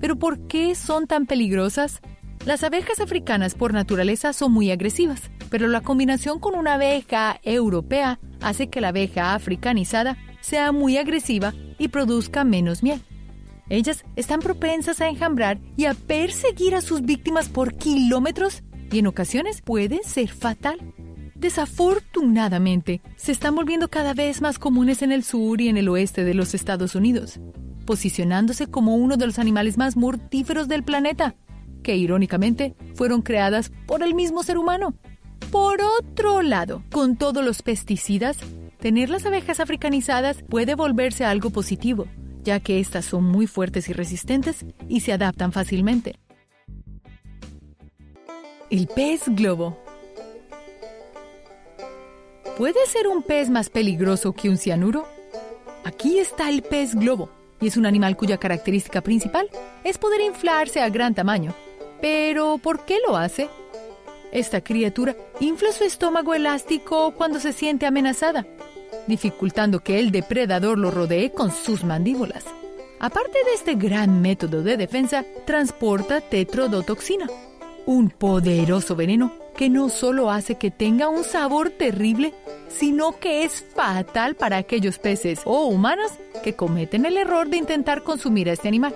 Pero 0.00 0.18
¿por 0.18 0.46
qué 0.46 0.74
son 0.74 1.06
tan 1.06 1.26
peligrosas? 1.26 2.00
Las 2.46 2.64
abejas 2.64 3.00
africanas 3.00 3.54
por 3.54 3.74
naturaleza 3.74 4.32
son 4.32 4.50
muy 4.50 4.70
agresivas, 4.70 5.30
pero 5.50 5.68
la 5.68 5.82
combinación 5.82 6.40
con 6.40 6.54
una 6.54 6.74
abeja 6.74 7.38
europea 7.42 8.18
hace 8.40 8.70
que 8.70 8.80
la 8.80 8.88
abeja 8.88 9.34
africanizada 9.34 10.16
sea 10.40 10.72
muy 10.72 10.96
agresiva 10.96 11.52
y 11.78 11.88
produzca 11.88 12.44
menos 12.44 12.82
miel. 12.82 13.02
Ellas 13.68 14.06
están 14.16 14.40
propensas 14.40 15.02
a 15.02 15.08
enjambrar 15.08 15.58
y 15.76 15.84
a 15.84 15.92
perseguir 15.92 16.74
a 16.74 16.80
sus 16.80 17.02
víctimas 17.02 17.50
por 17.50 17.74
kilómetros 17.74 18.62
y 18.90 18.98
en 18.98 19.06
ocasiones 19.06 19.62
puede 19.62 20.00
ser 20.04 20.28
fatal. 20.28 20.94
Desafortunadamente, 21.34 23.00
se 23.16 23.32
están 23.32 23.54
volviendo 23.54 23.88
cada 23.88 24.12
vez 24.12 24.40
más 24.40 24.58
comunes 24.58 25.02
en 25.02 25.12
el 25.12 25.22
sur 25.22 25.60
y 25.60 25.68
en 25.68 25.76
el 25.76 25.88
oeste 25.88 26.24
de 26.24 26.34
los 26.34 26.54
Estados 26.54 26.94
Unidos, 26.94 27.38
posicionándose 27.86 28.66
como 28.66 28.96
uno 28.96 29.16
de 29.16 29.26
los 29.26 29.38
animales 29.38 29.78
más 29.78 29.96
mortíferos 29.96 30.66
del 30.66 30.82
planeta, 30.82 31.36
que 31.82 31.96
irónicamente 31.96 32.74
fueron 32.94 33.22
creadas 33.22 33.70
por 33.86 34.02
el 34.02 34.14
mismo 34.14 34.42
ser 34.42 34.58
humano. 34.58 34.94
Por 35.52 35.78
otro 35.80 36.42
lado, 36.42 36.82
con 36.90 37.16
todos 37.16 37.44
los 37.44 37.62
pesticidas, 37.62 38.38
tener 38.80 39.08
las 39.08 39.24
abejas 39.24 39.60
africanizadas 39.60 40.42
puede 40.48 40.74
volverse 40.74 41.24
algo 41.24 41.50
positivo, 41.50 42.06
ya 42.42 42.60
que 42.60 42.80
estas 42.80 43.04
son 43.04 43.24
muy 43.24 43.46
fuertes 43.46 43.88
y 43.88 43.92
resistentes 43.92 44.66
y 44.88 45.00
se 45.00 45.12
adaptan 45.12 45.52
fácilmente. 45.52 46.18
El 48.70 48.86
pez 48.86 49.22
globo 49.28 49.78
¿Puede 52.58 52.86
ser 52.86 53.08
un 53.08 53.22
pez 53.22 53.48
más 53.48 53.70
peligroso 53.70 54.34
que 54.34 54.50
un 54.50 54.58
cianuro? 54.58 55.06
Aquí 55.84 56.18
está 56.18 56.50
el 56.50 56.62
pez 56.62 56.94
globo, 56.94 57.30
y 57.60 57.68
es 57.68 57.78
un 57.78 57.86
animal 57.86 58.16
cuya 58.16 58.36
característica 58.36 59.00
principal 59.00 59.48
es 59.84 59.96
poder 59.96 60.20
inflarse 60.20 60.82
a 60.82 60.90
gran 60.90 61.14
tamaño. 61.14 61.54
Pero, 62.02 62.58
¿por 62.58 62.84
qué 62.84 62.98
lo 63.06 63.16
hace? 63.16 63.48
Esta 64.32 64.60
criatura 64.60 65.16
infla 65.40 65.72
su 65.72 65.84
estómago 65.84 66.34
elástico 66.34 67.14
cuando 67.14 67.40
se 67.40 67.54
siente 67.54 67.86
amenazada, 67.86 68.46
dificultando 69.06 69.80
que 69.80 69.98
el 69.98 70.10
depredador 70.10 70.76
lo 70.76 70.90
rodee 70.90 71.32
con 71.32 71.52
sus 71.52 71.84
mandíbulas. 71.84 72.44
Aparte 73.00 73.38
de 73.46 73.54
este 73.54 73.76
gran 73.76 74.20
método 74.20 74.62
de 74.62 74.76
defensa, 74.76 75.24
transporta 75.46 76.20
tetrodotoxina, 76.20 77.28
un 77.88 78.10
poderoso 78.10 78.94
veneno 78.96 79.32
que 79.56 79.70
no 79.70 79.88
solo 79.88 80.30
hace 80.30 80.56
que 80.56 80.70
tenga 80.70 81.08
un 81.08 81.24
sabor 81.24 81.70
terrible, 81.70 82.34
sino 82.68 83.18
que 83.18 83.44
es 83.44 83.64
fatal 83.74 84.34
para 84.34 84.58
aquellos 84.58 84.98
peces 84.98 85.40
o 85.46 85.64
humanos 85.64 86.12
que 86.44 86.52
cometen 86.52 87.06
el 87.06 87.16
error 87.16 87.48
de 87.48 87.56
intentar 87.56 88.02
consumir 88.02 88.50
a 88.50 88.52
este 88.52 88.68
animal. 88.68 88.94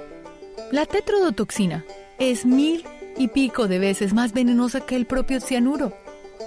La 0.72 0.84
tetrodotoxina 0.84 1.86
es 2.18 2.45
mil 2.45 2.84
y 3.16 3.28
pico 3.28 3.66
de 3.66 3.78
veces 3.78 4.12
más 4.12 4.34
venenosa 4.34 4.82
que 4.82 4.95
el 4.95 5.07
propio 5.07 5.40
cianuro, 5.40 5.95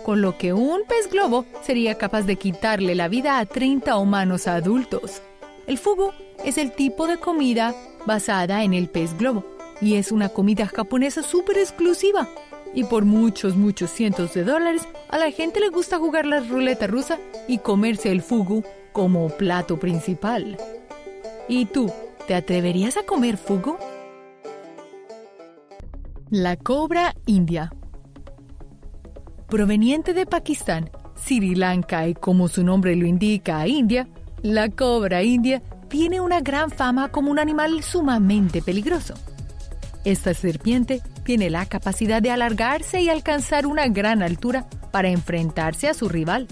con 0.06 0.22
lo 0.22 0.38
que 0.38 0.54
un 0.54 0.82
pez 0.88 1.10
globo 1.12 1.46
sería 1.64 1.96
capaz 1.96 2.28
de 2.28 2.36
quitarle 2.36 2.94
la 2.94 3.08
vida 3.08 3.40
a 3.40 3.48
30 3.48 3.98
humanos 3.98 4.46
adultos. 4.46 5.24
El 5.66 5.80
fugu 5.80 6.12
es 6.44 6.60
el 6.60 6.74
tipo 6.74 7.08
de 7.08 7.18
comida 7.18 7.74
basada 8.06 8.64
en 8.64 8.76
el 8.76 8.88
pez 8.88 9.18
globo 9.18 9.55
y 9.82 9.96
es 9.96 10.12
una 10.12 10.30
comida 10.30 10.68
japonesa 10.68 11.24
súper 11.24 11.58
exclusiva 11.58 12.28
y 12.76 12.84
por 12.84 13.06
muchos, 13.06 13.56
muchos 13.56 13.90
cientos 13.90 14.34
de 14.34 14.44
dólares, 14.44 14.88
a 15.10 15.18
la 15.18 15.32
gente 15.32 15.62
le 15.62 15.70
gusta 15.70 15.98
jugar 15.98 16.26
la 16.26 16.42
ruleta 16.42 16.88
rusa 16.88 17.18
y 17.48 17.60
comerse 17.60 18.12
el 18.12 18.22
fugu 18.22 18.64
como 18.92 19.30
plato 19.30 19.80
principal. 19.80 20.58
¿Y 21.48 21.66
tú, 21.66 21.92
te 22.28 22.36
atreverías 22.36 22.98
a 22.98 23.04
comer 23.04 23.38
fugu? 23.38 23.78
La 26.30 26.58
cobra 26.58 27.16
india. 27.26 27.72
Proveniente 29.48 30.14
de 30.14 30.26
Pakistán, 30.26 30.90
Sri 31.16 31.56
Lanka 31.56 32.08
y 32.08 32.14
como 32.14 32.50
su 32.50 32.64
nombre 32.64 32.96
lo 32.96 33.06
indica, 33.06 33.66
India, 33.68 34.10
la 34.42 34.70
cobra 34.70 35.24
india 35.24 35.62
tiene 35.88 36.20
una 36.20 36.42
gran 36.42 36.72
fama 36.72 37.10
como 37.10 37.32
un 37.32 37.40
animal 37.40 37.84
sumamente 37.84 38.62
peligroso. 38.62 39.14
Esta 40.06 40.36
serpiente 40.36 41.02
tiene 41.24 41.50
la 41.50 41.66
capacidad 41.66 42.22
de 42.22 42.30
alargarse 42.30 43.02
y 43.02 43.10
alcanzar 43.10 43.66
una 43.66 43.88
gran 43.88 44.22
altura 44.22 44.68
para 44.92 45.10
enfrentarse 45.10 45.90
a 45.90 45.96
su 45.96 46.08
rival. 46.08 46.48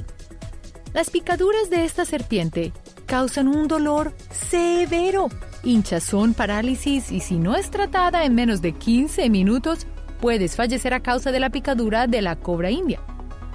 Las 0.92 1.12
picaduras 1.12 1.70
de 1.70 1.86
esta 1.86 2.04
serpiente 2.04 2.74
causan 3.06 3.48
un 3.48 3.68
dolor 3.68 4.16
severo, 4.32 5.30
hinchazón, 5.64 6.34
parálisis 6.34 7.12
y 7.12 7.20
si 7.20 7.38
no 7.38 7.56
es 7.56 7.70
tratada 7.70 8.26
en 8.26 8.34
menos 8.34 8.62
de 8.62 8.74
15 8.74 9.30
minutos, 9.30 9.86
puedes 10.20 10.56
fallecer 10.56 10.96
a 10.96 11.02
causa 11.02 11.32
de 11.32 11.40
la 11.40 11.52
picadura 11.52 12.08
de 12.08 12.24
la 12.24 12.36
cobra 12.36 12.72
india. 12.72 13.02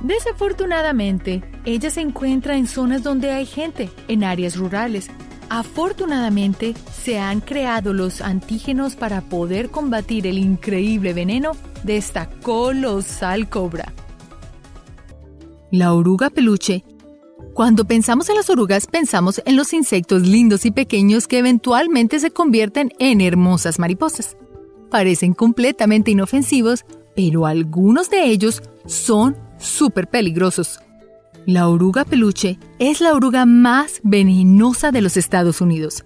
Desafortunadamente, 0.02 1.42
ella 1.64 1.90
se 1.90 2.02
encuentra 2.02 2.56
en 2.56 2.68
zonas 2.68 3.02
donde 3.02 3.32
hay 3.32 3.46
gente, 3.46 3.90
en 4.06 4.22
áreas 4.22 4.56
rurales, 4.56 5.10
Afortunadamente, 5.50 6.74
se 6.92 7.18
han 7.18 7.40
creado 7.40 7.94
los 7.94 8.20
antígenos 8.20 8.96
para 8.96 9.22
poder 9.22 9.70
combatir 9.70 10.26
el 10.26 10.38
increíble 10.38 11.14
veneno 11.14 11.52
de 11.84 11.96
esta 11.96 12.28
colosal 12.42 13.48
cobra. 13.48 13.92
La 15.70 15.94
oruga 15.94 16.30
peluche. 16.30 16.84
Cuando 17.54 17.86
pensamos 17.86 18.28
en 18.28 18.36
las 18.36 18.50
orugas, 18.50 18.86
pensamos 18.86 19.42
en 19.44 19.56
los 19.56 19.72
insectos 19.72 20.22
lindos 20.22 20.64
y 20.66 20.70
pequeños 20.70 21.26
que 21.26 21.38
eventualmente 21.38 22.20
se 22.20 22.30
convierten 22.30 22.92
en 22.98 23.20
hermosas 23.20 23.78
mariposas. 23.78 24.36
Parecen 24.90 25.34
completamente 25.34 26.10
inofensivos, 26.10 26.84
pero 27.16 27.46
algunos 27.46 28.10
de 28.10 28.26
ellos 28.26 28.62
son 28.86 29.36
súper 29.58 30.08
peligrosos 30.08 30.80
la 31.48 31.66
oruga 31.66 32.04
peluche 32.04 32.58
es 32.78 33.00
la 33.00 33.14
oruga 33.14 33.46
más 33.46 34.02
venenosa 34.02 34.92
de 34.92 35.00
los 35.00 35.16
Estados 35.16 35.62
Unidos. 35.62 36.04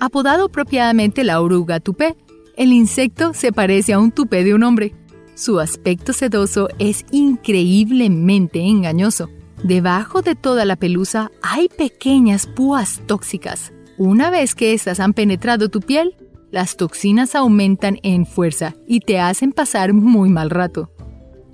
Apodado 0.00 0.46
apropiadamente 0.46 1.24
la 1.24 1.42
oruga 1.42 1.78
tupé, 1.78 2.16
el 2.56 2.72
insecto 2.72 3.34
se 3.34 3.52
parece 3.52 3.92
a 3.92 3.98
un 3.98 4.12
tupé 4.12 4.44
de 4.44 4.54
un 4.54 4.62
hombre. 4.62 4.94
Su 5.34 5.60
aspecto 5.60 6.14
sedoso 6.14 6.68
es 6.78 7.04
increíblemente 7.10 8.60
engañoso. 8.60 9.28
Debajo 9.62 10.22
de 10.22 10.36
toda 10.36 10.64
la 10.64 10.76
pelusa 10.76 11.30
hay 11.42 11.68
pequeñas 11.68 12.46
púas 12.46 13.02
tóxicas. 13.04 13.74
Una 13.98 14.30
vez 14.30 14.54
que 14.54 14.72
estas 14.72 15.00
han 15.00 15.12
penetrado 15.12 15.68
tu 15.68 15.80
piel, 15.80 16.16
las 16.50 16.78
toxinas 16.78 17.34
aumentan 17.34 17.98
en 18.02 18.24
fuerza 18.24 18.74
y 18.86 19.00
te 19.00 19.20
hacen 19.20 19.52
pasar 19.52 19.92
muy 19.92 20.30
mal 20.30 20.48
rato. 20.48 20.90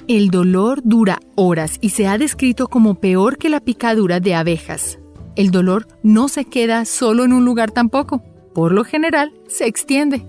El 0.08 0.30
dolor 0.30 0.80
dura 0.84 1.20
horas 1.34 1.76
y 1.82 1.90
se 1.90 2.06
ha 2.06 2.16
descrito 2.16 2.68
como 2.68 2.94
peor 2.94 3.36
que 3.36 3.50
la 3.50 3.60
picadura 3.60 4.20
de 4.20 4.34
abejas. 4.34 4.98
El 5.36 5.50
dolor 5.50 5.86
no 6.02 6.28
se 6.28 6.46
queda 6.46 6.86
solo 6.86 7.24
en 7.26 7.34
un 7.34 7.44
lugar 7.44 7.72
tampoco. 7.72 8.22
Por 8.54 8.72
lo 8.72 8.84
general, 8.84 9.34
se 9.48 9.66
extiende. 9.66 10.24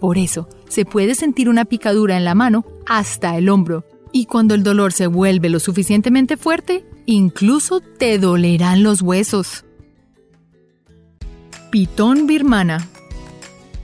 Por 0.00 0.18
eso, 0.18 0.50
se 0.68 0.84
puede 0.84 1.14
sentir 1.14 1.48
una 1.48 1.64
picadura 1.64 2.18
en 2.18 2.26
la 2.26 2.34
mano 2.34 2.66
hasta 2.86 3.38
el 3.38 3.48
hombro. 3.48 3.86
Y 4.12 4.26
cuando 4.26 4.54
el 4.54 4.62
dolor 4.62 4.92
se 4.92 5.06
vuelve 5.06 5.48
lo 5.48 5.60
suficientemente 5.60 6.36
fuerte, 6.36 6.84
incluso 7.06 7.80
te 7.80 8.18
dolerán 8.18 8.82
los 8.82 9.00
huesos. 9.00 9.64
Pitón 11.70 12.26
birmana. 12.26 12.86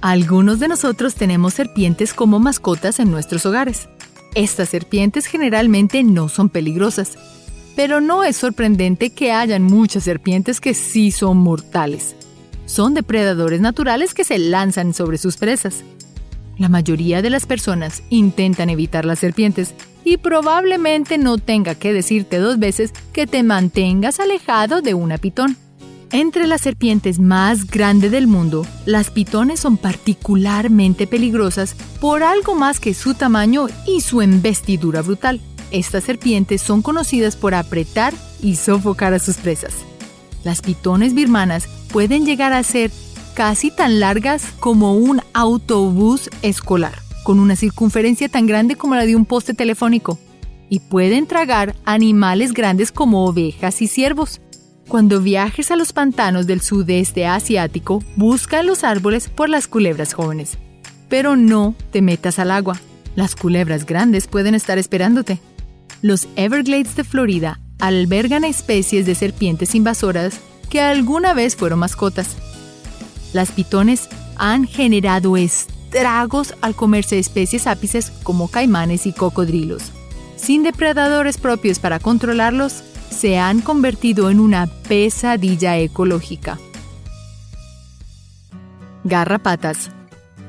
Algunos 0.02 0.60
de 0.60 0.68
nosotros 0.68 1.14
tenemos 1.14 1.54
serpientes 1.54 2.12
como 2.12 2.38
mascotas 2.38 3.00
en 3.00 3.10
nuestros 3.10 3.46
hogares. 3.46 3.88
Estas 4.34 4.68
serpientes 4.68 5.26
generalmente 5.26 6.02
no 6.02 6.28
son 6.28 6.48
peligrosas, 6.48 7.18
pero 7.76 8.00
no 8.00 8.24
es 8.24 8.36
sorprendente 8.36 9.10
que 9.10 9.32
hayan 9.32 9.62
muchas 9.62 10.04
serpientes 10.04 10.60
que 10.60 10.74
sí 10.74 11.10
son 11.10 11.38
mortales. 11.38 12.16
Son 12.66 12.92
depredadores 12.92 13.60
naturales 13.60 14.14
que 14.14 14.24
se 14.24 14.38
lanzan 14.38 14.92
sobre 14.94 15.16
sus 15.16 15.36
presas. 15.36 15.84
La 16.58 16.68
mayoría 16.68 17.22
de 17.22 17.30
las 17.30 17.46
personas 17.46 18.02
intentan 18.10 18.68
evitar 18.68 19.04
las 19.04 19.20
serpientes 19.20 19.74
y 20.04 20.16
probablemente 20.16 21.18
no 21.18 21.38
tenga 21.38 21.74
que 21.76 21.92
decirte 21.92 22.38
dos 22.38 22.58
veces 22.58 22.92
que 23.12 23.26
te 23.26 23.42
mantengas 23.42 24.20
alejado 24.20 24.82
de 24.82 24.94
una 24.94 25.18
pitón. 25.18 25.56
Entre 26.10 26.46
las 26.46 26.62
serpientes 26.62 27.18
más 27.18 27.66
grandes 27.66 28.10
del 28.10 28.26
mundo, 28.26 28.66
las 28.86 29.10
pitones 29.10 29.60
son 29.60 29.76
particularmente 29.76 31.06
peligrosas 31.06 31.74
por 32.00 32.22
algo 32.22 32.54
más 32.54 32.80
que 32.80 32.94
su 32.94 33.12
tamaño 33.12 33.66
y 33.86 34.00
su 34.00 34.22
embestidura 34.22 35.02
brutal. 35.02 35.42
Estas 35.70 36.04
serpientes 36.04 36.62
son 36.62 36.80
conocidas 36.80 37.36
por 37.36 37.54
apretar 37.54 38.14
y 38.42 38.56
sofocar 38.56 39.12
a 39.12 39.18
sus 39.18 39.36
presas. 39.36 39.74
Las 40.44 40.62
pitones 40.62 41.12
birmanas 41.12 41.68
pueden 41.92 42.24
llegar 42.24 42.54
a 42.54 42.62
ser 42.62 42.90
casi 43.34 43.70
tan 43.70 44.00
largas 44.00 44.46
como 44.60 44.94
un 44.94 45.20
autobús 45.34 46.30
escolar, 46.40 47.02
con 47.22 47.38
una 47.38 47.54
circunferencia 47.54 48.30
tan 48.30 48.46
grande 48.46 48.76
como 48.76 48.94
la 48.94 49.04
de 49.04 49.14
un 49.14 49.26
poste 49.26 49.52
telefónico, 49.52 50.18
y 50.70 50.80
pueden 50.80 51.26
tragar 51.26 51.76
animales 51.84 52.54
grandes 52.54 52.92
como 52.92 53.26
ovejas 53.26 53.82
y 53.82 53.88
ciervos. 53.88 54.40
Cuando 54.88 55.20
viajes 55.20 55.70
a 55.70 55.76
los 55.76 55.92
pantanos 55.92 56.46
del 56.46 56.62
sudeste 56.62 57.26
asiático, 57.26 58.02
busca 58.16 58.62
los 58.62 58.84
árboles 58.84 59.28
por 59.28 59.50
las 59.50 59.68
culebras 59.68 60.14
jóvenes. 60.14 60.56
Pero 61.10 61.36
no 61.36 61.74
te 61.92 62.00
metas 62.00 62.38
al 62.38 62.50
agua. 62.50 62.80
Las 63.14 63.36
culebras 63.36 63.84
grandes 63.84 64.26
pueden 64.26 64.54
estar 64.54 64.78
esperándote. 64.78 65.40
Los 66.00 66.26
Everglades 66.36 66.96
de 66.96 67.04
Florida 67.04 67.60
albergan 67.78 68.44
especies 68.44 69.04
de 69.04 69.14
serpientes 69.14 69.74
invasoras 69.74 70.40
que 70.70 70.80
alguna 70.80 71.34
vez 71.34 71.54
fueron 71.54 71.80
mascotas. 71.80 72.36
Las 73.34 73.52
pitones 73.52 74.08
han 74.36 74.66
generado 74.66 75.36
estragos 75.36 76.54
al 76.62 76.74
comerse 76.74 77.18
especies 77.18 77.66
ápices 77.66 78.10
como 78.22 78.48
caimanes 78.48 79.04
y 79.04 79.12
cocodrilos. 79.12 79.92
Sin 80.36 80.62
depredadores 80.62 81.36
propios 81.36 81.78
para 81.78 81.98
controlarlos, 81.98 82.84
se 83.10 83.38
han 83.38 83.60
convertido 83.60 84.30
en 84.30 84.40
una 84.40 84.66
pesadilla 84.66 85.76
ecológica. 85.76 86.58
Garrapatas. 89.04 89.90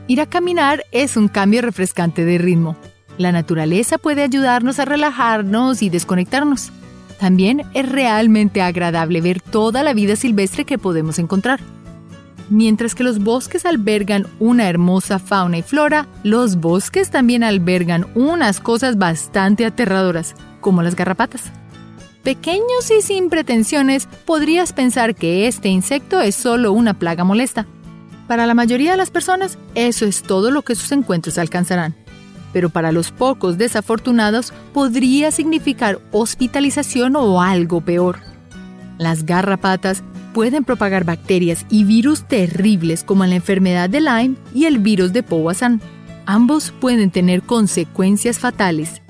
Ir 0.08 0.22
a 0.22 0.26
caminar 0.26 0.84
es 0.92 1.18
un 1.18 1.28
cambio 1.28 1.62
refrescante 1.62 2.26
de 2.26 2.38
ritmo. 2.38 2.76
La 3.18 3.32
naturaleza 3.32 3.98
puede 3.98 4.24
ayudarnos 4.24 4.80
a 4.80 4.86
relajarnos 4.86 5.82
y 5.82 5.90
desconectarnos. 5.90 6.72
También 7.20 7.64
es 7.74 7.90
realmente 7.90 8.62
agradable 8.62 9.22
ver 9.22 9.42
toda 9.42 9.84
la 9.84 9.94
vida 9.94 10.16
silvestre 10.16 10.66
que 10.66 10.78
podemos 10.78 11.20
encontrar. 11.20 11.60
Mientras 12.50 12.96
que 12.96 13.04
los 13.04 13.20
bosques 13.20 13.66
albergan 13.66 14.26
una 14.40 14.68
hermosa 14.70 15.20
fauna 15.20 15.60
y 15.60 15.62
flora, 15.62 16.08
los 16.24 16.56
bosques 16.56 17.12
también 17.12 17.44
albergan 17.44 18.08
unas 18.16 18.60
cosas 18.60 18.98
bastante 18.98 19.66
aterradoras, 19.66 20.34
como 20.60 20.82
las 20.82 20.96
garrapatas 20.96 21.52
pequeños 22.24 22.92
y 22.98 23.02
sin 23.02 23.30
pretensiones, 23.30 24.08
podrías 24.26 24.74
pensar 24.74 25.16
que 25.16 25.48
este 25.48 25.70
insecto 25.70 26.20
es 26.22 26.36
solo 26.36 26.72
una 26.72 26.94
plaga 26.94 27.24
molesta. 27.24 27.66
Para 28.28 28.46
la 28.46 28.54
mayoría 28.54 28.92
de 28.92 28.98
las 28.98 29.10
personas, 29.10 29.58
eso 29.74 30.06
es 30.06 30.22
todo 30.22 30.52
lo 30.52 30.62
que 30.62 30.76
sus 30.76 30.92
encuentros 30.92 31.38
alcanzarán. 31.38 31.96
Pero 32.54 32.70
para 32.70 32.92
los 32.92 33.12
pocos 33.12 33.58
desafortunados, 33.58 34.54
podría 34.74 35.32
significar 35.32 36.00
hospitalización 36.12 37.16
o 37.16 37.42
algo 37.42 37.82
peor. 37.82 38.20
Las 38.98 39.26
garrapatas 39.26 40.04
pueden 40.34 40.64
propagar 40.64 41.06
bacterias 41.06 41.66
y 41.70 41.84
virus 41.86 42.28
terribles 42.28 43.04
como 43.04 43.26
la 43.26 43.36
enfermedad 43.36 43.90
de 43.90 44.02
Lyme 44.02 44.36
y 44.54 44.66
el 44.66 44.80
virus 44.80 45.14
de 45.14 45.24
Powassan. 45.24 45.82
Ambos 46.26 46.72
pueden 46.80 47.10
tener 47.10 47.42
consecuencias 47.42 48.38
fatales, 48.38 49.02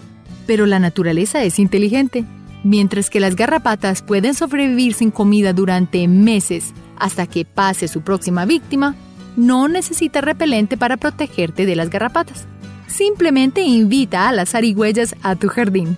pero 0.47 0.65
la 0.65 0.79
naturaleza 0.79 1.43
es 1.43 1.59
inteligente 1.59 2.25
Mientras 2.63 3.09
que 3.09 3.19
las 3.19 3.35
garrapatas 3.35 4.01
pueden 4.01 4.33
sobrevivir 4.33 4.93
sin 4.93 5.11
comida 5.11 5.53
durante 5.53 6.07
meses 6.07 6.73
hasta 6.97 7.25
que 7.25 7.45
pase 7.45 7.87
su 7.87 8.01
próxima 8.01 8.45
víctima, 8.45 8.95
no 9.37 9.67
necesitas 9.67 10.23
repelente 10.23 10.75
para 10.75 10.97
protegerte 10.97 11.65
de 11.65 11.75
las 11.75 11.89
garrapatas. 11.89 12.45
Simplemente 12.87 13.61
invita 13.61 14.27
a 14.27 14.33
las 14.33 14.49
zarigüeyas 14.49 15.15
a 15.23 15.35
tu 15.35 15.47
jardín. 15.47 15.97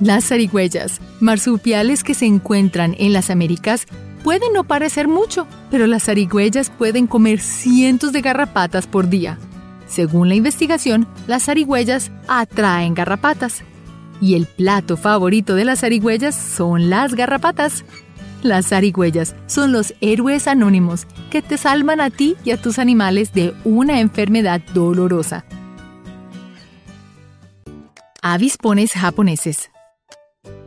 Las 0.00 0.28
zarigüeyas, 0.28 1.00
marsupiales 1.20 2.02
que 2.04 2.14
se 2.14 2.26
encuentran 2.26 2.94
en 2.98 3.12
las 3.12 3.30
Américas, 3.30 3.86
pueden 4.22 4.52
no 4.52 4.64
parecer 4.64 5.08
mucho, 5.08 5.46
pero 5.70 5.86
las 5.86 6.04
zarigüeyas 6.04 6.70
pueden 6.70 7.06
comer 7.06 7.40
cientos 7.40 8.12
de 8.12 8.20
garrapatas 8.20 8.86
por 8.86 9.08
día. 9.08 9.38
Según 9.86 10.28
la 10.28 10.34
investigación, 10.34 11.06
las 11.26 11.44
zarigüeyas 11.44 12.10
atraen 12.28 12.94
garrapatas 12.94 13.62
y 14.22 14.36
el 14.36 14.46
plato 14.46 14.96
favorito 14.96 15.56
de 15.56 15.64
las 15.64 15.80
zarigüeyas 15.80 16.36
son 16.36 16.88
las 16.88 17.14
garrapatas. 17.14 17.84
Las 18.40 18.68
zarigüeyas 18.68 19.34
son 19.46 19.72
los 19.72 19.94
héroes 20.00 20.46
anónimos 20.46 21.06
que 21.28 21.42
te 21.42 21.58
salvan 21.58 22.00
a 22.00 22.08
ti 22.08 22.36
y 22.44 22.52
a 22.52 22.56
tus 22.56 22.78
animales 22.78 23.34
de 23.34 23.52
una 23.64 23.98
enfermedad 24.00 24.60
dolorosa. 24.72 25.44
Avispones 28.22 28.92
japoneses. 28.92 29.70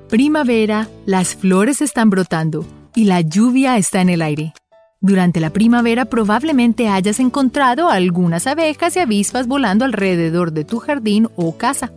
Primavera, 0.10 0.90
las 1.06 1.34
flores 1.36 1.82
están 1.82 2.10
brotando 2.10 2.66
y 2.94 3.06
la 3.06 3.22
lluvia 3.22 3.78
está 3.78 4.02
en 4.02 4.10
el 4.10 4.22
aire. 4.22 4.54
Durante 5.00 5.40
la 5.40 5.52
primavera 5.52 6.06
probablemente 6.06 6.90
hayas 6.90 7.22
encontrado 7.22 7.90
algunas 7.90 8.48
abejas 8.48 8.98
y 8.98 9.00
avispas 9.00 9.48
volando 9.48 9.86
alrededor 9.86 10.52
de 10.52 10.66
tu 10.66 10.80
jardín 10.80 11.30
o 11.38 11.56
casa. 11.58 11.94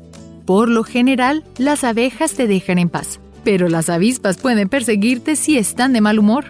Por 0.48 0.70
lo 0.70 0.82
general, 0.82 1.44
las 1.58 1.84
abejas 1.84 2.32
te 2.32 2.46
dejan 2.46 2.78
en 2.78 2.88
paz, 2.88 3.20
pero 3.44 3.68
las 3.68 3.90
avispas 3.90 4.38
pueden 4.38 4.70
perseguirte 4.70 5.36
si 5.36 5.58
están 5.58 5.92
de 5.92 6.00
mal 6.00 6.18
humor. 6.18 6.46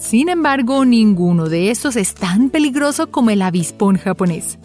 Sin 0.00 0.28
embargo, 0.28 0.84
ninguno 0.84 1.48
de 1.48 1.70
estos 1.70 1.94
es 1.94 2.12
tan 2.14 2.50
peligroso 2.50 3.12
como 3.12 3.30
el 3.30 3.42
avispón 3.42 3.98
japonés. 3.98 4.58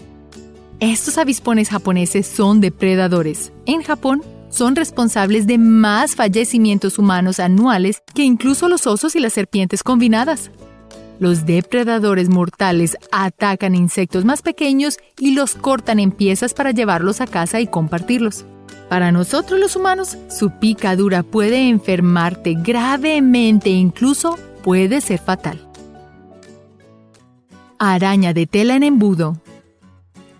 Estos 0.79 1.19
avispones 1.19 1.69
japoneses 1.69 2.25
son 2.25 2.59
depredadores. 2.59 3.51
En 3.67 3.83
Japón, 3.83 4.23
son 4.49 4.75
responsables 4.75 5.45
de 5.45 5.59
más 5.59 6.15
fallecimientos 6.15 6.97
humanos 6.97 7.39
anuales 7.39 8.01
que 8.15 8.23
incluso 8.23 8.67
los 8.67 8.87
osos 8.87 9.15
y 9.15 9.19
las 9.19 9.33
serpientes 9.33 9.83
combinadas. 9.83 10.49
Los 11.19 11.45
depredadores 11.45 12.29
mortales 12.29 12.97
atacan 13.11 13.75
insectos 13.75 14.25
más 14.25 14.41
pequeños 14.41 14.97
y 15.19 15.35
los 15.35 15.53
cortan 15.53 15.99
en 15.99 16.09
piezas 16.09 16.55
para 16.55 16.71
llevarlos 16.71 17.21
a 17.21 17.27
casa 17.27 17.61
y 17.61 17.67
compartirlos. 17.67 18.43
Para 18.89 19.11
nosotros 19.11 19.59
los 19.59 19.75
humanos, 19.75 20.17
su 20.29 20.51
picadura 20.51 21.23
puede 21.23 21.69
enfermarte 21.69 22.55
gravemente 22.55 23.69
e 23.69 23.73
incluso 23.73 24.37
puede 24.63 25.01
ser 25.01 25.19
fatal. 25.19 25.59
Araña 27.79 28.33
de 28.33 28.47
tela 28.47 28.75
en 28.75 28.83
embudo. 28.83 29.41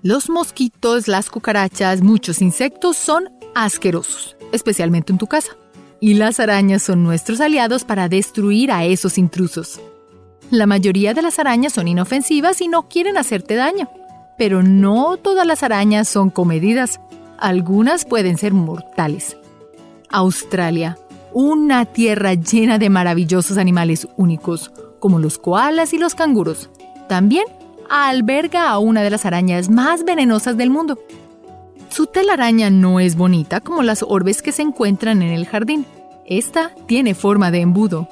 Los 0.01 0.30
mosquitos, 0.30 1.07
las 1.07 1.30
cucarachas, 1.30 2.01
muchos 2.01 2.41
insectos 2.41 2.95
son 2.95 3.30
asquerosos, 3.55 4.38
especialmente 4.51 5.11
en 5.11 5.17
tu 5.17 5.28
casa. 5.28 5.57
Y 5.99 6.13
las 6.13 6.39
arañas 6.39 6.84
son 6.84 7.03
nuestros 7.03 7.41
aliados 7.41 7.84
para 7.84 8.07
destruir 8.07 8.71
a 8.71 8.86
esos 8.86 9.17
intrusos. 9.17 9.82
La 10.51 10.67
mayoría 10.67 11.13
de 11.13 11.23
las 11.23 11.39
arañas 11.39 11.73
son 11.73 11.88
inofensivas 11.88 12.61
y 12.61 12.67
no 12.67 12.88
quieren 12.88 13.17
hacerte 13.17 13.55
daño. 13.55 13.89
Pero 14.38 14.61
no 14.61 15.17
todas 15.17 15.47
las 15.47 15.63
arañas 15.63 16.07
son 16.07 16.30
comedidas. 16.30 16.99
Algunas 17.38 18.05
pueden 18.05 18.38
ser 18.38 18.53
mortales. 18.53 19.38
Australia, 20.09 20.97
una 21.33 21.86
tierra 21.86 22.33
llena 22.33 22.77
de 22.77 22.89
maravillosos 22.89 23.57
animales 23.57 24.07
únicos, 24.15 24.71
como 24.99 25.19
los 25.19 25.38
koalas 25.38 25.93
y 25.93 25.97
los 25.97 26.15
canguros. 26.15 26.69
También 27.09 27.45
alberga 27.89 28.69
a 28.69 28.79
una 28.79 29.03
de 29.03 29.09
las 29.09 29.25
arañas 29.25 29.69
más 29.69 30.05
venenosas 30.05 30.57
del 30.57 30.69
mundo. 30.69 30.97
Su 31.89 32.07
telaraña 32.07 32.69
no 32.69 32.99
es 32.99 33.15
bonita 33.15 33.61
como 33.61 33.83
las 33.83 34.03
orbes 34.03 34.41
que 34.41 34.51
se 34.51 34.61
encuentran 34.61 35.21
en 35.21 35.31
el 35.31 35.45
jardín. 35.45 35.86
Esta 36.25 36.71
tiene 36.88 37.13
forma 37.13 37.51
de 37.51 37.61
embudo. 37.61 38.07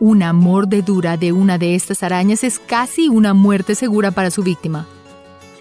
Una 0.00 0.32
mordedura 0.32 1.16
de 1.16 1.32
una 1.32 1.56
de 1.56 1.74
estas 1.74 2.02
arañas 2.02 2.44
es 2.44 2.58
casi 2.58 3.08
una 3.08 3.32
muerte 3.32 3.74
segura 3.74 4.10
para 4.10 4.30
su 4.30 4.42
víctima. 4.42 4.86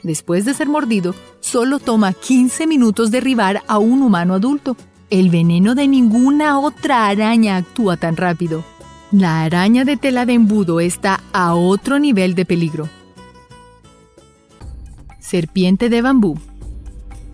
Después 0.04 0.44
de 0.44 0.54
ser 0.54 0.68
mordido, 0.68 1.16
solo 1.40 1.80
toma 1.80 2.12
15 2.12 2.68
minutos 2.68 3.10
derribar 3.10 3.64
a 3.68 3.78
un 3.78 4.02
humano 4.02 4.36
adulto. 4.36 4.76
El 5.10 5.30
veneno 5.30 5.76
de 5.76 5.88
ninguna 5.88 6.60
otra 6.60 7.08
araña 7.08 7.56
actúa 7.56 7.96
tan 7.96 8.18
rápido. 8.18 8.64
La 9.12 9.44
araña 9.44 9.86
de 9.86 9.96
tela 9.96 10.26
de 10.26 10.34
embudo 10.34 10.80
está 10.80 11.24
a 11.32 11.56
otro 11.56 12.00
nivel 12.00 12.36
de 12.36 12.46
peligro. 12.46 12.90
Serpiente 15.20 15.90
de 15.90 16.02
bambú. 16.02 16.38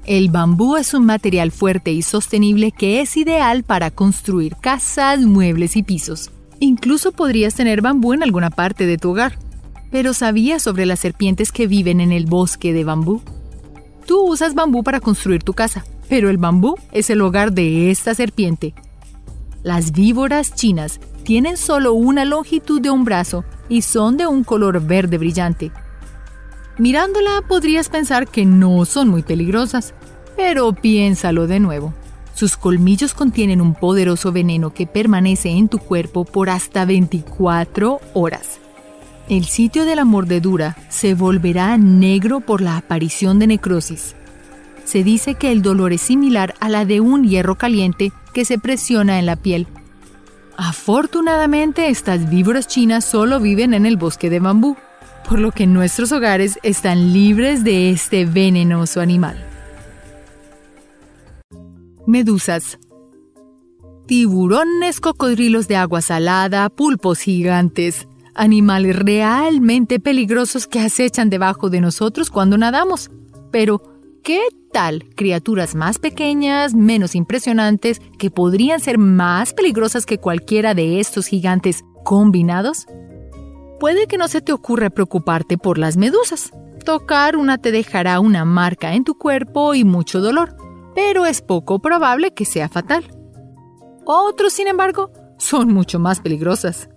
El 0.06 0.30
bambú 0.30 0.76
es 0.76 0.94
un 0.94 1.06
material 1.06 1.52
fuerte 1.52 1.92
y 1.92 2.02
sostenible 2.02 2.72
que 2.72 3.02
es 3.02 3.18
ideal 3.18 3.64
para 3.64 3.92
construir 3.92 4.56
casas, 4.58 5.22
muebles 5.22 5.76
y 5.76 5.84
pisos. 5.84 6.32
Incluso 6.60 7.12
podrías 7.14 7.56
tener 7.56 7.82
bambú 7.82 8.14
en 8.14 8.24
alguna 8.24 8.50
parte 8.50 8.86
de 8.86 8.98
tu 8.98 9.12
hogar. 9.12 9.38
Pero 9.92 10.14
¿sabías 10.14 10.62
sobre 10.62 10.86
las 10.86 11.00
serpientes 11.00 11.52
que 11.52 11.68
viven 11.68 12.00
en 12.00 12.12
el 12.12 12.26
bosque 12.26 12.74
de 12.74 12.84
bambú? 12.84 13.22
Tú 14.06 14.22
usas 14.22 14.54
bambú 14.54 14.84
para 14.84 15.00
construir 15.00 15.44
tu 15.44 15.54
casa, 15.54 15.86
pero 16.08 16.30
el 16.30 16.38
bambú 16.38 16.76
es 16.92 17.10
el 17.10 17.22
hogar 17.22 17.52
de 17.52 17.92
esta 17.92 18.14
serpiente. 18.14 18.74
Las 19.64 19.92
víboras 19.92 20.54
chinas 20.56 21.00
tienen 21.24 21.58
solo 21.58 21.94
una 21.94 22.26
longitud 22.26 22.82
de 22.82 22.90
un 22.90 23.04
brazo 23.04 23.44
y 23.68 23.82
son 23.82 24.18
de 24.18 24.26
un 24.26 24.44
color 24.44 24.82
verde 24.82 25.18
brillante. 25.18 25.72
Mirándola 26.78 27.42
podrías 27.48 27.90
pensar 27.90 28.28
que 28.28 28.46
no 28.46 28.86
son 28.86 29.10
muy 29.10 29.22
peligrosas, 29.22 29.94
pero 30.38 30.72
piénsalo 30.72 31.46
de 31.46 31.60
nuevo. 31.60 31.94
Sus 32.34 32.56
colmillos 32.56 33.14
contienen 33.14 33.60
un 33.60 33.74
poderoso 33.74 34.32
veneno 34.32 34.74
que 34.74 34.88
permanece 34.88 35.50
en 35.50 35.68
tu 35.68 35.78
cuerpo 35.78 36.24
por 36.24 36.50
hasta 36.50 36.86
24 36.86 38.00
horas. 38.14 38.60
El 39.30 39.46
sitio 39.46 39.86
de 39.86 39.96
la 39.96 40.06
mordedura 40.06 40.76
se 40.90 41.14
volverá 41.14 41.78
negro 41.78 42.40
por 42.40 42.62
la 42.62 42.78
aparición 42.78 43.38
de 43.38 43.46
necrosis. 43.46 44.16
Se 44.86 45.04
dice 45.04 45.36
que 45.36 45.52
el 45.52 45.62
dolor 45.62 45.94
es 45.94 46.02
similar 46.02 46.56
a 46.60 46.68
la 46.68 46.84
de 46.84 47.00
un 47.00 47.28
hierro 47.28 47.56
caliente 47.56 48.12
que 48.34 48.44
se 48.44 48.58
presiona 48.58 49.20
en 49.20 49.28
la 49.28 49.36
piel. 49.36 49.68
Afortunadamente, 50.58 51.90
estas 51.90 52.28
víboras 52.28 52.68
chinas 52.68 53.06
solo 53.06 53.40
viven 53.40 53.76
en 53.76 53.86
el 53.86 53.98
bosque 53.98 54.32
de 54.32 54.40
bambú, 54.40 54.76
por 55.30 55.40
lo 55.40 55.52
que 55.52 55.68
nuestros 55.68 56.12
hogares 56.12 56.58
están 56.64 57.14
libres 57.14 57.64
de 57.64 57.92
este 57.92 58.26
venenoso 58.26 59.00
animal. 59.00 59.46
Medusas. 62.08 62.80
Tiburones, 64.08 65.00
cocodrilos 65.00 65.68
de 65.68 65.76
agua 65.76 66.02
salada, 66.02 66.68
pulpos 66.70 67.20
gigantes, 67.20 68.08
animales 68.36 68.96
realmente 68.96 70.00
peligrosos 70.00 70.68
que 70.68 70.80
acechan 70.80 71.30
debajo 71.30 71.70
de 71.70 71.82
nosotros 71.82 72.30
cuando 72.30 72.58
nadamos. 72.58 73.10
Pero, 73.52 73.82
¿qué 74.24 74.42
tal 74.72 75.06
criaturas 75.16 75.76
más 75.76 76.00
pequeñas, 76.00 76.74
menos 76.74 77.16
impresionantes, 77.16 78.02
que 78.18 78.32
podrían 78.32 78.80
ser 78.80 78.98
más 78.98 79.54
peligrosas 79.54 80.06
que 80.06 80.20
cualquiera 80.20 80.74
de 80.74 81.00
estos 81.00 81.28
gigantes 81.28 81.84
combinados? 82.04 82.88
Puede 83.80 84.08
que 84.08 84.18
no 84.18 84.28
se 84.28 84.42
te 84.42 84.52
ocurra 84.52 84.90
preocuparte 84.90 85.58
por 85.58 85.78
las 85.78 85.98
medusas. 85.98 86.52
Tocar 86.86 87.36
una 87.36 87.58
te 87.58 87.72
dejará 87.72 88.20
una 88.20 88.46
marca 88.46 88.94
en 88.94 89.04
tu 89.04 89.18
cuerpo 89.18 89.74
y 89.74 89.84
mucho 89.84 90.22
dolor 90.22 90.56
pero 91.00 91.26
es 91.26 91.42
poco 91.42 91.80
probable 91.80 92.34
que 92.34 92.44
sea 92.44 92.68
fatal. 92.68 93.06
Otros, 94.06 94.52
sin 94.52 94.68
embargo, 94.68 95.12
son 95.38 95.74
mucho 95.74 95.98
más 95.98 96.20
peligrosas. 96.20 96.89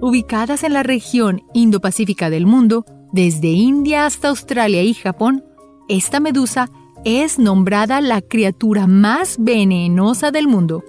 Ubicadas 0.00 0.62
en 0.62 0.74
la 0.74 0.82
región 0.82 1.42
Indo-Pacífica 1.54 2.28
del 2.28 2.46
mundo, 2.46 2.84
desde 3.12 3.48
India 3.48 4.04
hasta 4.04 4.28
Australia 4.28 4.82
y 4.82 4.92
Japón, 4.92 5.42
esta 5.88 6.20
medusa 6.20 6.70
es 7.04 7.38
nombrada 7.38 8.00
la 8.00 8.20
criatura 8.20 8.86
más 8.86 9.36
venenosa 9.38 10.30
del 10.30 10.48
mundo. 10.48 10.84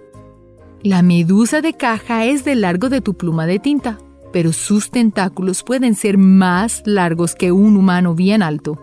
La 0.82 1.04
medusa 1.04 1.62
de 1.62 1.74
caja 1.74 2.26
es 2.26 2.44
del 2.44 2.62
largo 2.62 2.90
de 2.90 3.02
tu 3.02 3.14
pluma 3.14 3.46
de 3.46 3.60
tinta, 3.60 3.98
pero 4.34 4.52
sus 4.52 4.92
tentáculos 4.92 5.64
pueden 5.64 5.96
ser 5.96 6.18
más 6.18 6.84
largos 6.86 7.34
que 7.34 7.52
un 7.52 7.78
humano 7.78 8.14
bien 8.14 8.44
alto. 8.44 8.78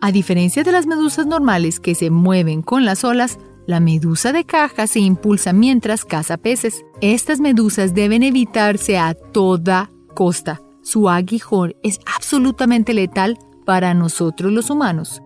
A 0.00 0.12
diferencia 0.12 0.62
de 0.62 0.72
las 0.72 0.86
medusas 0.86 1.26
normales 1.26 1.80
que 1.80 1.94
se 1.94 2.10
mueven 2.10 2.62
con 2.62 2.84
las 2.84 3.04
olas, 3.04 3.38
la 3.66 3.80
medusa 3.80 4.32
de 4.32 4.44
caja 4.44 4.86
se 4.86 5.00
impulsa 5.00 5.52
mientras 5.52 6.04
caza 6.04 6.36
peces. 6.36 6.84
Estas 7.00 7.40
medusas 7.40 7.94
deben 7.94 8.22
evitarse 8.22 8.98
a 8.98 9.14
toda 9.14 9.90
costa. 10.14 10.60
Su 10.82 11.08
aguijón 11.08 11.74
es 11.82 12.00
absolutamente 12.16 12.94
letal 12.94 13.38
para 13.64 13.94
nosotros 13.94 14.52
los 14.52 14.70
humanos. 14.70 15.22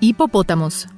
Hipopótamos. 0.00 0.88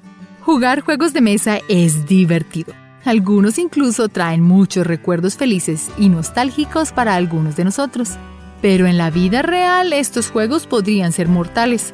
Jugar 0.41 0.81
juegos 0.81 1.13
de 1.13 1.21
mesa 1.21 1.59
es 1.69 2.07
divertido. 2.07 2.73
Algunos 3.05 3.59
incluso 3.59 4.09
traen 4.09 4.43
muchos 4.43 4.87
recuerdos 4.87 5.37
felices 5.37 5.91
y 5.99 6.09
nostálgicos 6.09 6.93
para 6.93 7.15
algunos 7.15 7.57
de 7.57 7.65
nosotros 7.65 8.19
pero 8.65 8.87
en 8.87 8.97
la 8.97 9.11
vida 9.11 9.43
real 9.43 9.93
estos 9.93 10.31
juegos 10.31 10.67
podrían 10.67 11.13
ser 11.13 11.29
mortales. 11.29 11.93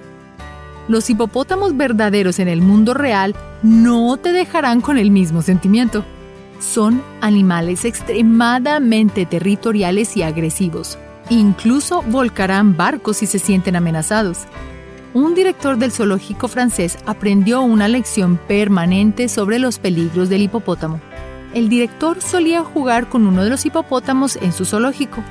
Los 0.91 1.09
hipopótamos 1.09 1.77
verdaderos 1.77 2.41
en 2.41 2.49
el 2.49 2.63
mundo 2.63 2.95
real 2.95 3.37
no 3.63 4.17
te 4.17 4.33
dejarán 4.33 4.81
con 4.81 4.99
el 4.99 5.13
mismo 5.13 5.41
sentimiento. 5.41 6.05
Son 6.59 7.01
animales 7.21 7.85
extremadamente 7.85 9.25
territoriales 9.25 10.17
y 10.17 10.25
agresivos. 10.25 10.99
Incluso 11.29 12.03
volcarán 12.09 12.77
barcos 12.77 13.19
si 13.19 13.27
se 13.27 13.39
sienten 13.39 13.77
amenazados. 13.77 14.39
Un 15.15 15.37
director 15.37 15.79
del 15.79 15.93
zoológico 15.93 16.49
francés 16.49 16.99
aprendió 17.07 17.63
una 17.63 17.87
lección 17.87 18.37
permanente 18.49 19.29
sobre 19.29 19.61
los 19.61 19.79
peligros 19.79 20.29
del 20.29 20.43
hipopótamo. 20.43 21.01
El 21.55 21.69
director 21.69 22.21
solía 22.21 22.65
jugar 22.65 23.09
con 23.09 23.29
uno 23.29 23.45
de 23.45 23.51
los 23.51 23.65
hipopótamos 23.65 24.35
en 24.43 24.53
su 24.53 24.65
zoológico 24.65 25.23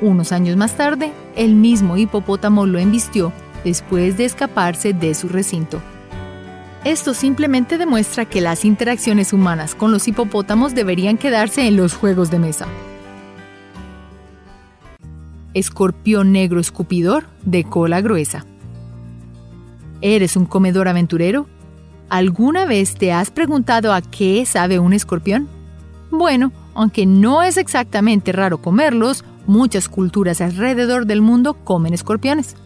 unos 0.00 0.32
años 0.32 0.56
más 0.56 0.76
tarde, 0.76 1.12
el 1.36 1.54
mismo 1.54 1.96
hipopótamo 1.96 2.66
lo 2.66 2.78
embistió 2.78 3.32
después 3.64 4.16
de 4.16 4.24
escaparse 4.24 4.92
de 4.92 5.14
su 5.14 5.28
recinto. 5.28 5.80
Esto 6.84 7.14
simplemente 7.14 7.78
demuestra 7.78 8.26
que 8.26 8.40
las 8.40 8.64
interacciones 8.64 9.32
humanas 9.32 9.74
con 9.74 9.90
los 9.90 10.06
hipopótamos 10.06 10.74
deberían 10.74 11.16
quedarse 11.16 11.66
en 11.66 11.76
los 11.76 11.94
juegos 11.94 12.30
de 12.30 12.38
mesa. 12.38 12.66
Escorpión 15.54 16.32
negro 16.32 16.60
escupidor 16.60 17.24
de 17.42 17.64
cola 17.64 18.00
gruesa. 18.00 18.44
¿Eres 20.00 20.36
un 20.36 20.44
comedor 20.44 20.88
aventurero? 20.88 21.46
¿Alguna 22.10 22.66
vez 22.66 22.96
te 22.96 23.12
has 23.12 23.30
preguntado 23.30 23.94
a 23.94 24.02
qué 24.02 24.44
sabe 24.44 24.78
un 24.78 24.92
escorpión? 24.92 25.48
Bueno, 26.10 26.52
aunque 26.74 27.06
no 27.06 27.42
es 27.42 27.56
exactamente 27.56 28.30
raro 28.32 28.58
comerlos, 28.58 29.24
Muchas 29.46 29.90
culturas 29.90 30.40
alrededor 30.40 31.04
del 31.06 31.20
mundo 31.20 31.52
comen 31.52 31.92
escorpiones. 31.92 32.56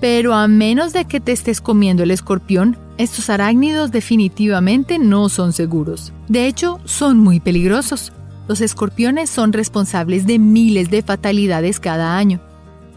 Pero 0.00 0.34
a 0.34 0.46
menos 0.46 0.92
de 0.92 1.04
que 1.04 1.20
te 1.20 1.32
estés 1.32 1.60
comiendo 1.60 2.02
el 2.02 2.10
escorpión, 2.10 2.76
estos 2.98 3.30
arácnidos 3.30 3.90
definitivamente 3.90 4.98
no 4.98 5.28
son 5.28 5.52
seguros. 5.52 6.12
De 6.28 6.46
hecho, 6.46 6.80
son 6.84 7.18
muy 7.18 7.40
peligrosos. 7.40 8.12
Los 8.48 8.60
escorpiones 8.60 9.28
son 9.28 9.52
responsables 9.52 10.26
de 10.26 10.38
miles 10.38 10.90
de 10.90 11.02
fatalidades 11.02 11.80
cada 11.80 12.16
año. 12.16 12.40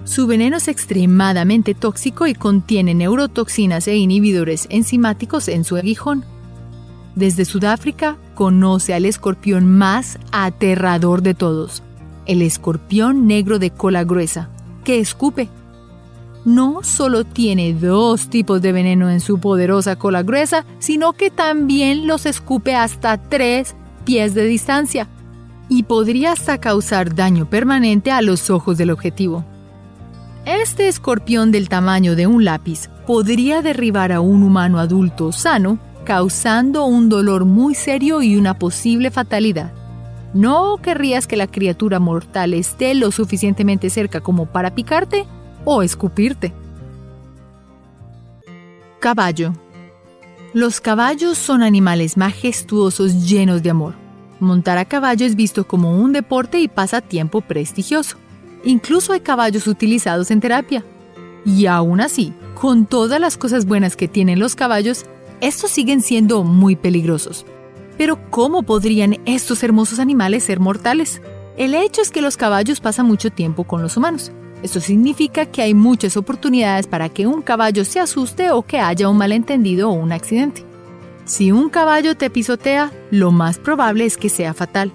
Su 0.04 0.26
veneno 0.26 0.58
es 0.58 0.68
extremadamente 0.68 1.76
tóxico 1.76 2.26
y 2.26 2.34
contiene 2.34 2.94
neurotoxinas 2.94 3.88
e 3.88 3.96
inhibidores 3.96 4.68
enzimáticos 4.70 5.48
en 5.48 5.64
su 5.64 5.76
aguijón. 5.76 6.26
Desde 7.16 7.46
Sudáfrica 7.46 8.18
conoce 8.34 8.94
al 8.94 9.06
escorpión 9.06 9.68
más 9.68 10.18
aterrador 10.32 11.22
de 11.22 11.34
todos, 11.34 11.84
el 12.26 12.42
escorpión 12.42 13.28
negro 13.28 13.60
de 13.60 13.70
cola 13.70 14.04
gruesa, 14.04 14.50
que 14.84 15.00
escupe. 15.00 15.50
No 16.44 16.80
solo 16.82 17.24
tiene 17.24 17.74
dos 17.74 18.30
tipos 18.30 18.62
de 18.62 18.72
veneno 18.72 19.12
en 19.12 19.20
su 19.20 19.40
poderosa 19.40 19.96
cola 19.96 20.24
gruesa, 20.24 20.66
sino 20.80 21.14
que 21.14 21.30
también 21.30 22.08
los 22.08 22.26
escupe 22.26 22.76
hasta 22.76 23.18
tres 23.18 23.76
pies 24.06 24.34
de 24.34 24.46
distancia 24.46 25.08
y 25.70 25.84
podría 25.84 26.32
hasta 26.32 26.60
causar 26.60 27.14
daño 27.14 27.50
permanente 27.50 28.12
a 28.12 28.22
los 28.22 28.50
ojos 28.50 28.78
del 28.78 28.90
objetivo. 28.90 29.46
Este 30.46 30.88
escorpión 30.88 31.52
del 31.52 31.70
tamaño 31.70 32.16
de 32.16 32.26
un 32.26 32.44
lápiz 32.44 32.90
podría 33.06 33.62
derribar 33.62 34.12
a 34.12 34.20
un 34.20 34.42
humano 34.42 34.80
adulto 34.80 35.32
sano, 35.32 35.78
causando 36.04 36.86
un 36.86 37.08
dolor 37.08 37.46
muy 37.46 37.76
serio 37.76 38.24
y 38.24 38.36
una 38.36 38.58
posible 38.58 39.12
fatalidad. 39.12 39.72
¿No 40.34 40.78
querrías 40.82 41.28
que 41.28 41.38
la 41.38 41.46
criatura 41.46 42.00
mortal 42.00 42.56
esté 42.56 42.96
lo 42.96 43.12
suficientemente 43.12 43.92
cerca 43.92 44.22
como 44.22 44.48
para 44.48 44.74
picarte 44.74 45.28
o 45.66 45.82
escupirte? 45.84 46.54
Caballo. 49.00 49.54
Los 50.54 50.82
caballos 50.82 51.38
son 51.38 51.64
animales 51.64 52.18
majestuosos 52.18 53.28
llenos 53.28 53.64
de 53.64 53.70
amor. 53.70 53.96
Montar 54.40 54.78
a 54.78 54.86
caballo 54.86 55.26
es 55.26 55.36
visto 55.36 55.66
como 55.66 56.00
un 56.00 56.14
deporte 56.14 56.60
y 56.60 56.68
pasatiempo 56.68 57.42
prestigioso. 57.42 58.18
Incluso 58.64 59.14
hay 59.14 59.22
caballos 59.22 59.68
utilizados 59.68 60.30
en 60.30 60.40
terapia. 60.40 60.84
Y 61.46 61.66
aún 61.68 62.02
así, 62.02 62.34
con 62.54 62.86
todas 62.86 63.20
las 63.20 63.38
cosas 63.38 63.66
buenas 63.66 63.96
que 63.96 64.08
tienen 64.08 64.40
los 64.40 64.56
caballos, 64.56 65.06
estos 65.42 65.72
siguen 65.72 66.02
siendo 66.02 66.44
muy 66.44 66.76
peligrosos. 66.76 67.46
Pero 67.98 68.20
¿cómo 68.30 68.64
podrían 68.64 69.20
estos 69.26 69.64
hermosos 69.64 70.00
animales 70.00 70.44
ser 70.44 70.60
mortales? 70.60 71.22
El 71.58 71.74
hecho 71.74 72.02
es 72.02 72.12
que 72.12 72.22
los 72.22 72.38
caballos 72.38 72.80
pasan 72.80 73.06
mucho 73.06 73.30
tiempo 73.30 73.64
con 73.64 73.82
los 73.82 73.98
humanos. 73.98 74.32
Esto 74.64 74.80
significa 74.80 75.46
que 75.46 75.62
hay 75.62 75.74
muchas 75.74 76.18
oportunidades 76.18 76.88
para 76.88 77.10
que 77.10 77.26
un 77.26 77.42
caballo 77.42 77.84
se 77.84 78.00
asuste 78.00 78.52
o 78.52 78.62
que 78.62 78.80
haya 78.80 79.10
un 79.10 79.18
malentendido 79.18 79.90
o 79.90 79.94
un 79.94 80.12
accidente. 80.12 80.64
Si 81.26 81.52
un 81.52 81.70
caballo 81.70 82.16
te 82.16 82.30
pisotea, 82.30 82.92
lo 83.10 83.32
más 83.32 83.58
probable 83.58 84.06
es 84.06 84.18
que 84.18 84.30
sea 84.30 84.54
fatal. 84.54 84.92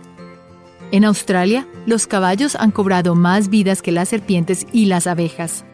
En 0.92 1.04
Australia, 1.04 1.66
los 1.84 2.06
caballos 2.06 2.54
han 2.54 2.70
cobrado 2.70 3.14
más 3.14 3.48
vidas 3.48 3.82
que 3.82 3.90
las 3.90 4.08
serpientes 4.08 4.66
y 4.72 4.86
las 4.86 5.06
abejas. 5.06 5.64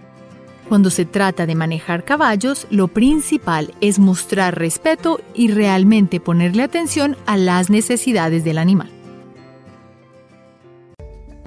Cuando 0.69 0.89
se 0.89 1.05
trata 1.05 1.45
de 1.45 1.55
manejar 1.55 2.05
caballos, 2.05 2.67
lo 2.71 2.89
principal 2.89 3.75
es 3.83 3.99
mostrar 3.99 4.59
respeto 4.59 5.21
y 5.35 5.49
realmente 5.49 6.19
ponerle 6.19 6.63
atención 6.63 7.17
a 7.27 7.37
las 7.37 7.69
necesidades 7.69 8.43
del 8.43 8.57
animal. 8.57 8.91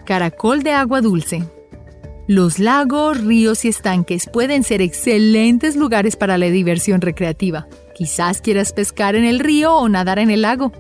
Caracol 0.06 0.62
de 0.62 0.74
agua 0.74 1.02
dulce. 1.02 1.44
Los 2.28 2.58
lagos, 2.58 3.24
ríos 3.24 3.66
y 3.66 3.68
estanques 3.68 4.28
pueden 4.34 4.64
ser 4.64 4.82
excelentes 4.82 5.76
lugares 5.76 6.16
para 6.16 6.40
la 6.40 6.48
diversión 6.48 7.02
recreativa. 7.02 7.68
Quizás 7.94 8.42
quieras 8.42 8.74
pescar 8.74 9.16
en 9.16 9.26
el 9.26 9.40
río 9.40 9.76
o 9.76 9.88
nadar 9.90 10.18
en 10.18 10.32
el 10.32 10.42
lago. 10.42 10.72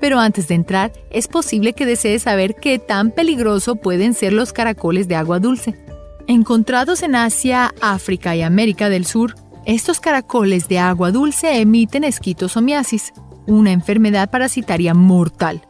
Pero 0.00 0.18
antes 0.18 0.48
de 0.48 0.54
entrar, 0.54 0.92
es 1.10 1.28
posible 1.28 1.72
que 1.72 1.86
desees 1.86 2.24
saber 2.24 2.56
qué 2.56 2.78
tan 2.78 3.10
peligroso 3.10 3.76
pueden 3.76 4.12
ser 4.12 4.34
los 4.34 4.52
caracoles 4.52 5.08
de 5.08 5.16
agua 5.16 5.38
dulce. 5.38 5.82
Encontrados 6.26 7.02
en 7.02 7.14
Asia, 7.14 7.72
África 7.80 8.36
y 8.36 8.42
América 8.42 8.90
del 8.90 9.06
Sur, 9.06 9.34
estos 9.64 9.98
caracoles 9.98 10.68
de 10.68 10.78
agua 10.78 11.10
dulce 11.10 11.58
emiten 11.58 12.04
esquitosomiasis, 12.04 13.14
una 13.46 13.72
enfermedad 13.72 14.30
parasitaria 14.30 14.92
mortal. 14.92 15.62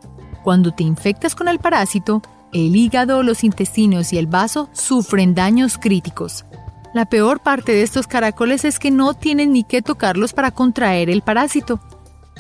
Cuando 0.43 0.73
te 0.73 0.83
infectas 0.83 1.37
con 1.37 1.47
el 1.47 1.61
parásito, 1.61 2.23
el 2.53 2.77
hígado, 2.77 3.23
los 3.23 3.45
intestinos 3.45 4.13
y 4.13 4.19
el 4.19 4.27
vaso 4.27 4.69
sufren 4.73 5.35
daños 5.35 5.79
críticos. 5.79 6.45
La 6.93 7.07
peor 7.07 7.41
parte 7.41 7.73
de 7.73 7.83
estos 7.83 8.07
caracoles 8.07 8.67
es 8.67 8.79
que 8.79 8.91
no 8.91 9.15
tienen 9.15 9.53
ni 9.53 9.65
que 9.65 9.81
tocarlos 9.81 10.35
para 10.35 10.51
contraer 10.51 11.09
el 11.09 11.23
parásito. 11.23 11.81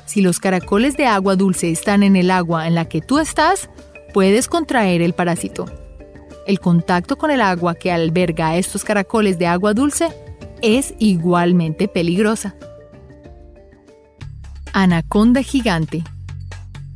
Si 0.04 0.20
los 0.20 0.38
caracoles 0.38 0.96
de 0.98 1.06
agua 1.06 1.36
dulce 1.36 1.70
están 1.70 2.02
en 2.02 2.16
el 2.16 2.30
agua 2.30 2.66
en 2.66 2.74
la 2.74 2.84
que 2.86 3.00
tú 3.00 3.18
estás, 3.18 3.70
puedes 4.12 4.48
contraer 4.48 5.00
el 5.00 5.14
parásito. 5.14 5.64
El 6.46 6.60
contacto 6.60 7.16
con 7.16 7.30
el 7.30 7.40
agua 7.40 7.74
que 7.74 7.90
alberga 7.90 8.56
estos 8.58 8.84
caracoles 8.84 9.38
de 9.38 9.46
agua 9.46 9.72
dulce 9.72 10.08
es 10.60 10.94
igualmente 10.98 11.88
peligrosa. 11.88 12.54
Anaconda 14.74 15.42
gigante. 15.42 16.04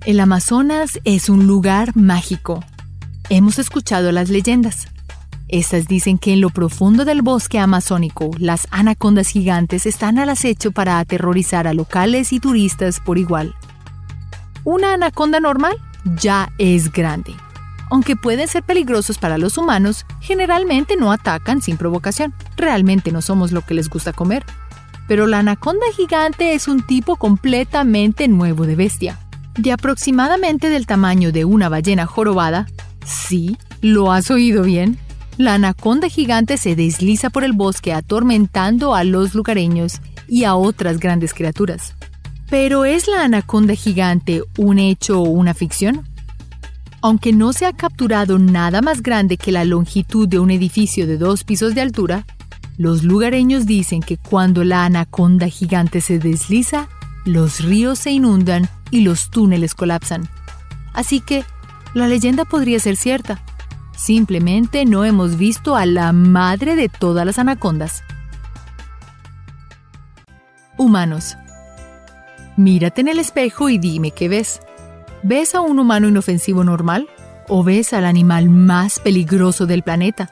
El 0.05 0.21
Amazonas 0.21 1.01
es 1.05 1.31
un 1.31 1.47
lugar 1.47 1.97
mágico. 1.97 2.62
Hemos 3.29 3.59
escuchado 3.59 4.12
las 4.12 4.31
leyendas. 4.31 4.87
Estas 5.49 5.89
dicen 5.89 6.16
que 6.16 6.33
en 6.33 6.41
lo 6.41 6.51
profundo 6.51 7.05
del 7.05 7.22
bosque 7.22 7.59
amazónico, 7.59 8.31
las 8.39 8.68
anacondas 8.70 9.29
gigantes 9.29 9.85
están 9.85 10.20
al 10.20 10.29
acecho 10.29 10.70
para 10.70 11.01
aterrorizar 11.01 11.66
a 11.66 11.74
locales 11.74 12.33
y 12.33 12.39
turistas 12.39 13.01
por 13.01 13.18
igual. 13.18 13.57
Una 14.62 14.95
anaconda 14.95 15.41
normal 15.41 15.77
ya 16.20 16.53
es 16.59 16.93
grande. 16.93 17.35
Aunque 17.91 18.14
pueden 18.14 18.47
ser 18.47 18.62
peligrosos 18.62 19.18
para 19.18 19.39
los 19.39 19.59
humanos, 19.59 20.07
generalmente 20.20 20.97
no 20.97 21.11
atacan 21.11 21.61
sin 21.62 21.77
provocación. 21.77 22.33
Realmente 22.57 23.11
no 23.11 23.22
somos 23.22 23.51
lo 23.51 23.62
que 23.62 23.74
les 23.74 23.91
gusta 23.91 24.12
comer. 24.12 24.45
Pero 25.09 25.27
la 25.27 25.41
anaconda 25.41 25.87
gigante 25.97 26.55
es 26.55 26.68
un 26.68 26.87
tipo 26.87 27.16
completamente 27.16 28.29
nuevo 28.29 28.66
de 28.66 28.77
bestia. 28.77 29.18
De 29.57 29.72
aproximadamente 29.72 30.68
del 30.68 30.87
tamaño 30.87 31.33
de 31.33 31.45
una 31.45 31.68
ballena 31.68 32.07
jorobada, 32.07 32.66
Sí, 33.07 33.57
lo 33.80 34.11
has 34.11 34.30
oído 34.30 34.64
bien. 34.64 34.98
La 35.38 35.54
anaconda 35.54 36.09
gigante 36.09 36.57
se 36.57 36.74
desliza 36.74 37.30
por 37.30 37.44
el 37.44 37.52
bosque 37.52 37.92
atormentando 37.92 38.94
a 38.94 39.04
los 39.04 39.34
lugareños 39.34 40.00
y 40.28 40.44
a 40.44 40.57
otras 40.57 40.98
grandes 40.98 41.32
criaturas. 41.32 41.94
Pero 42.50 42.84
¿es 42.84 43.07
la 43.07 43.22
anaconda 43.22 43.74
gigante 43.74 44.42
un 44.59 44.78
hecho 44.78 45.20
o 45.20 45.28
una 45.28 45.54
ficción? 45.54 46.07
Aunque 47.00 47.32
no 47.32 47.52
se 47.52 47.66
ha 47.66 47.72
capturado 47.72 48.38
nada 48.38 48.82
más 48.82 49.02
grande 49.02 49.36
que 49.36 49.52
la 49.52 49.64
longitud 49.64 50.26
de 50.26 50.38
un 50.38 50.50
edificio 50.50 51.07
de 51.07 51.18
dos 51.18 51.44
pisos 51.44 51.74
de 51.74 51.82
altura, 51.82 52.26
los 52.78 53.04
lugareños 53.04 53.66
dicen 53.66 54.00
que 54.00 54.16
cuando 54.16 54.64
la 54.64 54.84
anaconda 54.84 55.48
gigante 55.48 56.00
se 56.00 56.18
desliza, 56.18 56.88
los 57.24 57.61
ríos 57.61 57.98
se 57.98 58.11
inundan 58.11 58.68
y 58.90 59.00
los 59.00 59.30
túneles 59.30 59.74
colapsan. 59.74 60.28
Así 60.92 61.20
que 61.20 61.44
la 61.97 62.09
leyenda 62.09 62.44
podría 62.44 62.78
ser 62.78 62.97
cierta. 62.97 63.40
Simplemente 63.97 64.84
no 64.84 65.07
hemos 65.07 65.38
visto 65.38 65.76
a 65.76 65.86
la 65.86 66.12
madre 66.12 66.76
de 66.76 66.90
todas 66.90 67.24
las 67.24 67.38
anacondas. 67.38 68.03
Humanos. 70.76 71.38
Mírate 72.59 73.01
en 73.01 73.09
el 73.09 73.18
espejo 73.18 73.70
y 73.70 73.78
dime 73.78 74.11
qué 74.11 74.28
ves. 74.28 74.61
¿Ves 75.22 75.55
a 75.55 75.62
un 75.62 75.78
humano 75.78 76.09
inofensivo 76.09 76.64
normal? 76.64 77.09
¿O 77.49 77.64
ves 77.64 77.94
al 77.94 78.05
animal 78.05 78.51
más 78.51 79.01
peligroso 79.01 79.64
del 79.64 79.82
planeta? 79.82 80.30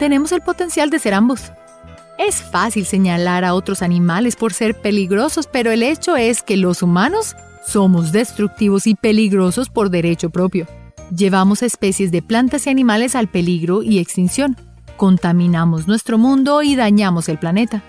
Tenemos 0.00 0.32
el 0.32 0.40
potencial 0.40 0.90
de 0.90 0.98
ser 0.98 1.14
ambos. 1.14 1.52
Es 2.18 2.42
fácil 2.42 2.84
señalar 2.84 3.44
a 3.44 3.54
otros 3.54 3.82
animales 3.82 4.34
por 4.34 4.52
ser 4.52 4.74
peligrosos, 4.74 5.46
pero 5.46 5.70
el 5.70 5.84
hecho 5.84 6.16
es 6.16 6.42
que 6.42 6.56
los 6.56 6.82
humanos 6.82 7.36
somos 7.64 8.10
destructivos 8.10 8.88
y 8.88 8.96
peligrosos 8.96 9.68
por 9.68 9.90
derecho 9.90 10.30
propio. 10.30 10.66
Llevamos 11.14 11.62
especies 11.62 12.10
de 12.10 12.20
plantas 12.20 12.66
y 12.66 12.70
animales 12.70 13.14
al 13.14 13.28
peligro 13.28 13.82
y 13.82 13.98
extinción. 13.98 14.56
Contaminamos 14.96 15.86
nuestro 15.86 16.18
mundo 16.18 16.62
y 16.62 16.74
dañamos 16.74 17.28
el 17.28 17.38
planeta. 17.38 17.82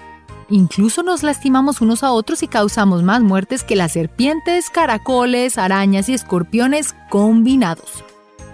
Incluso 0.49 1.03
nos 1.03 1.23
lastimamos 1.23 1.81
unos 1.81 2.03
a 2.03 2.11
otros 2.11 2.43
y 2.43 2.47
causamos 2.47 3.03
más 3.03 3.21
muertes 3.21 3.63
que 3.63 3.75
las 3.75 3.93
serpientes, 3.93 4.69
caracoles, 4.69 5.57
arañas 5.57 6.09
y 6.09 6.13
escorpiones 6.13 6.95
combinados. 7.09 8.03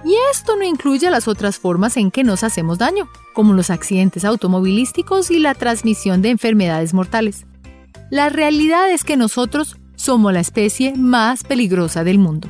Y 0.05 0.15
esto 0.31 0.55
no 0.55 0.63
incluye 0.63 1.09
las 1.11 1.27
otras 1.27 1.59
formas 1.59 1.97
en 1.97 2.09
que 2.09 2.23
nos 2.23 2.43
hacemos 2.43 2.77
daño, 2.77 3.07
como 3.33 3.53
los 3.53 3.69
accidentes 3.69 4.25
automovilísticos 4.25 5.29
y 5.29 5.39
la 5.39 5.55
transmisión 5.55 6.21
de 6.21 6.29
enfermedades 6.29 6.93
mortales. 6.93 7.45
La 8.09 8.29
realidad 8.29 8.89
es 8.91 9.03
que 9.03 9.17
nosotros 9.17 9.77
somos 9.95 10.33
la 10.33 10.39
especie 10.39 10.93
más 10.95 11.43
peligrosa 11.43 12.03
del 12.03 12.17
mundo. 12.17 12.49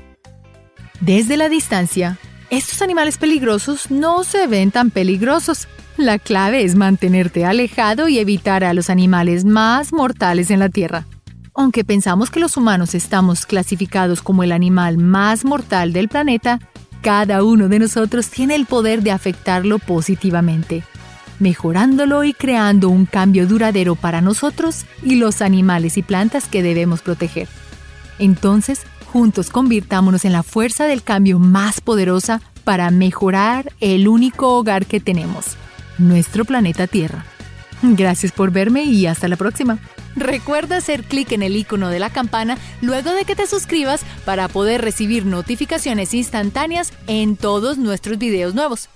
Desde 1.00 1.38
la 1.38 1.50
distancia, 1.50 2.18
estos 2.50 2.82
animales 2.82 3.18
peligrosos 3.18 3.90
no 3.90 4.24
se 4.24 4.48
ven 4.48 4.72
tan 4.72 4.92
peligrosos. 4.92 5.68
La 5.98 6.20
clave 6.20 6.64
es 6.64 6.76
mantenerte 6.76 7.46
alejado 7.46 8.08
y 8.08 8.20
evitar 8.20 8.64
a 8.64 8.74
los 8.74 8.90
animales 8.90 9.46
más 9.46 9.92
mortales 9.92 10.52
en 10.52 10.60
la 10.60 10.70
Tierra. 10.70 11.06
Aunque 11.56 11.84
pensamos 11.84 12.32
que 12.32 12.40
los 12.40 12.58
humanos 12.58 12.96
estamos 12.96 13.46
clasificados 13.46 14.22
como 14.22 14.44
el 14.44 14.52
animal 14.52 14.98
más 14.98 15.46
mortal 15.46 15.94
del 15.94 16.10
planeta, 16.10 16.60
cada 17.02 17.44
uno 17.44 17.68
de 17.68 17.80
nosotros 17.80 18.30
tiene 18.30 18.56
el 18.56 18.66
poder 18.66 19.04
de 19.04 19.12
afectarlo 19.12 19.78
positivamente, 19.78 20.84
mejorándolo 21.40 22.24
y 22.24 22.34
creando 22.34 22.90
un 22.90 23.06
cambio 23.06 23.46
duradero 23.46 23.96
para 23.96 24.22
nosotros 24.22 24.86
y 25.04 25.16
los 25.16 25.42
animales 25.42 25.98
y 25.98 26.02
plantas 26.02 26.48
que 26.48 26.64
debemos 26.64 27.02
proteger. 27.02 27.48
Entonces, 28.20 28.84
Juntos 29.14 29.52
convirtámonos 29.52 30.26
en 30.26 30.34
la 30.34 30.42
fuerza 30.42 30.86
del 30.86 31.04
cambio 31.04 31.38
más 31.38 31.82
poderosa 31.82 32.42
para 32.64 32.90
mejorar 32.90 33.72
el 33.80 34.08
único 34.08 34.58
hogar 34.58 34.88
que 34.88 35.00
tenemos, 35.00 35.56
nuestro 36.00 36.46
planeta 36.46 36.88
Tierra. 36.88 37.24
Gracias 37.84 38.32
por 38.32 38.50
verme 38.50 38.86
y 38.86 39.06
hasta 39.06 39.28
la 39.28 39.36
próxima. 39.36 39.78
Recuerda 40.16 40.78
hacer 40.78 41.04
clic 41.04 41.32
en 41.32 41.44
el 41.44 41.56
icono 41.56 41.90
de 41.90 42.00
la 42.00 42.10
campana 42.10 42.58
luego 42.82 43.12
de 43.14 43.24
que 43.24 43.36
te 43.36 43.46
suscribas 43.46 44.02
para 44.26 44.48
poder 44.48 44.82
recibir 44.82 45.28
notificaciones 45.28 46.16
instantáneas 46.16 46.92
en 47.06 47.38
todos 47.38 47.78
nuestros 47.78 48.18
videos 48.18 48.56
nuevos. 48.56 48.90